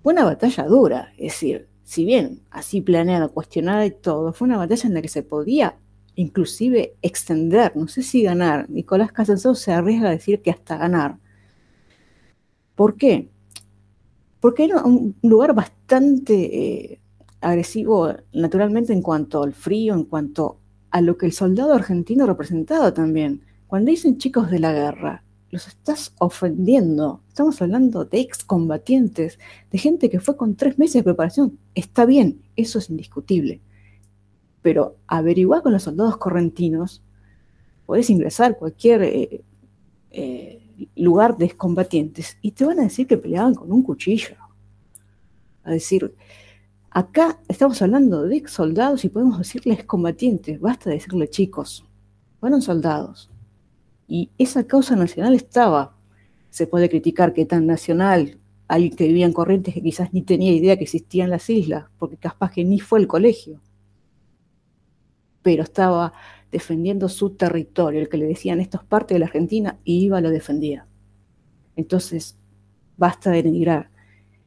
fue 0.03 0.13
una 0.13 0.25
batalla 0.25 0.65
dura, 0.65 1.13
es 1.19 1.33
decir, 1.33 1.69
si 1.83 2.05
bien 2.05 2.43
así 2.51 2.81
planeada, 2.81 3.29
cuestionada 3.29 3.85
y 3.85 3.91
todo, 3.91 4.33
fue 4.33 4.47
una 4.47 4.59
batalla 4.59 4.89
en 4.89 4.95
la 4.95 5.03
que 5.03 5.09
se 5.09 5.23
podía 5.23 5.77
inclusive 6.15 6.97
extender, 7.03 7.73
no 7.77 7.89
sé 7.89 8.03
si 8.03 8.23
ganar. 8.23 8.69
Nicolás 8.71 9.13
Casanseu 9.13 9.55
se 9.55 9.73
arriesga 9.73 10.09
a 10.09 10.13
decir 10.13 10.43
que 10.43 10.51
hasta 10.51 10.77
ganar. 10.77 11.17
¿Por 12.75 12.97
qué? 12.97 13.29
Porque 14.41 14.65
era 14.65 14.83
un 14.83 15.15
lugar 15.23 15.55
bastante 15.55 16.35
eh, 16.93 17.01
agresivo 17.41 18.15
naturalmente 18.33 18.93
en 18.93 19.03
cuanto 19.03 19.43
al 19.43 19.53
frío, 19.53 19.95
en 19.95 20.05
cuanto 20.05 20.59
a 20.91 21.01
lo 21.01 21.17
que 21.17 21.27
el 21.27 21.33
soldado 21.33 21.75
argentino 21.75 22.27
representaba 22.27 22.93
también. 22.93 23.43
Cuando 23.67 23.91
dicen 23.91 24.19
chicos 24.19 24.51
de 24.51 24.59
la 24.59 24.73
guerra, 24.73 25.23
los 25.51 25.67
estás 25.67 26.15
ofendiendo. 26.19 27.23
Estamos 27.29 27.61
hablando 27.61 28.05
de 28.05 28.21
excombatientes, 28.21 29.39
de 29.71 29.79
gente 29.79 30.09
que 30.09 30.21
fue 30.21 30.37
con 30.37 30.55
tres 30.57 30.79
meses 30.79 30.95
de 30.95 31.03
preparación. 31.03 31.59
Está 31.75 32.07
bien, 32.07 32.41
eso 32.57 32.79
es 32.79 32.91
indiscutible. 32.91 33.61
Pero 34.63 34.97
averiguar 35.07 35.63
con 35.63 35.73
los 35.73 35.85
soldados 35.85 36.17
correntinos, 36.19 37.03
podés 37.87 38.11
ingresar 38.11 38.57
cualquier 38.59 39.03
eh, 39.03 39.45
eh, 40.11 40.60
lugar 40.97 41.37
de 41.37 41.47
excombatientes 41.47 42.37
y 42.41 42.53
te 42.53 42.65
van 42.65 42.81
a 42.81 42.85
decir 42.85 43.07
que 43.07 43.19
peleaban 43.19 43.55
con 43.55 43.73
un 43.73 43.83
cuchillo. 43.83 44.37
A 45.65 45.73
decir, 45.73 46.15
acá 46.91 47.41
estamos 47.49 47.81
hablando 47.83 48.23
de 48.23 48.47
soldados 48.49 49.05
y 49.05 49.09
podemos 49.09 49.39
decirles 49.39 49.85
combatientes, 49.85 50.61
basta 50.61 50.91
decirle 50.91 51.29
chicos, 51.29 51.85
fueron 52.41 52.63
soldados 52.63 53.31
y 54.11 54.31
esa 54.39 54.67
causa 54.67 54.97
nacional 54.97 55.35
estaba. 55.35 55.97
Se 56.51 56.67
puede 56.67 56.89
criticar 56.89 57.33
que 57.33 57.47
tan 57.47 57.67
nacional, 57.67 58.39
alguien 58.67 58.97
que 58.97 59.07
vivía 59.07 59.25
en 59.25 59.33
Corrientes 59.33 59.73
que 59.73 59.83
quizás 59.83 60.13
ni 60.13 60.23
tenía 60.23 60.53
idea 60.53 60.77
que 60.77 60.83
existían 60.83 61.31
las 61.31 61.49
islas, 61.49 61.85
porque 61.99 62.17
capaz 62.17 62.51
que 62.51 62.65
ni 62.65 62.81
fue 62.81 62.99
el 62.99 63.07
colegio. 63.07 63.61
Pero 65.43 65.63
estaba 65.63 66.13
defendiendo 66.51 67.09
su 67.09 67.31
territorio, 67.31 68.01
el 68.01 68.09
que 68.09 68.17
le 68.17 68.27
decían 68.27 68.61
esto 68.61 68.79
es 68.79 68.85
parte 68.85 69.15
de 69.15 69.21
la 69.21 69.27
Argentina, 69.27 69.79
y 69.85 70.05
iba 70.05 70.21
lo 70.21 70.31
defendía. 70.31 70.87
Entonces, 71.77 72.37
basta 72.97 73.31
de 73.31 73.43
denigrar. 73.43 73.91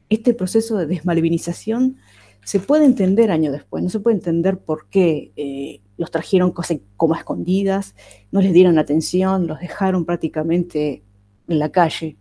Este 0.08 0.34
proceso 0.34 0.76
de 0.76 0.86
desmalvinización 0.86 1.96
se 2.44 2.60
puede 2.60 2.84
entender 2.84 3.30
años 3.30 3.52
después, 3.52 3.82
no 3.82 3.90
se 3.90 4.00
puede 4.00 4.16
entender 4.16 4.58
por 4.58 4.88
qué 4.88 5.32
eh, 5.36 5.80
los 5.96 6.10
trajeron 6.10 6.52
como 6.96 7.14
escondidas, 7.14 7.94
no 8.30 8.40
les 8.40 8.52
dieron 8.52 8.78
atención, 8.78 9.46
los 9.46 9.60
dejaron 9.60 10.04
prácticamente 10.04 11.02
en 11.48 11.58
la 11.58 11.70
calle. 11.70 12.16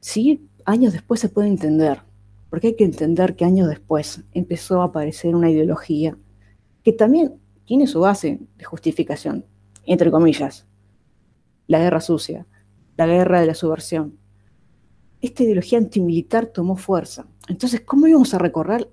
Sí, 0.00 0.48
años 0.64 0.94
después 0.94 1.20
se 1.20 1.28
puede 1.28 1.48
entender, 1.48 2.00
porque 2.48 2.68
hay 2.68 2.76
que 2.76 2.84
entender 2.84 3.36
que 3.36 3.44
años 3.44 3.68
después 3.68 4.22
empezó 4.32 4.80
a 4.80 4.86
aparecer 4.86 5.34
una 5.34 5.50
ideología 5.50 6.16
que 6.82 6.92
también 6.92 7.34
tiene 7.70 7.86
su 7.86 8.00
base 8.00 8.40
de 8.58 8.64
justificación, 8.64 9.44
entre 9.86 10.10
comillas, 10.10 10.66
la 11.68 11.78
guerra 11.78 12.00
sucia, 12.00 12.44
la 12.96 13.06
guerra 13.06 13.40
de 13.40 13.46
la 13.46 13.54
subversión. 13.54 14.18
Esta 15.20 15.44
ideología 15.44 15.78
antimilitar 15.78 16.46
tomó 16.46 16.74
fuerza. 16.74 17.28
Entonces, 17.46 17.82
¿cómo 17.82 18.08
íbamos 18.08 18.34
a 18.34 18.38
recorrer 18.38 18.90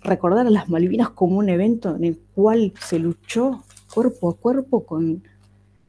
recordar 0.00 0.46
a 0.46 0.50
las 0.50 0.68
Malvinas 0.68 1.10
como 1.10 1.38
un 1.38 1.48
evento 1.48 1.96
en 1.96 2.04
el 2.04 2.18
cual 2.32 2.72
se 2.80 3.00
luchó 3.00 3.64
cuerpo 3.92 4.30
a 4.30 4.36
cuerpo 4.36 4.86
con, 4.86 5.24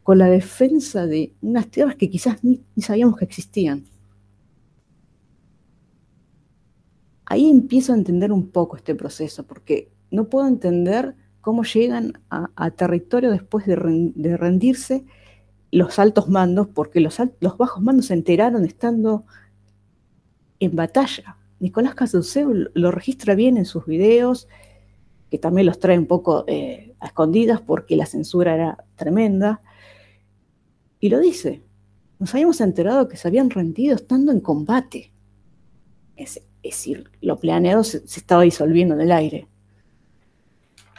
con 0.02 0.18
la 0.18 0.26
defensa 0.26 1.06
de 1.06 1.36
unas 1.44 1.68
tierras 1.68 1.96
que 1.96 2.10
quizás 2.10 2.44
ni, 2.44 2.64
sabíamos 2.78 3.18
que 3.18 3.26
existían. 3.26 3.86
Ahí 7.26 7.52
empiezo 7.52 7.94
a 7.94 7.98
entender 7.98 8.32
un 8.32 8.48
poco 8.48 8.78
este 8.78 8.96
proceso, 8.96 9.46
porque 9.46 9.92
no 10.10 10.28
puedo 10.28 10.48
entender 10.48 11.21
cómo 11.42 11.64
llegan 11.64 12.22
a, 12.30 12.72
territorio 12.72 13.32
después 13.32 13.66
de, 13.66 13.76
rendirse 13.76 15.06
los 15.72 16.00
altos 16.00 16.30
mandos, 16.30 16.68
porque 16.68 17.00
los, 17.00 17.18
los 17.40 17.58
bajos 17.58 17.82
mandos 17.84 18.08
se 18.08 18.14
enteraron 18.14 18.66
estando 18.66 19.26
en 20.60 20.76
batalla. 20.76 21.38
Nicolás 21.60 21.96
Casanseu 21.96 22.70
lo 22.74 22.92
registra 22.92 23.36
bien 23.36 23.58
en 23.58 23.66
sus 23.66 23.86
videos, 23.86 24.48
que 25.30 25.38
también 25.38 25.66
los 25.66 25.80
trae 25.80 25.98
un 25.98 26.08
poco 26.08 26.44
eh, 26.48 26.94
a 27.00 27.08
escondidas 27.08 27.62
porque 27.62 27.96
la 27.96 28.06
censura 28.06 28.54
era 28.54 28.84
tremenda. 28.96 29.62
Y 31.00 31.10
lo 31.10 31.20
dice, 31.20 31.64
nos 32.20 32.34
habíamos 32.34 32.62
enterado 32.62 33.08
que 33.08 33.18
se 33.18 33.28
habían 33.28 33.50
rendido 33.50 33.96
estando 33.96 34.32
en 34.32 34.42
combate. 34.42 35.12
Es, 36.16 36.42
decir, 36.62 37.10
lo 37.22 37.40
planeado 37.40 37.84
se, 37.84 37.98
estaba 37.98 38.44
disolviendo 38.44 38.94
en 38.94 39.02
el 39.02 39.12
aire. 39.12 39.48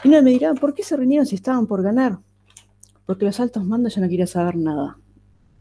Y 0.05 0.09
uno 0.09 0.23
me 0.23 0.31
dirá, 0.31 0.55
¿por 0.55 0.75
qué 0.75 0.83
se 0.83 0.97
rindieron 0.97 1.27
si 1.27 1.37
estaban 1.37 1.67
por 1.67 1.83
ganar? 1.83 2.19
Porque 3.07 3.25
los 3.25 3.39
altos 3.41 3.65
mandos 3.65 3.95
ya 3.95 4.01
no 4.01 4.09
querían 4.09 4.29
saber 4.29 4.57
nada. 4.57 4.99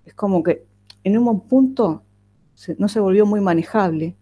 Es 0.05 0.13
como 0.13 0.41
que 0.43 0.65
en 1.03 1.17
un 1.17 1.47
punto 1.47 2.03
no 2.77 2.87
se 2.87 2.99
volvió 2.99 3.25
muy 3.25 3.41
manejable 3.41 4.15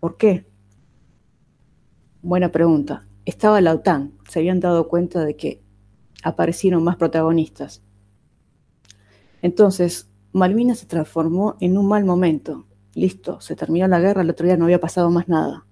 ¿Por 0.00 0.16
qué? 0.16 0.46
Buena 2.22 2.52
pregunta. 2.52 3.08
Estaba 3.24 3.60
la 3.60 3.74
OTAN, 3.74 4.12
se 4.28 4.38
habían 4.38 4.60
dado 4.60 4.88
cuenta 4.88 5.24
de 5.24 5.36
que 5.36 5.60
aparecieron 6.22 6.84
más 6.84 6.96
protagonistas. 6.96 7.82
Entonces, 9.42 10.08
Malvinas 10.32 10.78
se 10.78 10.86
transformó 10.86 11.56
en 11.60 11.76
un 11.78 11.88
mal 11.88 12.04
momento. 12.04 12.66
Listo, 12.94 13.40
se 13.40 13.56
terminó 13.56 13.88
la 13.88 14.00
guerra, 14.00 14.22
el 14.22 14.30
otro 14.30 14.46
día 14.46 14.56
no 14.56 14.64
había 14.64 14.80
pasado 14.80 15.10
más 15.10 15.28
nada. 15.28 15.66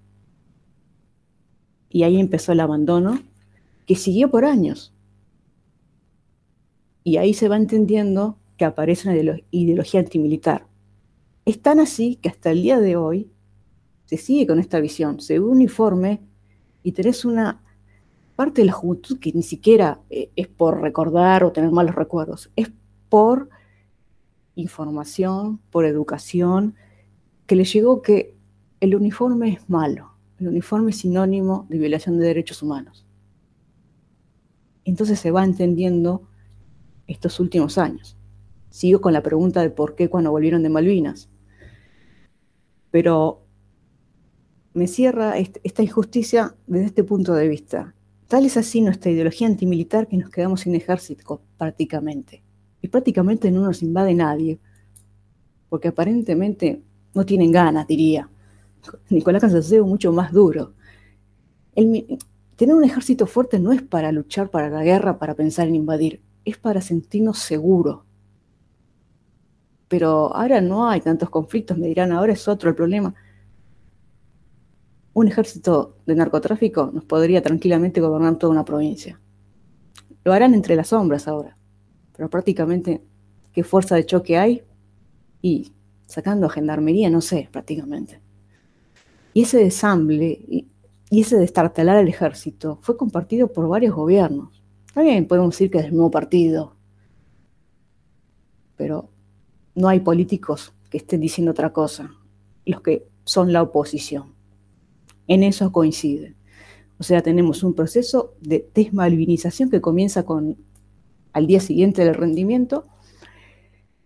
Y 1.88 2.02
ahí 2.02 2.18
empezó 2.18 2.52
el 2.52 2.60
abandono, 2.60 3.20
que 3.86 3.94
siguió 3.94 4.30
por 4.30 4.44
años. 4.44 4.92
Y 7.04 7.18
ahí 7.18 7.34
se 7.34 7.48
va 7.48 7.56
entendiendo 7.56 8.36
que 8.56 8.64
aparece 8.64 9.08
una 9.08 9.40
ideología 9.50 10.00
antimilitar. 10.00 10.66
Es 11.44 11.62
tan 11.62 11.78
así 11.78 12.16
que 12.16 12.28
hasta 12.28 12.50
el 12.50 12.62
día 12.62 12.80
de 12.80 12.96
hoy 12.96 13.30
se 14.06 14.16
sigue 14.16 14.46
con 14.46 14.58
esta 14.58 14.80
visión, 14.80 15.20
se 15.20 15.38
uniforme 15.38 16.20
y 16.82 16.92
tenés 16.92 17.24
una 17.24 17.62
parte 18.34 18.60
de 18.60 18.66
la 18.66 18.72
juventud 18.72 19.18
que 19.18 19.32
ni 19.32 19.42
siquiera 19.42 20.00
eh, 20.10 20.30
es 20.36 20.48
por 20.48 20.80
recordar 20.80 21.44
o 21.44 21.52
tener 21.52 21.70
malos 21.70 21.94
recuerdos, 21.94 22.50
es 22.56 22.70
por 23.08 23.48
información, 24.56 25.58
por 25.70 25.84
educación, 25.84 26.74
que 27.46 27.56
le 27.56 27.64
llegó 27.64 28.02
que 28.02 28.34
el 28.80 28.94
uniforme 28.94 29.50
es 29.52 29.70
malo, 29.70 30.12
el 30.38 30.48
uniforme 30.48 30.90
es 30.90 30.98
sinónimo 30.98 31.66
de 31.68 31.78
violación 31.78 32.18
de 32.18 32.26
derechos 32.26 32.62
humanos. 32.62 33.05
Entonces 34.86 35.18
se 35.18 35.32
va 35.32 35.44
entendiendo 35.44 36.22
estos 37.08 37.40
últimos 37.40 37.76
años. 37.76 38.16
Sigo 38.70 39.00
con 39.00 39.12
la 39.12 39.22
pregunta 39.22 39.60
de 39.60 39.70
por 39.70 39.96
qué 39.96 40.08
cuando 40.08 40.30
volvieron 40.30 40.62
de 40.62 40.68
Malvinas. 40.68 41.28
Pero 42.92 43.42
me 44.74 44.86
cierra 44.86 45.38
esta 45.38 45.82
injusticia 45.82 46.54
desde 46.66 46.86
este 46.86 47.04
punto 47.04 47.34
de 47.34 47.48
vista. 47.48 47.94
Tal 48.28 48.46
es 48.46 48.56
así 48.56 48.80
nuestra 48.80 49.10
ideología 49.10 49.48
antimilitar 49.48 50.06
que 50.06 50.16
nos 50.18 50.30
quedamos 50.30 50.60
sin 50.60 50.74
ejército 50.76 51.42
prácticamente. 51.58 52.44
Y 52.80 52.88
prácticamente 52.88 53.50
no 53.50 53.62
nos 53.62 53.82
invade 53.82 54.14
nadie, 54.14 54.60
porque 55.68 55.88
aparentemente 55.88 56.80
no 57.12 57.26
tienen 57.26 57.50
ganas, 57.50 57.88
diría. 57.88 58.28
Nicolás 59.10 59.40
Cansaseo 59.40 59.84
mucho 59.84 60.12
más 60.12 60.32
duro. 60.32 60.74
Tener 62.56 62.74
un 62.74 62.84
ejército 62.84 63.26
fuerte 63.26 63.58
no 63.58 63.72
es 63.72 63.82
para 63.82 64.12
luchar 64.12 64.50
para 64.50 64.68
la 64.68 64.82
guerra, 64.82 65.18
para 65.18 65.34
pensar 65.34 65.68
en 65.68 65.76
invadir, 65.76 66.22
es 66.44 66.58
para 66.58 66.80
sentirnos 66.80 67.38
seguros. 67.38 68.00
Pero 69.88 70.34
ahora 70.34 70.60
no 70.60 70.88
hay 70.88 71.00
tantos 71.00 71.30
conflictos, 71.30 71.78
me 71.78 71.86
dirán, 71.86 72.12
ahora 72.12 72.32
es 72.32 72.48
otro 72.48 72.68
el 72.70 72.76
problema 72.76 73.14
un 75.16 75.28
ejército 75.28 75.96
de 76.04 76.14
narcotráfico 76.14 76.90
nos 76.92 77.06
podría 77.06 77.40
tranquilamente 77.40 78.02
gobernar 78.02 78.36
toda 78.36 78.52
una 78.52 78.66
provincia. 78.66 79.18
Lo 80.24 80.34
harán 80.34 80.52
entre 80.52 80.76
las 80.76 80.88
sombras 80.88 81.26
ahora, 81.26 81.56
pero 82.14 82.28
prácticamente 82.28 83.02
qué 83.50 83.64
fuerza 83.64 83.94
de 83.94 84.04
choque 84.04 84.36
hay 84.36 84.62
y 85.40 85.72
sacando 86.04 86.44
a 86.44 86.50
gendarmería, 86.50 87.08
no 87.08 87.22
sé, 87.22 87.48
prácticamente. 87.50 88.20
Y 89.32 89.44
ese 89.44 89.56
desamble 89.56 90.66
y, 91.10 91.20
ese 91.20 91.36
destartalar 91.36 91.96
al 91.96 92.08
ejército 92.08 92.78
fue 92.82 92.96
compartido 92.96 93.52
por 93.52 93.68
varios 93.68 93.94
gobiernos. 93.94 94.62
También 94.92 95.26
podemos 95.26 95.54
decir 95.54 95.70
que 95.70 95.78
es 95.78 95.84
del 95.84 95.92
mismo 95.92 96.10
partido, 96.10 96.76
pero 98.76 99.10
no 99.74 99.88
hay 99.88 100.00
políticos 100.00 100.72
que 100.90 100.98
estén 100.98 101.20
diciendo 101.20 101.50
otra 101.50 101.72
cosa, 101.72 102.10
los 102.64 102.80
que 102.80 103.06
son 103.24 103.52
la 103.52 103.62
oposición. 103.62 104.34
En 105.26 105.42
eso 105.42 105.72
coincide. 105.72 106.34
O 106.98 107.02
sea, 107.02 107.22
tenemos 107.22 107.62
un 107.62 107.74
proceso 107.74 108.34
de 108.40 108.68
desmalvinización 108.74 109.70
que 109.70 109.80
comienza 109.80 110.24
con 110.24 110.56
al 111.32 111.46
día 111.46 111.60
siguiente 111.60 112.02
del 112.02 112.14
rendimiento 112.14 112.86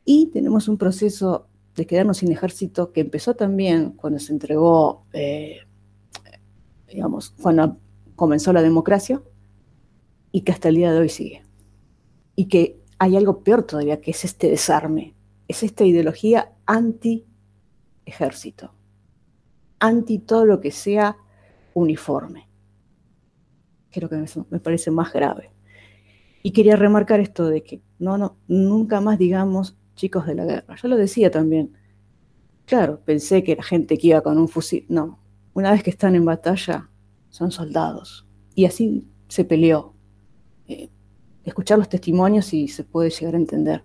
y 0.04 0.26
tenemos 0.32 0.66
un 0.66 0.76
proceso 0.76 1.46
de 1.76 1.86
quedarnos 1.86 2.18
sin 2.18 2.32
ejército 2.32 2.90
que 2.90 3.02
empezó 3.02 3.34
también 3.34 3.92
cuando 3.92 4.18
se 4.18 4.32
entregó, 4.32 5.04
eh, 5.12 5.58
digamos, 6.90 7.30
cuando 7.30 7.78
comenzó 8.16 8.52
la 8.52 8.62
democracia 8.62 9.22
y 10.32 10.42
que 10.42 10.52
hasta 10.52 10.68
el 10.68 10.76
día 10.76 10.92
de 10.92 10.98
hoy 10.98 11.08
sigue. 11.08 11.42
Y 12.36 12.48
que 12.48 12.80
hay 12.98 13.16
algo 13.16 13.42
peor 13.42 13.62
todavía, 13.62 14.00
que 14.00 14.10
es 14.10 14.24
este 14.24 14.50
desarme, 14.50 15.14
es 15.48 15.62
esta 15.62 15.84
ideología 15.84 16.52
anti-ejército, 16.66 18.74
anti 19.78 20.18
todo 20.18 20.46
lo 20.46 20.60
que 20.60 20.70
sea 20.70 21.16
uniforme. 21.74 22.48
Creo 23.90 24.08
que 24.08 24.24
me 24.50 24.60
parece 24.60 24.90
más 24.90 25.12
grave. 25.12 25.50
Y 26.42 26.52
quería 26.52 26.76
remarcar 26.76 27.20
esto 27.20 27.48
de 27.48 27.62
que 27.62 27.82
no, 27.98 28.16
no, 28.16 28.36
nunca 28.48 29.00
más 29.00 29.18
digamos 29.18 29.76
chicos 29.94 30.26
de 30.26 30.34
la 30.34 30.44
guerra. 30.44 30.76
Yo 30.76 30.88
lo 30.88 30.96
decía 30.96 31.30
también. 31.30 31.76
Claro, 32.64 33.00
pensé 33.04 33.42
que 33.42 33.56
la 33.56 33.62
gente 33.62 33.98
que 33.98 34.08
iba 34.08 34.22
con 34.22 34.38
un 34.38 34.48
fusil. 34.48 34.86
No, 34.88 35.19
una 35.54 35.72
vez 35.72 35.82
que 35.82 35.90
están 35.90 36.14
en 36.14 36.24
batalla, 36.24 36.88
son 37.28 37.50
soldados. 37.50 38.26
Y 38.54 38.64
así 38.64 39.08
se 39.28 39.44
peleó. 39.44 39.94
Eh, 40.68 40.90
escuchar 41.44 41.78
los 41.78 41.88
testimonios 41.88 42.52
y 42.52 42.68
se 42.68 42.84
puede 42.84 43.10
llegar 43.10 43.34
a 43.34 43.38
entender. 43.38 43.84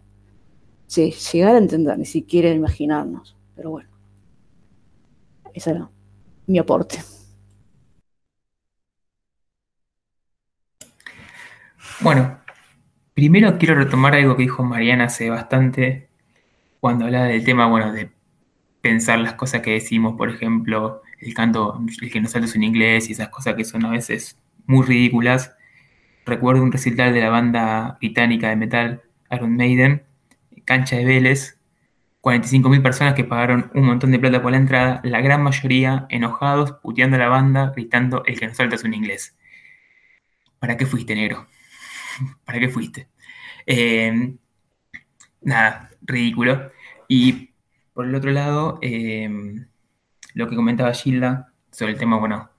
Sí, 0.87 1.11
llegar 1.33 1.55
a 1.55 1.59
entender, 1.59 1.97
ni 1.97 2.05
siquiera 2.05 2.49
imaginarnos. 2.49 3.35
Pero 3.55 3.71
bueno, 3.71 3.89
ese 5.53 5.71
era 5.71 5.89
mi 6.47 6.59
aporte. 6.59 6.99
Bueno, 12.01 12.39
primero 13.13 13.57
quiero 13.57 13.75
retomar 13.75 14.15
algo 14.15 14.35
que 14.35 14.43
dijo 14.43 14.63
Mariana 14.63 15.05
hace 15.05 15.29
bastante 15.29 16.09
cuando 16.79 17.05
hablaba 17.05 17.25
del 17.25 17.43
tema, 17.43 17.67
bueno, 17.67 17.91
de 17.93 18.11
pensar 18.81 19.17
las 19.19 19.33
cosas 19.33 19.61
que 19.61 19.71
decimos, 19.71 20.15
por 20.15 20.29
ejemplo, 20.29 21.01
el 21.25 21.33
canto, 21.33 21.81
el 22.01 22.11
que 22.11 22.21
nos 22.21 22.31
salta 22.31 22.49
en 22.55 22.63
inglés 22.63 23.09
y 23.09 23.13
esas 23.13 23.29
cosas 23.29 23.55
que 23.55 23.65
son 23.65 23.83
a 23.85 23.89
veces 23.89 24.37
muy 24.67 24.85
ridículas. 24.85 25.55
Recuerdo 26.25 26.63
un 26.63 26.71
recital 26.71 27.13
de 27.13 27.21
la 27.21 27.29
banda 27.29 27.97
británica 27.99 28.49
de 28.49 28.55
metal 28.55 29.01
Iron 29.31 29.55
Maiden, 29.55 30.03
cancha 30.65 30.97
de 30.97 31.05
Vélez, 31.05 31.59
45.000 32.21 32.81
personas 32.81 33.13
que 33.15 33.23
pagaron 33.23 33.71
un 33.75 33.85
montón 33.85 34.11
de 34.11 34.19
plata 34.19 34.41
por 34.41 34.51
la 34.51 34.57
entrada, 34.57 35.01
la 35.03 35.21
gran 35.21 35.41
mayoría 35.43 36.05
enojados, 36.09 36.73
puteando 36.73 37.17
a 37.17 37.19
la 37.19 37.27
banda, 37.27 37.71
gritando 37.75 38.23
el 38.25 38.39
que 38.39 38.47
nos 38.47 38.57
salta 38.57 38.75
en 38.83 38.93
inglés. 38.93 39.35
¿Para 40.59 40.77
qué 40.77 40.85
fuiste, 40.85 41.15
negro? 41.15 41.47
¿Para 42.45 42.59
qué 42.59 42.69
fuiste? 42.69 43.09
Eh, 43.65 44.35
nada, 45.41 45.89
ridículo. 46.01 46.71
Y 47.07 47.51
por 47.93 48.05
el 48.05 48.15
otro 48.15 48.31
lado, 48.31 48.79
eh, 48.81 49.29
lo 50.35 50.47
que 50.47 50.55
comentaba 50.55 50.93
Gilda 50.93 51.51
sobre 51.71 51.93
el 51.93 51.97
tema, 51.97 52.19
bueno, 52.19 52.51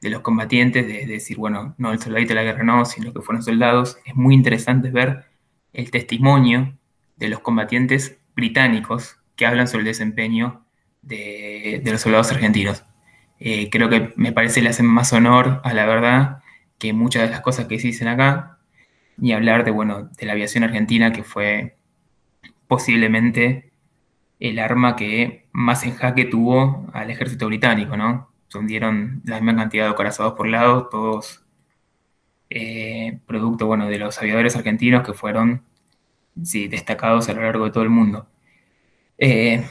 de 0.00 0.10
los 0.10 0.20
combatientes, 0.20 0.86
de, 0.86 1.06
decir, 1.06 1.38
bueno, 1.38 1.74
no, 1.78 1.92
el 1.92 2.00
soldadito 2.00 2.30
de 2.30 2.34
la 2.34 2.42
guerra 2.42 2.64
no, 2.64 2.84
sino 2.84 3.12
que 3.12 3.22
fueron 3.22 3.42
soldados, 3.42 3.98
es 4.04 4.14
muy 4.14 4.34
interesante 4.34 4.90
ver 4.90 5.24
el 5.72 5.90
testimonio 5.90 6.76
de 7.16 7.28
los 7.28 7.40
combatientes 7.40 8.18
británicos 8.34 9.16
que 9.36 9.46
hablan 9.46 9.68
sobre 9.68 9.80
el 9.82 9.86
desempeño 9.86 10.64
de, 11.02 11.82
los 11.84 12.00
soldados 12.00 12.32
argentinos. 12.32 12.84
Eh, 13.38 13.70
creo 13.70 13.88
que 13.88 14.12
me 14.16 14.32
parece 14.32 14.60
le 14.60 14.68
hacen 14.68 14.86
más 14.86 15.12
honor 15.12 15.60
a 15.64 15.72
la 15.72 15.86
verdad 15.86 16.42
que 16.78 16.92
muchas 16.92 17.22
de 17.22 17.30
las 17.30 17.40
cosas 17.40 17.66
que 17.66 17.78
se 17.78 17.88
dicen 17.88 18.08
acá, 18.08 18.58
ni 19.16 19.32
hablar 19.32 19.64
de, 19.64 19.70
bueno, 19.70 20.10
de 20.18 20.26
la 20.26 20.32
aviación 20.32 20.64
argentina, 20.64 21.12
que 21.12 21.22
fue 21.22 21.76
posiblemente 22.66 23.72
el 24.40 24.58
arma 24.58 24.96
que 24.96 25.39
más 25.52 25.84
en 25.84 25.94
jaque 25.94 26.24
tuvo 26.24 26.86
al 26.92 27.10
ejército 27.10 27.46
británico, 27.46 27.96
¿no? 27.96 28.30
Se 28.48 28.58
hundieron 28.58 29.22
la 29.24 29.36
misma 29.36 29.56
cantidad 29.56 29.88
de 29.88 29.94
corazados 29.94 30.34
por 30.34 30.48
lado, 30.48 30.88
todos 30.88 31.44
eh, 32.50 33.20
producto, 33.26 33.66
bueno, 33.66 33.88
de 33.88 33.98
los 33.98 34.18
aviadores 34.18 34.56
argentinos 34.56 35.06
que 35.06 35.14
fueron, 35.14 35.64
sí, 36.42 36.68
destacados 36.68 37.28
a 37.28 37.34
lo 37.34 37.42
largo 37.42 37.64
de 37.66 37.70
todo 37.70 37.84
el 37.84 37.90
mundo. 37.90 38.28
Eh, 39.18 39.64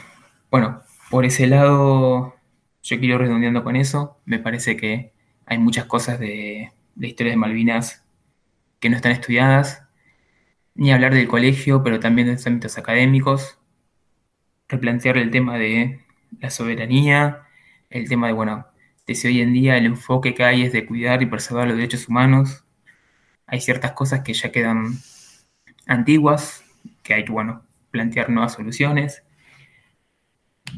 bueno, 0.50 0.82
por 1.10 1.24
ese 1.24 1.46
lado, 1.46 2.36
yo 2.82 2.98
quiero 3.00 3.18
redondeando 3.18 3.64
con 3.64 3.76
eso, 3.76 4.18
me 4.24 4.38
parece 4.38 4.76
que 4.76 5.12
hay 5.46 5.58
muchas 5.58 5.86
cosas 5.86 6.18
de, 6.18 6.72
de 6.94 7.08
historia 7.08 7.32
de 7.32 7.36
Malvinas 7.36 8.04
que 8.80 8.90
no 8.90 8.96
están 8.96 9.12
estudiadas, 9.12 9.84
ni 10.74 10.92
hablar 10.92 11.14
del 11.14 11.28
colegio, 11.28 11.82
pero 11.82 12.00
también 12.00 12.28
de 12.28 12.34
los 12.34 12.46
ámbitos 12.46 12.78
académicos, 12.78 13.59
replantear 14.70 15.18
el 15.18 15.30
tema 15.30 15.58
de 15.58 16.00
la 16.40 16.50
soberanía, 16.50 17.42
el 17.90 18.08
tema 18.08 18.28
de, 18.28 18.32
bueno, 18.32 18.66
de 19.06 19.14
si 19.14 19.26
hoy 19.28 19.40
en 19.40 19.52
día 19.52 19.76
el 19.76 19.86
enfoque 19.86 20.34
que 20.34 20.44
hay 20.44 20.62
es 20.62 20.72
de 20.72 20.86
cuidar 20.86 21.22
y 21.22 21.26
preservar 21.26 21.66
los 21.66 21.76
derechos 21.76 22.08
humanos, 22.08 22.64
hay 23.46 23.60
ciertas 23.60 23.92
cosas 23.92 24.20
que 24.20 24.32
ya 24.32 24.52
quedan 24.52 24.94
antiguas, 25.86 26.64
que 27.02 27.14
hay 27.14 27.24
que, 27.24 27.32
bueno, 27.32 27.64
plantear 27.90 28.30
nuevas 28.30 28.52
soluciones, 28.52 29.24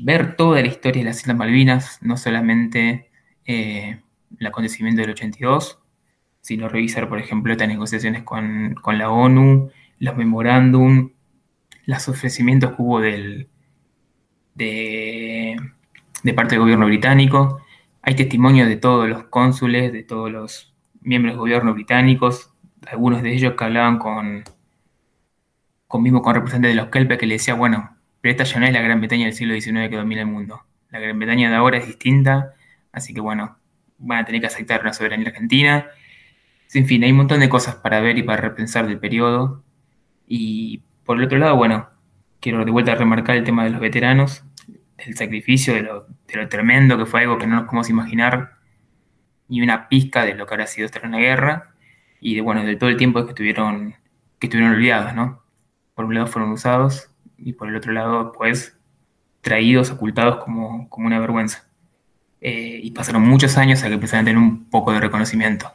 ver 0.00 0.36
toda 0.36 0.62
la 0.62 0.68
historia 0.68 1.02
de 1.02 1.10
las 1.10 1.20
Islas 1.20 1.36
Malvinas, 1.36 1.98
no 2.00 2.16
solamente 2.16 3.10
eh, 3.44 4.00
el 4.38 4.46
acontecimiento 4.46 5.02
del 5.02 5.10
82, 5.10 5.78
sino 6.40 6.68
revisar, 6.68 7.08
por 7.10 7.18
ejemplo, 7.18 7.52
estas 7.52 7.68
negociaciones 7.68 8.22
con, 8.22 8.74
la 8.86 9.10
ONU, 9.10 9.70
los 9.98 10.16
memorándum, 10.16 11.10
los 11.84 12.08
ofrecimientos 12.08 12.74
que 12.74 12.82
hubo 12.82 13.00
del, 13.00 13.48
de, 14.54 15.56
parte 16.34 16.54
del 16.54 16.60
gobierno 16.60 16.86
británico. 16.86 17.60
Hay 18.02 18.14
testimonios 18.14 18.68
de 18.68 18.76
todos 18.76 19.08
los 19.08 19.24
cónsules, 19.24 19.92
de 19.92 20.02
todos 20.02 20.30
los 20.30 20.74
miembros 21.00 21.34
del 21.34 21.40
gobierno 21.40 21.74
británicos, 21.74 22.52
algunos 22.86 23.22
de 23.22 23.32
ellos 23.32 23.54
que 23.56 23.64
hablaban 23.64 23.98
con, 23.98 24.44
con 25.86 26.02
mismo 26.02 26.22
con 26.22 26.34
representantes 26.34 26.76
de 26.76 26.82
los 26.82 26.90
Kelpes 26.90 27.18
que 27.18 27.26
le 27.26 27.34
decía, 27.34 27.54
bueno, 27.54 27.96
pero 28.20 28.32
esta 28.32 28.44
ya 28.44 28.60
no 28.60 28.66
es 28.66 28.72
la 28.72 28.82
Gran 28.82 29.00
Bretaña 29.00 29.24
del 29.26 29.34
siglo 29.34 29.54
XIX 29.54 29.88
que 29.88 29.96
domina 29.96 30.22
el 30.22 30.28
mundo. 30.28 30.62
La 30.90 31.00
Gran 31.00 31.18
Bretaña 31.18 31.50
de 31.50 31.56
ahora 31.56 31.78
es 31.78 31.86
distinta, 31.86 32.54
así 32.92 33.14
que 33.14 33.20
bueno, 33.20 33.58
van 33.98 34.20
a 34.20 34.24
tener 34.24 34.40
que 34.40 34.46
aceptar 34.46 34.80
una 34.82 34.92
soberanía 34.92 35.28
argentina 35.28 35.86
en 36.74 36.86
fin, 36.86 37.04
hay 37.04 37.10
un 37.10 37.18
montón 37.18 37.40
de 37.40 37.48
cosas 37.48 37.76
para 37.76 38.00
ver 38.00 38.18
y 38.18 38.22
para 38.22 38.40
repensar 38.40 38.86
del 38.86 38.98
periodo. 38.98 39.62
Y 40.26 40.82
por 41.04 41.18
el 41.18 41.24
otro 41.24 41.38
lado, 41.38 41.56
bueno, 41.56 41.88
quiero 42.42 42.64
de 42.64 42.72
vuelta 42.72 42.94
remarcar 42.96 43.36
el 43.36 43.44
tema 43.44 43.64
de 43.64 43.70
los 43.70 43.80
veteranos, 43.80 44.44
el 44.98 45.16
sacrificio, 45.16 45.74
de 45.74 45.82
lo, 45.82 46.06
tremendo 46.48 46.98
que 46.98 47.06
fue 47.06 47.20
algo 47.20 47.38
que 47.38 47.46
no 47.46 47.54
nos 47.54 47.64
podemos 47.64 47.88
imaginar, 47.88 48.56
ni 49.48 49.62
una 49.62 49.88
pizca 49.88 50.24
de 50.24 50.34
lo 50.34 50.44
que 50.44 50.54
habrá 50.54 50.66
sido 50.66 50.84
estar 50.84 51.04
en 51.04 51.12
la 51.12 51.18
guerra, 51.18 51.74
y 52.20 52.34
de, 52.34 52.40
bueno, 52.40 52.64
de 52.64 52.76
todo 52.76 52.90
el 52.90 52.96
tiempo 52.96 53.24
que 53.24 53.30
estuvieron, 53.30 53.94
que 54.38 54.48
estuvieron 54.48 54.74
olvidados, 54.74 55.14
¿no? 55.14 55.42
Por 55.94 56.04
un 56.04 56.14
lado 56.14 56.26
fueron 56.26 56.50
usados, 56.50 57.10
y 57.38 57.52
por 57.52 57.68
el 57.68 57.76
otro 57.76 57.92
lado, 57.92 58.32
pues, 58.32 58.76
traídos, 59.40 59.90
ocultados 59.90 60.42
como, 60.44 60.88
una 60.96 61.20
vergüenza. 61.20 61.68
Eh, 62.40 62.80
y 62.82 62.90
pasaron 62.90 63.22
muchos 63.22 63.56
años 63.56 63.84
a 63.84 63.88
que 63.88 63.94
empezaran 63.94 64.24
a 64.24 64.26
tener 64.26 64.38
un 64.38 64.64
poco 64.68 64.92
de 64.92 65.00
reconocimiento. 65.00 65.72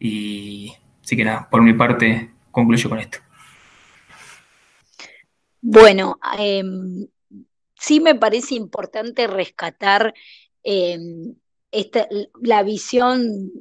Y 0.00 0.72
así 1.04 1.16
que 1.16 1.24
nada, 1.24 1.48
por 1.50 1.62
mi 1.62 1.74
parte 1.74 2.30
concluyo 2.50 2.88
con 2.88 2.98
esto. 2.98 3.18
Bueno, 5.62 6.18
em, 6.38 7.06
sí 7.78 8.00
me 8.00 8.16
parece 8.16 8.56
importante 8.56 9.28
rescatar 9.28 10.12
em, 10.64 11.36
la 12.42 12.62
visión 12.64 13.52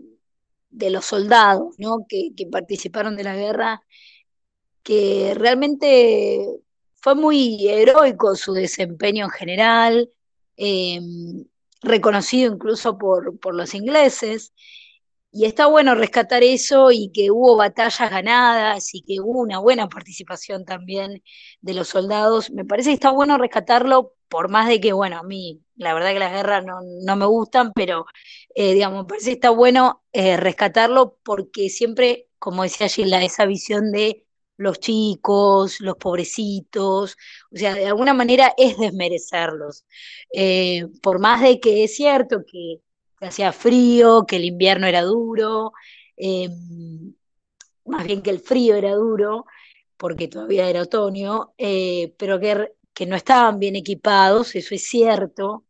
de 0.71 0.89
los 0.89 1.05
soldados 1.05 1.75
¿no? 1.77 2.05
que, 2.09 2.33
participaron 2.51 3.15
de 3.17 3.23
la 3.23 3.35
guerra, 3.35 3.83
que 4.83 5.33
realmente 5.35 6.47
fue 6.95 7.15
muy 7.15 7.67
heroico 7.67 8.35
su 8.35 8.53
desempeño 8.53 9.25
en 9.25 9.31
general, 9.31 10.11
em, 10.57 11.45
reconocido 11.83 12.53
incluso 12.53 12.97
por, 12.97 13.39
por 13.39 13.55
los 13.55 13.75
ingleses. 13.75 14.53
Y 15.31 15.45
está 15.45 15.67
bueno 15.67 15.95
rescatar 15.95 16.43
eso 16.43 16.91
y 16.91 17.11
que 17.13 17.31
hubo 17.31 17.55
batallas 17.55 18.11
ganadas 18.11 18.93
y 18.93 19.01
que 19.01 19.21
hubo 19.21 19.39
una 19.39 19.59
buena 19.59 19.87
participación 19.87 20.65
también 20.65 21.23
de 21.61 21.73
los 21.73 21.87
soldados. 21.89 22.51
Me 22.51 22.65
parece 22.65 22.89
que 22.89 22.95
está 22.95 23.11
bueno 23.11 23.37
rescatarlo, 23.37 24.13
por 24.27 24.49
más 24.49 24.67
de 24.69 24.81
que, 24.81 24.93
bueno, 24.93 25.17
a 25.17 25.23
mí 25.23 25.61
la 25.75 25.93
verdad 25.93 26.13
que 26.13 26.19
las 26.19 26.31
guerras 26.33 26.65
no, 26.65 27.15
me 27.15 27.25
gustan, 27.25 27.73
pero 27.73 28.05
eh, 28.55 28.73
digamos, 28.73 29.03
me 29.03 29.07
parece 29.09 29.27
que 29.27 29.33
está 29.33 29.49
bueno 29.51 30.03
eh, 30.13 30.37
rescatarlo 30.37 31.17
porque 31.23 31.69
siempre, 31.69 32.29
como 32.39 32.63
decía 32.63 32.87
Gilda, 32.89 33.23
esa 33.23 33.45
visión 33.45 33.91
de 33.91 34.25
los 34.57 34.79
chicos, 34.79 35.79
los 35.81 35.95
pobrecitos, 35.97 37.17
o 37.51 37.57
sea, 37.57 37.73
de 37.73 37.87
alguna 37.87 38.13
manera 38.13 38.53
es 38.57 38.77
desmerecerlos. 38.77 39.85
Eh, 40.33 40.87
por 41.01 41.19
más 41.19 41.41
de 41.41 41.59
que 41.59 41.83
es 41.83 41.95
cierto 41.95 42.43
que, 42.45 42.81
hacía 43.27 43.51
frío, 43.53 44.25
que 44.27 44.37
el 44.37 44.45
invierno 44.45 44.87
era 44.87 45.01
duro, 45.03 45.73
eh, 46.17 46.49
más 47.85 48.05
bien 48.05 48.21
que 48.21 48.29
el 48.29 48.39
frío 48.39 48.75
era 48.75 48.93
duro, 48.95 49.45
porque 49.97 50.27
todavía 50.27 50.69
era 50.69 50.83
otoño, 50.83 51.53
eh, 51.57 52.13
pero 52.17 52.39
que, 52.39 52.73
que 52.93 53.05
no 53.05 53.15
estaban 53.15 53.59
bien 53.59 53.75
equipados, 53.75 54.55
eso 54.55 54.75
es 54.75 54.83
cierto, 54.87 55.65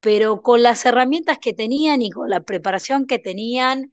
pero 0.00 0.42
con 0.42 0.62
las 0.62 0.84
herramientas 0.86 1.38
que 1.38 1.54
tenían 1.54 2.02
y 2.02 2.10
con 2.10 2.30
la 2.30 2.40
preparación 2.40 3.06
que 3.06 3.18
tenían, 3.18 3.92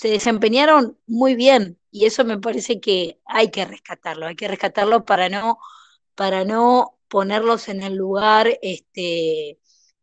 se 0.00 0.08
desempeñaron 0.08 0.98
muy 1.06 1.34
bien 1.34 1.78
y 1.90 2.06
eso 2.06 2.24
me 2.24 2.38
parece 2.38 2.80
que 2.80 3.20
hay 3.26 3.50
que 3.50 3.66
rescatarlo, 3.66 4.26
hay 4.26 4.34
que 4.34 4.48
rescatarlo 4.48 5.04
para 5.04 5.28
no, 5.28 5.58
para 6.14 6.44
no 6.44 6.98
ponerlos 7.08 7.68
en 7.68 7.82
el 7.82 7.96
lugar 7.96 8.48
este, 8.62 9.58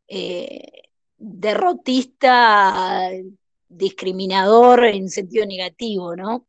eh, 0.08 0.90
derrotista, 1.18 3.12
discriminador 3.68 4.86
en 4.86 5.10
sentido 5.10 5.46
negativo, 5.46 6.16
¿no? 6.16 6.48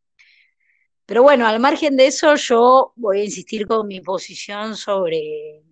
Pero 1.07 1.23
bueno, 1.23 1.47
al 1.47 1.59
margen 1.59 1.97
de 1.97 2.07
eso, 2.09 2.35
yo 2.37 2.93
voy 2.97 3.21
a 3.21 3.25
insistir 3.25 3.67
con 3.67 3.87
mi 3.87 4.01
posición 4.03 4.77
sobre, 4.77 5.63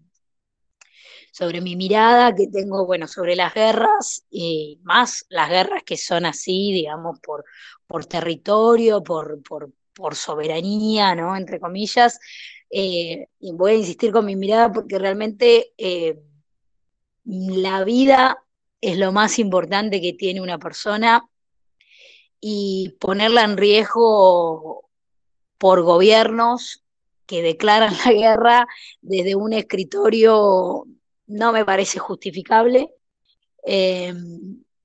sobre 1.31 1.61
mi 1.61 1.77
mirada 1.77 2.35
que 2.35 2.47
tengo, 2.47 2.87
bueno, 2.87 3.07
sobre 3.07 3.37
las 3.37 3.53
guerras, 3.53 4.25
y 4.31 4.81
más 4.83 5.27
las 5.29 5.51
guerras 5.51 5.83
que 5.85 5.99
son 5.99 6.25
así, 6.25 6.73
digamos, 6.73 7.21
por, 7.21 7.45
por 7.87 8.07
territorio, 8.07 9.03
por, 9.03 9.43
por, 9.43 9.71
por 9.93 10.15
soberanía, 10.15 11.15
¿no? 11.15 11.37
Entre 11.37 11.61
comillas. 11.61 12.19
Eh, 12.71 13.29
y 13.39 13.53
voy 13.53 13.73
a 13.73 13.75
insistir 13.77 14.13
con 14.13 14.25
mi 14.25 14.37
mirada 14.37 14.73
porque 14.73 14.99
realmente 14.99 15.75
eh, 15.77 16.19
la 17.27 17.85
vida 17.85 18.43
es 18.81 18.97
lo 18.97 19.13
más 19.13 19.39
importante 19.39 20.01
que 20.01 20.13
tiene 20.13 20.41
una 20.41 20.59
persona 20.59 21.29
y 22.41 22.95
ponerla 23.01 23.43
en 23.43 23.57
riesgo 23.57 24.89
por 25.59 25.83
gobiernos 25.83 26.85
que 27.27 27.43
declaran 27.43 27.95
la 28.05 28.13
guerra 28.13 28.69
desde 29.01 29.35
un 29.35 29.53
escritorio 29.53 30.85
no 31.27 31.53
me 31.53 31.65
parece 31.65 31.99
justificable. 31.99 32.95
Eh, 33.67 34.15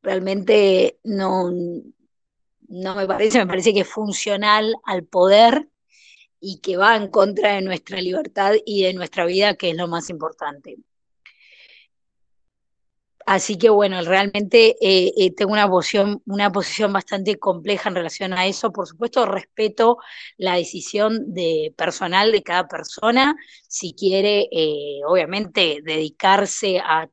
realmente 0.01 0.97
no, 1.03 1.51
no 1.51 2.95
me 2.95 3.05
parece, 3.05 3.37
me 3.37 3.47
parece 3.47 3.73
que 3.73 3.81
es 3.81 3.87
funcional 3.87 4.73
al 4.85 5.03
poder 5.03 5.67
y 6.39 6.57
que 6.57 6.77
va 6.77 6.95
en 6.95 7.09
contra 7.09 7.53
de 7.53 7.61
nuestra 7.61 8.01
libertad 8.01 8.53
y 8.65 8.83
de 8.83 8.93
nuestra 8.95 9.25
vida, 9.25 9.53
que 9.53 9.69
es 9.69 9.75
lo 9.75 9.87
más 9.87 10.09
importante. 10.09 10.79
Así 13.26 13.57
que 13.57 13.69
bueno, 13.69 14.01
realmente 14.01 14.76
eh, 14.82 15.11
eh, 15.17 15.34
tengo 15.34 15.53
una 15.53 15.69
posición, 15.69 16.22
una 16.26 16.51
posición 16.51 16.93
bastante 16.93 17.38
compleja 17.38 17.89
en 17.89 17.95
relación 17.95 18.34
a 18.34 18.45
eso. 18.47 18.72
Por 18.72 18.88
supuesto, 18.88 19.26
respeto 19.26 19.97
la 20.38 20.55
decisión 20.55 21.34
de 21.34 21.74
personal 21.78 22.32
de 22.32 22.43
cada 22.43 22.67
persona, 22.67 23.36
si 23.67 23.93
quiere, 23.93 24.47
eh, 24.51 25.01
obviamente, 25.07 25.82
dedicarse 25.84 26.80
a, 26.80 27.07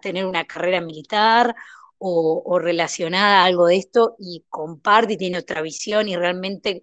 tener 0.00 0.26
una 0.26 0.44
carrera 0.44 0.80
militar 0.80 1.54
o, 1.98 2.58
relacionada 2.58 3.42
a 3.42 3.44
algo 3.46 3.66
de 3.66 3.76
esto 3.76 4.16
y 4.18 4.44
comparte 4.48 5.14
y 5.14 5.16
tiene 5.16 5.38
otra 5.38 5.62
visión 5.62 6.08
y 6.08 6.16
realmente 6.16 6.82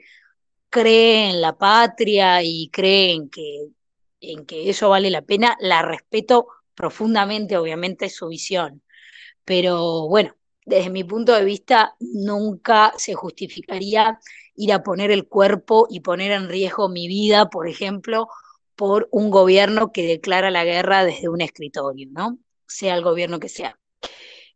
cree 0.69 1.29
en 1.29 1.41
la 1.41 1.57
patria 1.57 2.43
y 2.43 2.69
cree 2.71 3.13
en 3.13 3.29
que, 3.29 3.67
en 4.21 4.45
que 4.45 4.69
eso 4.69 4.89
vale 4.89 5.09
la 5.09 5.21
pena, 5.21 5.55
la 5.59 5.81
respeto 5.81 6.47
profundamente, 6.75 7.57
obviamente, 7.57 8.09
su 8.09 8.27
visión. 8.29 8.81
Pero 9.45 10.07
bueno, 10.07 10.35
desde 10.65 10.89
mi 10.89 11.03
punto 11.03 11.33
de 11.33 11.45
vista, 11.45 11.95
nunca 11.99 12.93
se 12.97 13.13
justificaría 13.13 14.19
ir 14.55 14.73
a 14.73 14.83
poner 14.83 15.11
el 15.11 15.27
cuerpo 15.27 15.87
y 15.89 16.01
poner 16.01 16.31
en 16.31 16.49
riesgo 16.49 16.89
mi 16.89 17.07
vida, 17.07 17.49
por 17.49 17.67
ejemplo, 17.67 18.29
por 18.75 19.07
un 19.11 19.29
gobierno 19.31 19.91
que 19.91 20.07
declara 20.07 20.51
la 20.51 20.65
guerra 20.65 21.05
desde 21.05 21.29
un 21.29 21.41
escritorio, 21.41 22.09
¿no? 22.11 22.39
Sea 22.67 22.95
el 22.95 23.03
gobierno 23.03 23.39
que 23.39 23.49
sea. 23.49 23.79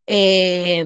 Eh, 0.07 0.85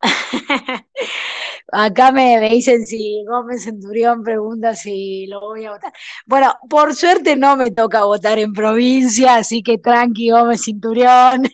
Acá 1.70 2.12
me, 2.12 2.40
dicen 2.48 2.86
si 2.86 3.24
Gómez 3.26 3.64
Centurión 3.64 4.22
pregunta 4.22 4.74
si 4.74 5.26
lo 5.26 5.40
voy 5.40 5.64
a 5.64 5.72
votar. 5.72 5.92
Bueno, 6.26 6.54
por 6.68 6.94
suerte 6.94 7.36
no 7.36 7.56
me 7.56 7.70
toca 7.70 8.04
votar 8.04 8.38
en 8.38 8.52
provincia, 8.52 9.36
así 9.36 9.62
que 9.62 9.78
tranqui 9.78 10.30
Gómez 10.30 10.62
Centurión, 10.64 11.48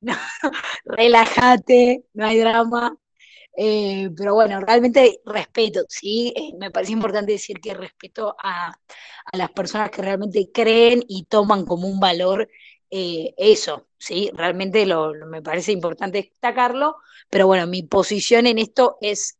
relájate, 0.84 2.04
no 2.14 2.26
hay 2.26 2.38
drama. 2.38 2.96
Eh, 3.60 4.10
pero 4.16 4.34
bueno, 4.34 4.60
realmente 4.60 5.20
respeto, 5.26 5.80
¿sí? 5.88 6.32
Eh, 6.36 6.52
me 6.60 6.70
parece 6.70 6.92
importante 6.92 7.32
decir 7.32 7.60
que 7.60 7.74
respeto 7.74 8.36
a, 8.38 8.72
las 9.32 9.50
personas 9.50 9.90
que 9.90 10.02
realmente 10.02 10.50
creen 10.52 11.02
y 11.08 11.24
toman 11.24 11.66
como 11.66 11.88
un 11.88 11.98
valor 12.00 12.48
eh, 12.90 13.34
eso, 13.36 13.88
¿sí? 13.98 14.30
Realmente 14.34 14.86
lo, 14.86 15.12
me 15.26 15.42
parece 15.42 15.72
importante 15.72 16.18
destacarlo, 16.22 16.96
pero 17.30 17.46
bueno, 17.48 17.66
mi 17.66 17.82
posición 17.82 18.46
en 18.46 18.58
esto 18.58 18.96
es 19.00 19.37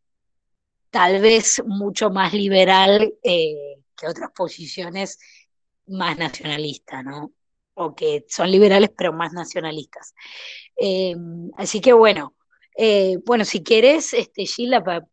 tal 0.91 1.20
vez 1.20 1.62
mucho 1.66 2.11
más 2.11 2.32
liberal 2.32 3.14
eh, 3.22 3.82
que 3.97 4.07
otras 4.07 4.30
posiciones 4.34 5.18
más 5.86 6.18
nacionalistas, 6.18 7.05
¿no? 7.05 7.32
O 7.74 7.95
que 7.95 8.24
son 8.28 8.51
liberales 8.51 8.91
pero 8.97 9.12
más 9.12 9.32
nacionalistas. 9.32 10.14
Eh, 10.76 11.14
así 11.57 11.80
que 11.80 11.93
bueno, 11.93 12.34
eh, 12.80 13.18
bueno, 13.26 13.45
si 13.45 13.64
quieres, 13.64 14.14
este, 14.14 14.45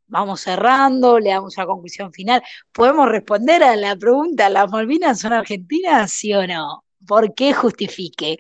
vamos 0.06 0.42
cerrando, 0.42 1.20
le 1.20 1.32
damos 1.32 1.58
una 1.58 1.66
conclusión 1.66 2.14
final. 2.14 2.44
¿Podemos 2.72 3.10
responder 3.10 3.64
a 3.64 3.76
la 3.76 3.96
pregunta, 3.96 4.50
¿las 4.50 4.70
Malvinas 4.70 5.20
son 5.20 5.34
argentinas, 5.34 6.12
sí 6.12 6.32
o 6.36 6.46
no? 6.46 6.84
¿Por 7.08 7.34
qué 7.34 7.54
justifique? 7.54 8.38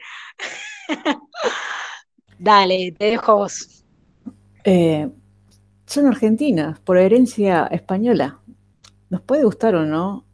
Dale, 2.37 2.93
te 2.97 3.05
dejo 3.05 3.35
vos. 3.37 3.83
Eh, 4.63 5.09
son 5.85 6.07
argentinas 6.07 6.79
por 6.79 6.97
herencia 6.97 7.67
española. 7.67 8.39
Nos 9.09 9.21
puede 9.21 9.43
gustar 9.43 9.75
o 9.75 9.85
no, 9.85 10.25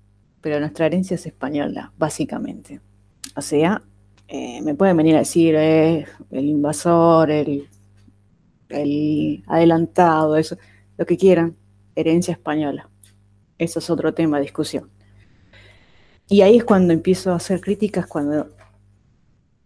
pero 0.42 0.60
nuestra 0.60 0.86
herencia 0.86 1.16
es 1.16 1.26
española, 1.26 1.92
básicamente. 1.98 2.82
O 3.36 3.42
sea, 3.42 3.82
eh, 4.28 4.62
me 4.62 4.76
pueden 4.76 4.98
venir 4.98 5.16
a 5.16 5.20
decir 5.20 5.56
eh, 5.58 6.06
el 6.32 6.46
invasor, 6.46 7.32
el, 7.32 7.68
el 8.70 9.44
adelantado, 9.48 10.38
eso, 10.38 10.58
lo 10.98 11.06
que 11.06 11.18
quieran, 11.18 11.56
herencia 11.96 12.32
española. 12.32 12.90
Eso 13.58 13.80
es 13.80 13.90
otro 13.90 14.14
tema 14.14 14.38
de 14.38 14.44
discusión. 14.44 14.90
Y 16.28 16.42
ahí 16.42 16.58
es 16.58 16.64
cuando 16.64 16.94
empiezo 16.94 17.32
a 17.34 17.36
hacer 17.36 17.60
críticas, 17.60 18.08
cuando 18.08 18.48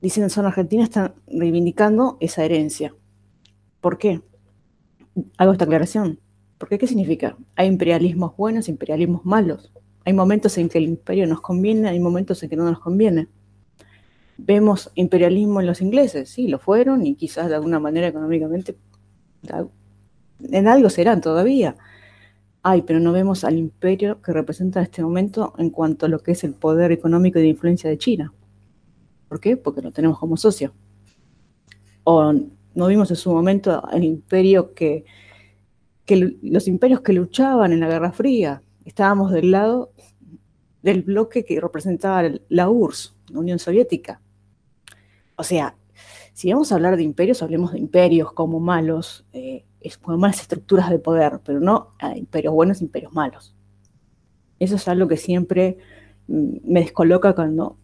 dicen 0.02 0.30
son 0.30 0.48
argentinas, 0.48 0.90
están 0.90 1.14
reivindicando 1.28 2.18
esa 2.20 2.44
herencia. 2.44 2.94
¿Por 3.82 4.00
qué? 4.00 4.22
Hago 5.38 5.52
esta 5.52 5.66
aclaración. 5.66 6.20
Porque 6.58 6.78
¿qué 6.78 6.88
significa? 6.88 7.38
Hay 7.56 7.68
imperialismos 7.68 8.36
buenos, 8.38 8.70
imperialismos 8.70 9.26
malos. 9.26 9.72
Hay 10.06 10.14
momentos 10.14 10.58
en 10.58 10.70
que 10.70 10.78
el 10.78 10.86
imperio 10.86 11.28
nos 11.28 11.42
conviene, 11.42 11.90
hay 11.90 12.00
momentos 12.00 12.42
en 12.44 12.50
que 12.50 12.56
no 12.56 12.64
nos 12.64 12.80
conviene. 12.80 13.28
Vemos 14.38 14.92
imperialismo 14.96 15.62
en 15.62 15.68
los 15.68 15.82
ingleses, 15.82 16.30
sí, 16.30 16.48
lo 16.48 16.60
fueron 16.60 17.06
y 17.06 17.16
quizás 17.16 17.50
de 17.50 17.56
alguna 17.56 17.80
manera 17.80 18.08
económicamente 18.08 18.78
en 20.40 20.68
algo 20.68 20.90
serán 20.90 21.22
todavía. 21.22 21.76
Ay, 22.62 22.82
pero 22.82 23.00
no 23.00 23.12
vemos 23.12 23.44
al 23.44 23.58
imperio 23.58 24.22
que 24.22 24.34
representa 24.34 24.80
en 24.80 24.86
este 24.86 25.04
momento 25.04 25.54
en 25.58 25.70
cuanto 25.70 26.06
a 26.06 26.10
lo 26.10 26.20
que 26.20 26.32
es 26.32 26.44
el 26.44 26.54
poder 26.54 26.92
económico 26.92 27.40
y 27.40 27.44
de 27.44 27.50
influencia 27.50 27.90
de 27.90 27.98
China. 27.98 28.34
¿Por 29.30 29.40
qué? 29.40 29.58
Porque 29.58 29.82
lo 29.82 29.92
tenemos 29.92 30.20
como 30.20 30.36
socio. 30.38 30.74
O 32.04 32.34
no 32.76 32.88
vimos 32.88 33.10
en 33.10 33.16
su 33.16 33.34
momento 33.34 33.82
el 33.92 34.04
imperio 34.04 34.74
que, 34.74 35.06
los 36.42 36.68
imperios 36.68 37.02
que 37.02 37.14
luchaban 37.14 37.72
en 37.72 37.80
la 37.80 37.88
Guerra 37.88 38.12
Fría. 38.12 38.62
Estábamos 38.84 39.32
del 39.32 39.50
lado 39.50 39.92
del 40.84 41.02
bloque 41.02 41.44
que 41.44 41.60
representaba 41.60 42.30
la 42.50 42.70
URSS, 42.70 43.16
la 43.30 43.40
Unión 43.40 43.58
Soviética. 43.58 44.22
O 45.36 45.44
sea, 45.44 45.76
si 46.34 46.52
vamos 46.52 46.72
a 46.72 46.76
hablar 46.76 46.96
de 46.98 47.04
imperios, 47.04 47.42
hablemos 47.42 47.72
de 47.72 47.80
imperios 47.80 48.32
como 48.34 48.60
malos, 48.60 49.26
eh, 49.34 49.66
como 50.02 50.18
malas 50.18 50.42
estructuras 50.42 50.90
de 50.90 51.00
poder, 51.00 51.40
pero 51.44 51.60
no 51.60 51.94
imperios 52.16 52.54
buenos, 52.54 52.82
imperios 52.82 53.14
malos. 53.14 53.56
Eso 54.60 54.76
es 54.76 54.88
algo 54.88 55.08
que 55.08 55.18
siempre 55.18 55.78
mm, 56.28 56.58
me 56.66 56.82
descoloca 56.82 57.34
cuando 57.34 57.78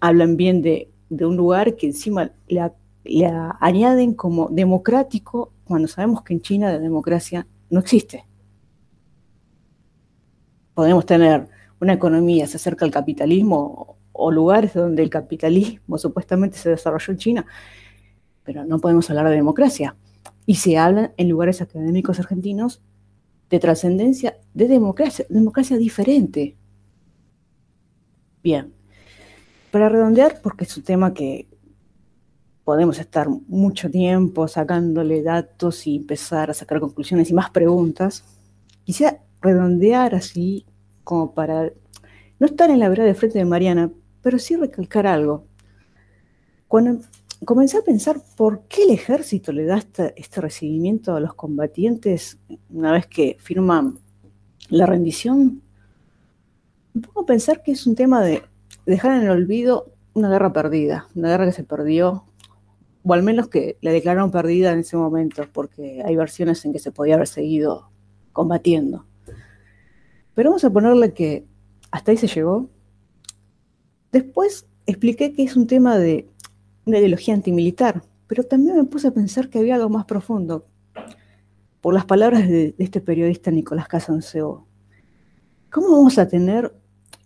hablan 0.00 0.36
bien 0.36 0.62
de, 0.62 0.90
de 1.10 1.26
un 1.26 1.36
lugar 1.36 1.76
que 1.76 1.86
encima 1.86 2.32
le, 2.48 2.60
le 3.04 3.30
añaden 3.60 4.14
como 4.14 4.48
democrático 4.48 5.52
cuando 5.64 5.88
sabemos 5.88 6.22
que 6.22 6.34
en 6.34 6.40
China 6.40 6.72
la 6.72 6.78
democracia 6.78 7.46
no 7.70 7.80
existe. 7.80 8.26
podemos 10.74 11.04
tener 11.04 11.48
una 11.80 11.92
economía 11.94 12.46
se 12.46 12.56
acerca 12.56 12.84
al 12.84 12.90
capitalismo 12.90 13.96
o 14.12 14.30
lugares 14.30 14.74
donde 14.74 15.02
el 15.02 15.10
capitalismo 15.10 15.98
supuestamente 15.98 16.58
se 16.58 16.70
desarrolló 16.70 17.12
en 17.12 17.18
China, 17.18 17.46
pero 18.44 18.64
no 18.64 18.78
podemos 18.78 19.08
hablar 19.10 19.28
de 19.28 19.34
democracia. 19.34 19.96
Y 20.46 20.56
se 20.56 20.76
habla 20.78 21.12
en 21.16 21.28
lugares 21.28 21.62
académicos 21.62 22.18
argentinos 22.18 22.82
de 23.48 23.58
trascendencia 23.58 24.38
de 24.54 24.68
democracia, 24.68 25.26
democracia 25.28 25.76
diferente. 25.76 26.56
Bien, 28.42 28.72
para 29.70 29.88
redondear, 29.88 30.40
porque 30.42 30.64
es 30.64 30.76
un 30.76 30.82
tema 30.82 31.14
que 31.14 31.46
podemos 32.70 33.00
estar 33.00 33.28
mucho 33.48 33.90
tiempo 33.90 34.46
sacándole 34.46 35.24
datos 35.24 35.88
y 35.88 35.96
empezar 35.96 36.50
a 36.50 36.54
sacar 36.54 36.78
conclusiones 36.78 37.28
y 37.28 37.34
más 37.34 37.50
preguntas, 37.50 38.22
quisiera 38.84 39.18
redondear 39.42 40.14
así 40.14 40.64
como 41.02 41.34
para 41.34 41.72
no 42.38 42.46
estar 42.46 42.70
en 42.70 42.78
la 42.78 42.88
verdad 42.88 43.06
de 43.06 43.14
frente 43.14 43.40
de 43.40 43.44
Mariana, 43.44 43.90
pero 44.22 44.38
sí 44.38 44.54
recalcar 44.54 45.08
algo. 45.08 45.46
Cuando 46.68 47.00
comencé 47.44 47.76
a 47.76 47.82
pensar 47.82 48.22
por 48.36 48.62
qué 48.68 48.84
el 48.84 48.90
ejército 48.90 49.50
le 49.50 49.64
da 49.64 49.78
este, 50.14 50.40
recibimiento 50.40 51.16
a 51.16 51.20
los 51.20 51.34
combatientes 51.34 52.38
una 52.68 52.92
vez 52.92 53.08
que 53.08 53.36
firman 53.40 53.98
la 54.68 54.86
rendición, 54.86 55.60
me 56.94 57.00
pongo 57.00 57.26
pensar 57.26 57.64
que 57.64 57.72
es 57.72 57.84
un 57.88 57.96
tema 57.96 58.22
de 58.22 58.44
dejar 58.86 59.16
en 59.16 59.22
el 59.22 59.30
olvido 59.30 59.90
una 60.14 60.30
guerra 60.30 60.52
perdida, 60.52 61.08
una 61.16 61.30
guerra 61.30 61.46
que 61.46 61.52
se 61.52 61.64
perdió, 61.64 62.29
o 63.02 63.14
al 63.14 63.22
menos 63.22 63.48
que 63.48 63.78
la 63.80 63.92
declararon 63.92 64.30
perdida 64.30 64.72
en 64.72 64.80
ese 64.80 64.96
momento, 64.96 65.46
porque 65.52 66.02
hay 66.04 66.16
versiones 66.16 66.64
en 66.64 66.72
que 66.72 66.78
se 66.78 66.92
podía 66.92 67.14
haber 67.14 67.28
seguido 67.28 67.90
combatiendo. 68.32 69.06
Pero 70.34 70.50
vamos 70.50 70.64
a 70.64 70.70
ponerle 70.70 71.12
que 71.12 71.46
hasta 71.90 72.10
ahí 72.10 72.16
se 72.16 72.26
llegó. 72.26 72.68
Después 74.12 74.66
expliqué 74.86 75.32
que 75.32 75.42
es 75.42 75.56
un 75.56 75.66
tema 75.66 75.98
de 75.98 76.28
una 76.84 76.98
ideología 76.98 77.34
antimilitar, 77.34 78.02
pero 78.26 78.44
también 78.44 78.76
me 78.76 78.84
puse 78.84 79.08
a 79.08 79.12
pensar 79.12 79.48
que 79.48 79.58
había 79.58 79.76
algo 79.76 79.88
más 79.88 80.04
profundo, 80.04 80.66
por 81.80 81.94
las 81.94 82.04
palabras 82.04 82.48
de, 82.48 82.74
este 82.78 83.00
periodista 83.00 83.50
Nicolás 83.50 83.88
Casanseo. 83.88 84.66
¿Cómo 85.70 85.90
vamos 85.92 86.18
a 86.18 86.28
tener 86.28 86.74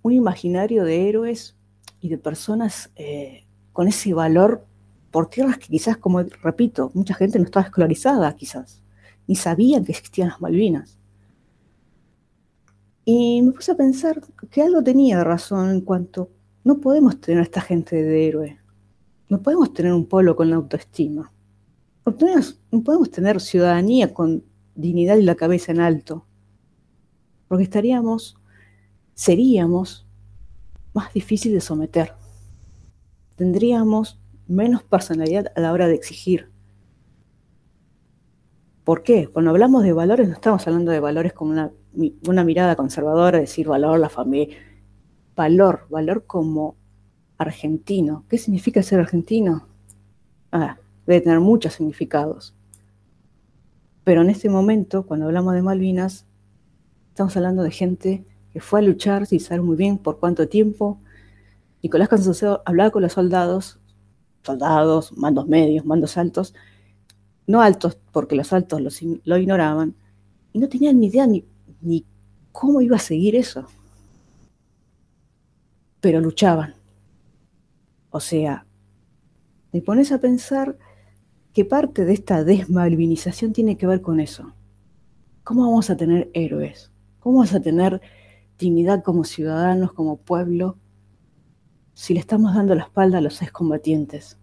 un 0.02 0.12
imaginario 0.12 0.84
de 0.84 1.08
héroes 1.08 1.56
y 2.00 2.08
de 2.08 2.18
personas 2.18 2.90
eh, 2.96 3.46
con 3.72 3.88
ese 3.88 4.14
valor 4.14 4.66
por 5.14 5.30
tierras 5.30 5.58
que 5.58 5.68
quizás, 5.68 5.96
como 5.96 6.24
repito, 6.42 6.90
mucha 6.92 7.14
gente 7.14 7.38
no 7.38 7.44
estaba 7.44 7.66
escolarizada 7.66 8.34
quizás, 8.34 8.82
ni 9.28 9.36
sabía 9.36 9.80
que 9.80 9.92
existían 9.92 10.30
las 10.30 10.40
Malvinas? 10.40 10.98
Y 13.04 13.40
me 13.42 13.52
puse 13.52 13.70
a 13.70 13.76
pensar 13.76 14.20
que 14.50 14.60
algo 14.60 14.82
tenía 14.82 15.22
razón 15.22 15.70
en 15.70 15.82
cuanto 15.82 16.30
no 16.64 16.80
podemos 16.80 17.20
tener 17.20 17.38
a 17.38 17.44
esta 17.44 17.60
gente 17.60 17.94
de 17.94 18.26
héroe. 18.26 18.58
No 19.28 19.40
podemos 19.40 19.72
tener 19.72 19.92
un 19.92 20.06
pueblo 20.06 20.34
con 20.34 20.52
autoestima. 20.52 21.32
No 22.04 22.16
podemos, 22.16 23.10
tener 23.12 23.40
ciudadanía 23.40 24.12
con 24.12 24.42
dignidad 24.74 25.16
y 25.18 25.22
la 25.22 25.36
cabeza 25.36 25.70
en 25.70 25.78
alto. 25.78 26.26
Porque 27.46 27.62
estaríamos, 27.62 28.36
seríamos 29.14 30.08
más 30.92 31.14
difícil 31.14 31.52
de 31.52 31.60
someter. 31.60 32.14
Tendríamos 33.36 34.18
menos 34.46 34.82
personalidad 34.82 35.46
a 35.56 35.60
la 35.60 35.72
hora 35.72 35.86
de 35.88 35.94
exigir. 35.94 36.50
¿Por 38.84 39.02
qué? 39.02 39.28
Cuando 39.28 39.50
hablamos 39.50 39.82
de 39.82 39.92
valores 39.92 40.28
no 40.28 40.34
estamos 40.34 40.66
hablando 40.66 40.92
de 40.92 41.00
valores 41.00 41.32
como 41.32 41.52
una 41.52 41.72
una 42.26 42.44
mirada 42.44 42.76
conservadora, 42.76 43.38
decir 43.38 43.68
valor, 43.68 43.98
la 43.98 44.08
familia, 44.08 44.56
valor, 45.36 45.86
valor 45.90 46.24
como 46.26 46.76
argentino. 47.38 48.24
¿Qué 48.28 48.38
significa 48.38 48.82
ser 48.82 49.00
argentino? 49.00 49.66
Ah, 50.52 50.78
debe 51.06 51.20
tener 51.20 51.40
muchos 51.40 51.74
significados. 51.74 52.54
Pero 54.04 54.22
en 54.22 54.30
este 54.30 54.48
momento, 54.48 55.06
cuando 55.06 55.26
hablamos 55.26 55.54
de 55.54 55.62
Malvinas, 55.62 56.26
estamos 57.08 57.36
hablando 57.36 57.62
de 57.62 57.70
gente 57.70 58.24
que 58.52 58.60
fue 58.60 58.80
a 58.80 58.82
luchar 58.82 59.26
sin 59.26 59.40
saber 59.40 59.62
muy 59.62 59.76
bien 59.76 59.98
por 59.98 60.18
cuánto 60.18 60.48
tiempo. 60.48 61.00
Nicolás 61.82 62.08
Concepción 62.08 62.58
hablaba 62.64 62.90
con 62.90 63.02
los 63.02 63.12
soldados, 63.12 63.80
soldados, 64.44 65.16
mandos 65.16 65.48
medios, 65.48 65.84
mandos 65.84 66.16
altos, 66.16 66.54
no 67.46 67.60
altos 67.60 67.98
porque 68.12 68.36
los 68.36 68.52
altos 68.52 68.80
lo 69.24 69.36
ignoraban, 69.36 69.96
y 70.52 70.58
no 70.58 70.68
tenían 70.68 71.00
ni 71.00 71.06
idea 71.06 71.26
ni 71.26 72.06
cómo 72.52 72.80
iba 72.80 72.96
a 72.96 73.00
seguir 73.00 73.34
eso. 73.34 73.66
Pero 76.00 76.20
luchaban. 76.20 76.74
O 78.10 78.20
sea, 78.20 78.64
me 79.72 79.80
pones 79.80 80.12
a 80.12 80.18
pensar 80.18 80.78
que 81.52 81.64
parte 81.64 82.04
de 82.04 82.12
esta 82.12 82.44
desmalvinización 82.44 83.52
tiene 83.52 83.76
que 83.76 83.86
ver 83.86 84.00
con 84.00 84.20
eso. 84.20 84.54
¿Cómo 85.42 85.62
vamos 85.62 85.90
a 85.90 85.96
tener 85.96 86.30
héroes? 86.32 86.92
¿Cómo 87.18 87.38
vamos 87.38 87.54
a 87.54 87.60
tener 87.60 88.00
dignidad 88.58 89.02
como 89.02 89.24
ciudadanos, 89.24 89.92
como 89.92 90.16
pueblo, 90.16 90.78
si 91.94 92.12
le 92.14 92.20
estamos 92.20 92.54
dando 92.54 92.74
la 92.74 92.82
espalda 92.82 93.18
a 93.18 93.20
los 93.20 93.40
excombatientes? 93.42 94.38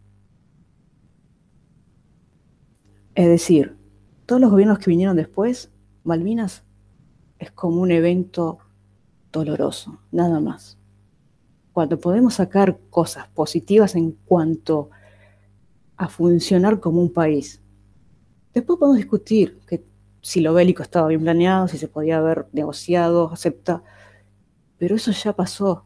Es 3.14 3.28
decir, 3.28 3.78
todos 4.26 4.42
los 4.42 4.52
gobiernos 4.52 4.80
que 4.80 4.90
vinieron 4.90 5.18
después, 5.18 5.72
Malvinas 6.04 6.64
es 7.40 7.52
como 7.52 7.82
un 7.82 7.92
evento 7.92 8.60
doloroso, 9.32 10.00
nada 10.12 10.40
más. 10.40 10.78
Cuando 11.74 12.00
podemos 12.00 12.36
sacar 12.36 12.80
cosas 12.90 13.28
positivas 13.30 13.96
en 13.96 14.12
cuanto 14.12 14.90
a 15.98 16.08
funcionar 16.08 16.80
como 16.80 17.02
un 17.02 17.14
país. 17.14 17.62
Después 18.54 18.80
podemos 18.80 18.98
discutir 18.98 19.60
que 19.68 19.84
si 20.22 20.42
lo 20.42 20.54
bélico 20.54 20.84
estaba 20.84 21.08
bien 21.08 21.22
planeado, 21.22 21.68
si 21.68 21.78
se 21.78 21.88
podía 21.88 22.18
haber 22.18 22.48
negociado, 22.54 23.32
acepta, 23.32 23.84
pero 24.78 24.96
eso 24.96 25.12
ya 25.12 25.36
pasó, 25.36 25.86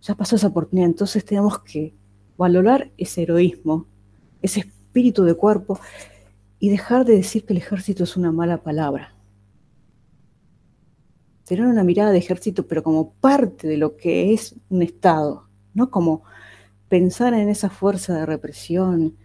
ya 0.00 0.14
pasó 0.14 0.36
esa 0.36 0.48
oportunidad, 0.48 0.88
entonces 0.88 1.24
tenemos 1.24 1.60
que 1.60 1.94
valorar 2.36 2.90
ese 2.96 3.22
heroísmo, 3.22 3.86
ese 4.42 4.60
espíritu 4.60 5.24
de 5.24 5.34
cuerpo 5.34 5.78
y 6.58 6.70
dejar 6.70 7.04
de 7.04 7.16
decir 7.16 7.44
que 7.44 7.52
el 7.52 7.58
ejército 7.58 8.04
es 8.04 8.16
una 8.16 8.32
mala 8.32 8.62
palabra 8.62 9.14
tener 11.50 11.66
una 11.66 11.82
mirada 11.82 12.12
de 12.12 12.18
ejército, 12.18 12.68
pero 12.68 12.84
como 12.84 13.10
parte 13.14 13.66
de 13.66 13.76
lo 13.76 13.96
que 13.96 14.32
es 14.32 14.54
un 14.68 14.82
Estado, 14.82 15.48
no 15.74 15.90
como 15.90 16.22
pensar 16.88 17.34
en 17.34 17.48
esa 17.48 17.68
fuerza 17.68 18.14
de 18.14 18.24
represión. 18.24 19.16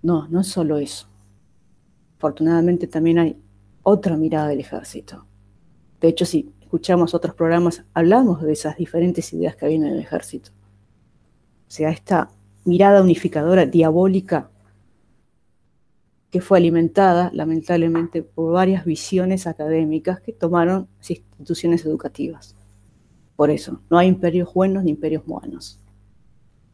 No, 0.00 0.26
no 0.28 0.40
es 0.40 0.46
solo 0.46 0.78
eso. 0.78 1.06
Afortunadamente 2.16 2.86
también 2.86 3.18
hay 3.18 3.36
otra 3.82 4.16
mirada 4.16 4.48
del 4.48 4.60
ejército. 4.60 5.26
De 6.00 6.08
hecho, 6.08 6.24
si 6.24 6.50
escuchamos 6.66 7.14
otros 7.14 7.36
programas, 7.36 7.84
hablamos 7.94 8.42
de 8.42 8.52
esas 8.52 8.76
diferentes 8.76 9.32
ideas 9.32 9.54
que 9.54 9.66
hay 9.66 9.76
en 9.76 9.84
el 9.84 10.00
ejército. 10.00 10.50
O 10.50 11.70
sea, 11.70 11.90
esta 11.90 12.28
mirada 12.64 13.02
unificadora, 13.02 13.66
diabólica, 13.66 14.50
que 16.28 16.40
fue 16.40 16.58
alimentada 16.58 17.30
lamentablemente 17.32 18.24
por 18.24 18.52
varias 18.52 18.84
visiones 18.84 19.46
académicas 19.46 20.20
que 20.20 20.32
tomaron 20.32 20.88
las 20.98 21.10
instituciones 21.10 21.84
educativas. 21.84 22.56
Por 23.36 23.50
eso, 23.50 23.80
no 23.88 23.96
hay 23.96 24.08
imperios 24.08 24.52
buenos 24.52 24.82
ni 24.82 24.90
imperios 24.90 25.24
buenos. 25.24 25.80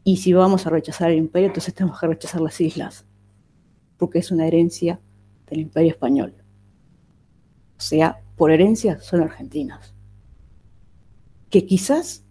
Y 0.03 0.17
si 0.17 0.33
vamos 0.33 0.65
a 0.65 0.71
rechazar 0.71 1.11
el 1.11 1.19
imperio, 1.19 1.49
entonces 1.49 1.75
tenemos 1.75 1.99
que 1.99 2.07
rechazar 2.07 2.41
las 2.41 2.59
islas, 2.59 3.05
porque 3.97 4.17
es 4.17 4.31
una 4.31 4.47
herencia 4.47 4.99
del 5.47 5.59
imperio 5.59 5.91
español. 5.91 6.33
O 7.77 7.81
sea, 7.81 8.19
por 8.43 8.51
herencia 8.51 8.99
son 8.99 9.21
argentinas. 9.21 9.93
Que 11.49 11.65
quizás 11.65 12.25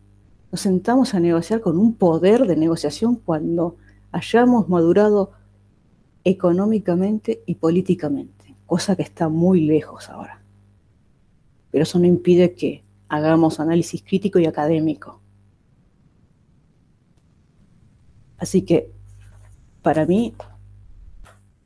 nos 0.50 0.60
sentamos 0.60 1.14
a 1.14 1.20
negociar 1.20 1.62
con 1.62 1.78
un 1.78 1.94
poder 1.94 2.46
de 2.46 2.54
negociación 2.54 3.16
cuando 3.16 3.78
hayamos 4.10 4.68
madurado 4.68 5.32
económicamente 6.22 7.42
y 7.46 7.54
políticamente, 7.54 8.54
cosa 8.66 8.94
que 8.94 9.00
está 9.00 9.30
muy 9.30 9.62
lejos 9.62 10.10
ahora. 10.10 10.42
Pero 11.70 11.84
eso 11.84 11.98
no 11.98 12.04
impide 12.04 12.52
que 12.52 12.84
hagamos 13.08 13.58
análisis 13.58 14.02
crítico 14.02 14.38
y 14.38 14.44
académico. 14.44 15.18
Así 18.36 18.60
que, 18.60 18.92
para 19.80 20.04
mí, 20.04 20.34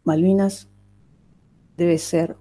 Malvinas 0.05 0.69
debe 1.77 1.99
ser 1.99 2.37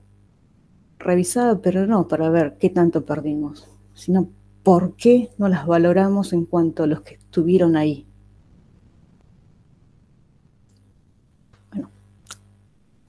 revisada, 0.99 1.61
pero 1.61 1.85
no 1.87 2.07
para 2.07 2.29
ver 2.29 2.57
qué 2.59 2.69
tanto 2.69 3.05
perdimos, 3.05 3.67
sino 3.93 4.29
por 4.63 4.95
qué 4.95 5.29
no 5.37 5.47
las 5.47 5.67
valoramos 5.67 6.33
en 6.33 6.45
cuanto 6.45 6.83
a 6.83 6.87
los 6.87 7.01
que 7.01 7.15
estuvieron 7.15 7.75
ahí 7.75 8.07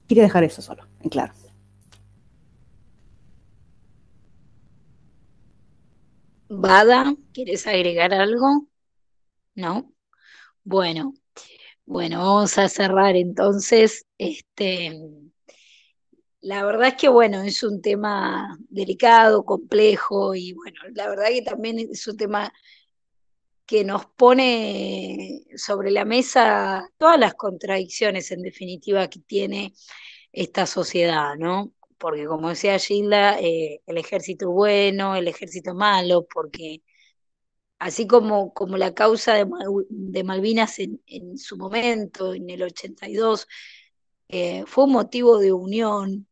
Quería 0.07 0.23
dejar 0.23 0.43
eso 0.45 0.61
solo, 0.61 0.87
en 1.01 1.09
claro. 1.09 1.33
Bada, 6.49 7.13
¿quieres 7.33 7.67
agregar 7.67 8.13
algo? 8.13 8.67
¿No? 9.53 9.91
Bueno, 10.63 11.13
bueno, 11.85 12.19
vamos 12.19 12.57
a 12.57 12.69
cerrar 12.69 13.17
entonces. 13.17 14.05
Este, 14.17 14.97
la 16.47 16.63
verdad 16.65 16.89
es 16.89 16.93
que, 16.95 17.09
bueno, 17.09 17.41
es 17.43 17.61
un 17.63 17.81
tema 17.81 18.57
delicado, 18.69 19.43
complejo 19.43 20.33
y, 20.33 20.53
bueno, 20.53 20.79
la 20.93 21.09
verdad 21.09 21.27
que 21.27 21.41
también 21.41 21.77
es 21.79 22.07
un 22.07 22.15
tema 22.15 22.53
que 23.65 23.83
nos 23.83 24.05
pone 24.05 25.43
sobre 25.57 25.91
la 25.91 26.05
mesa 26.05 26.89
todas 26.97 27.19
las 27.19 27.33
contradicciones, 27.35 28.31
en 28.31 28.43
definitiva, 28.43 29.09
que 29.09 29.19
tiene 29.19 29.73
esta 30.31 30.65
sociedad, 30.65 31.35
¿no? 31.37 31.73
Porque 31.97 32.25
como 32.25 32.49
decía 32.49 32.79
Gilda, 32.79 33.39
eh, 33.41 33.81
el 33.85 33.97
ejército 33.97 34.49
bueno, 34.49 35.15
el 35.17 35.27
ejército 35.27 35.75
malo, 35.75 36.27
porque 36.33 36.81
así 37.79 38.07
como, 38.07 38.53
como 38.53 38.77
la 38.77 38.93
causa 38.93 39.33
de, 39.35 40.23
Malvinas 40.23 40.79
en, 40.79 41.01
en, 41.07 41.37
su 41.37 41.57
momento, 41.57 42.33
en 42.33 42.49
el 42.49 42.63
82, 42.63 43.47
eh, 44.29 44.63
fue 44.65 44.85
un 44.85 44.93
motivo 44.93 45.39
de 45.39 45.53
unión, 45.53 46.26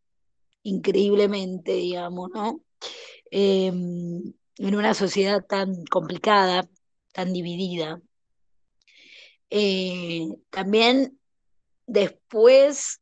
increíblemente, 0.66 1.74
digamos, 1.74 2.30
¿no? 2.34 2.62
Eh, 3.32 3.68
en 3.68 4.76
una 4.76 4.94
sociedad 4.94 5.46
tan 5.46 5.86
complicada, 5.86 6.68
tan 7.14 7.34
dividida. 7.34 8.02
Eh, 9.50 10.28
también 10.50 11.20
después 11.86 13.00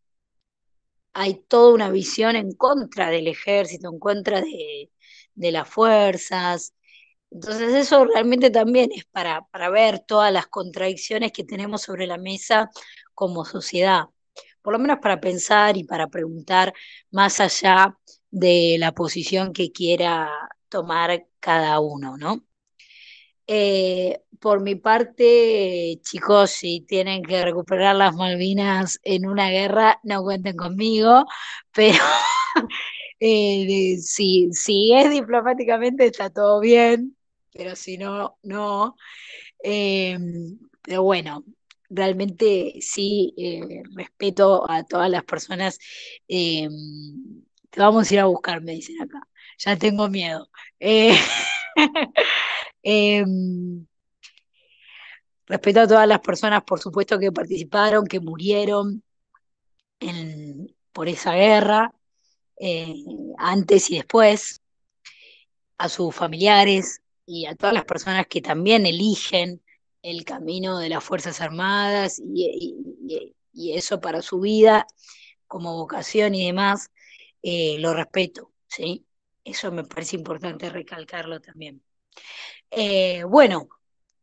hay 1.14 1.36
toda 1.48 1.74
una 1.74 1.90
visión 1.90 2.36
en 2.36 2.54
contra 2.54 3.10
del 3.10 3.28
ejército, 3.28 3.90
en 3.90 4.00
contra 4.00 4.42
de, 4.42 4.92
de 5.36 5.52
las 5.52 5.70
fuerzas. 5.70 6.74
Entonces 7.32 7.74
eso 7.74 8.06
realmente 8.06 8.50
también 8.50 8.92
es 8.94 9.06
para, 9.06 9.42
para 9.52 9.70
ver 9.70 10.00
todas 10.00 10.34
las 10.34 10.48
contradicciones 10.48 11.32
que 11.32 11.44
tenemos 11.44 11.82
sobre 11.84 12.08
la 12.08 12.18
mesa 12.18 12.70
como 13.14 13.46
sociedad, 13.46 14.06
por 14.64 14.74
lo 14.74 14.80
menos 14.80 15.00
para 15.00 15.20
pensar 15.22 15.78
y 15.78 15.84
para 15.84 16.08
preguntar 16.08 16.74
más 17.12 17.40
allá 17.40 17.98
de 18.32 18.78
la 18.80 18.94
posición 18.94 19.54
que 19.54 19.72
quiera 19.72 20.30
tomar 20.70 21.28
cada 21.40 21.80
uno, 21.80 22.18
¿no? 22.18 22.44
Eh, 23.48 24.22
por 24.40 24.62
mi 24.62 24.76
parte, 24.76 26.00
chicos, 26.02 26.52
si 26.52 26.82
tienen 26.82 27.24
que 27.24 27.44
recuperar 27.44 27.96
las 27.96 28.16
Malvinas 28.16 29.00
en 29.04 29.28
una 29.28 29.50
guerra, 29.50 30.00
no 30.04 30.24
cuenten 30.24 30.56
conmigo, 30.58 31.26
pero 31.74 32.00
eh, 33.20 33.98
si, 34.02 34.50
si 34.54 34.94
es 34.94 35.10
diplomáticamente 35.12 36.06
está 36.06 36.30
todo 36.30 36.60
bien, 36.60 37.18
pero 37.54 37.76
si 37.76 37.98
no, 37.98 38.38
no. 38.44 38.96
Eh, 39.64 40.18
pero 40.82 41.04
bueno, 41.04 41.44
realmente 41.94 42.76
sí 42.82 43.34
respeto 43.96 44.70
a 44.70 44.84
todas 44.84 45.10
las 45.10 45.24
personas. 45.24 45.80
te 46.28 46.70
vamos 47.78 48.10
a 48.10 48.14
ir 48.14 48.20
a 48.20 48.26
buscar, 48.26 48.62
me 48.62 48.74
dicen 48.74 49.02
acá. 49.02 49.22
Ya 49.58 49.78
tengo 49.78 50.10
miedo. 50.10 50.50
Eh, 50.80 51.16
respeto 55.48 55.82
a 55.82 55.88
todas 55.88 56.08
las 56.08 56.20
personas, 56.20 56.64
por 56.64 56.80
supuesto, 56.80 57.20
que 57.20 57.32
participaron, 57.32 58.08
que 58.08 58.20
murieron 58.20 59.04
por 60.92 61.08
esa 61.08 61.34
guerra, 61.34 61.94
eh, 62.60 62.94
antes 63.38 63.90
y 63.90 63.96
después, 63.96 64.62
a 65.78 65.90
sus 65.90 66.14
familiares 66.16 67.02
y 67.26 67.46
a 67.46 67.56
todas 67.56 67.74
las 67.74 67.86
personas 67.86 68.28
que 68.28 68.42
también 68.42 68.86
eligen 68.86 69.62
el 70.04 70.26
camino 70.26 70.78
de 70.78 70.90
las 70.90 71.04
Fuerzas 71.04 71.42
Armadas 71.42 72.22
y, 72.24 72.76
eso 73.56 74.00
para 74.00 74.22
su 74.22 74.40
vida 74.40 74.86
como 75.48 75.78
vocación 75.78 76.36
y 76.36 76.48
demás, 76.48 76.90
eh, 77.42 77.78
lo 77.80 77.94
respeto, 77.94 78.52
¿sí? 78.68 79.06
Eso 79.44 79.72
me 79.72 79.84
parece 79.84 80.16
importante 80.16 80.70
recalcarlo 80.70 81.40
también. 81.40 81.84
Eh, 82.72 83.24
bueno, 83.26 83.70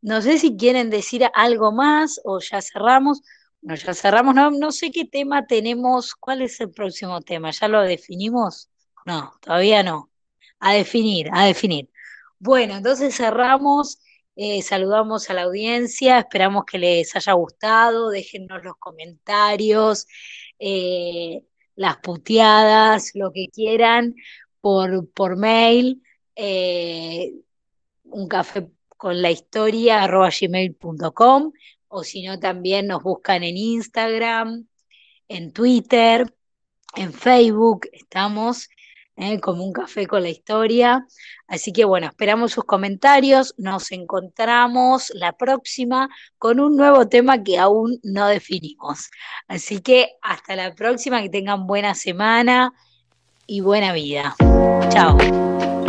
no 0.03 0.23
sé 0.23 0.39
si 0.39 0.57
quieren 0.57 0.91
decir 0.91 1.25
algo 1.35 1.73
más 1.73 2.21
o 2.25 2.41
ya 2.41 2.63
cerramos. 2.63 3.23
No, 3.63 3.75
ya 3.75 3.95
cerramos. 3.95 4.35
No, 4.35 4.51
no 4.51 4.73
sé 4.73 4.91
qué 4.91 5.05
tema 5.05 5.47
tenemos. 5.47 6.15
¿Cuál 6.15 6.43
es 6.43 6.61
el 6.61 6.71
próximo 6.71 7.21
tema? 7.21 7.51
¿Ya 7.51 7.69
lo 7.69 7.83
definimos? 7.83 8.71
No, 9.07 9.33
todavía 9.41 9.83
no. 9.83 10.11
A 10.59 10.75
definir, 10.75 11.29
a 11.33 11.45
definir. 11.45 11.91
Bueno, 12.39 12.77
entonces 12.77 13.15
cerramos. 13.17 14.01
Eh, 14.43 14.63
saludamos 14.63 15.29
a 15.29 15.35
la 15.35 15.43
audiencia, 15.43 16.19
esperamos 16.19 16.65
que 16.65 16.79
les 16.79 17.15
haya 17.15 17.35
gustado, 17.35 18.09
déjennos 18.09 18.65
los 18.65 18.75
comentarios, 18.79 20.07
eh, 20.59 21.43
las 21.77 21.99
puteadas, 21.99 23.11
lo 23.15 23.33
que 23.33 23.49
quieran 23.53 24.15
por, 24.63 25.11
por 25.13 25.37
mail 25.37 26.03
un 28.05 28.29
café 28.29 28.67
con 28.97 29.21
la 29.21 29.31
historia 29.31 30.05
arroba 30.05 30.31
o 31.89 32.03
si 32.03 32.23
no 32.23 32.39
también 32.41 32.87
nos 32.87 33.03
buscan 33.03 33.43
en 33.43 33.59
Instagram, 33.59 34.67
en 35.29 35.53
Twitter, 35.53 36.35
en 36.97 37.13
Facebook, 37.13 37.89
estamos 37.93 38.71
¿eh? 39.21 39.41
como 39.41 39.65
un 39.65 39.73
café 39.73 40.07
con 40.07 40.23
la 40.23 40.31
historia. 40.31 41.07
Así 41.47 41.73
que 41.73 41.85
bueno, 41.85 42.07
esperamos 42.09 42.53
sus 42.53 42.65
comentarios, 42.65 43.55
nos 43.59 43.93
encontramos 43.93 45.13
la 45.15 45.33
próxima 45.33 46.09
con 46.39 46.61
un 46.61 46.77
nuevo 46.77 47.09
tema 47.09 47.43
que 47.43 47.59
aún 47.59 47.99
no 48.03 48.27
definimos. 48.27 49.11
Así 49.49 49.81
que 49.81 50.17
hasta 50.23 50.57
la 50.57 50.75
próxima, 50.75 51.23
que 51.23 51.29
tengan 51.29 51.67
buena 51.67 51.95
semana 51.95 52.73
y 53.47 53.61
buena 53.61 53.93
vida. 53.93 54.35
Chao. 54.91 55.80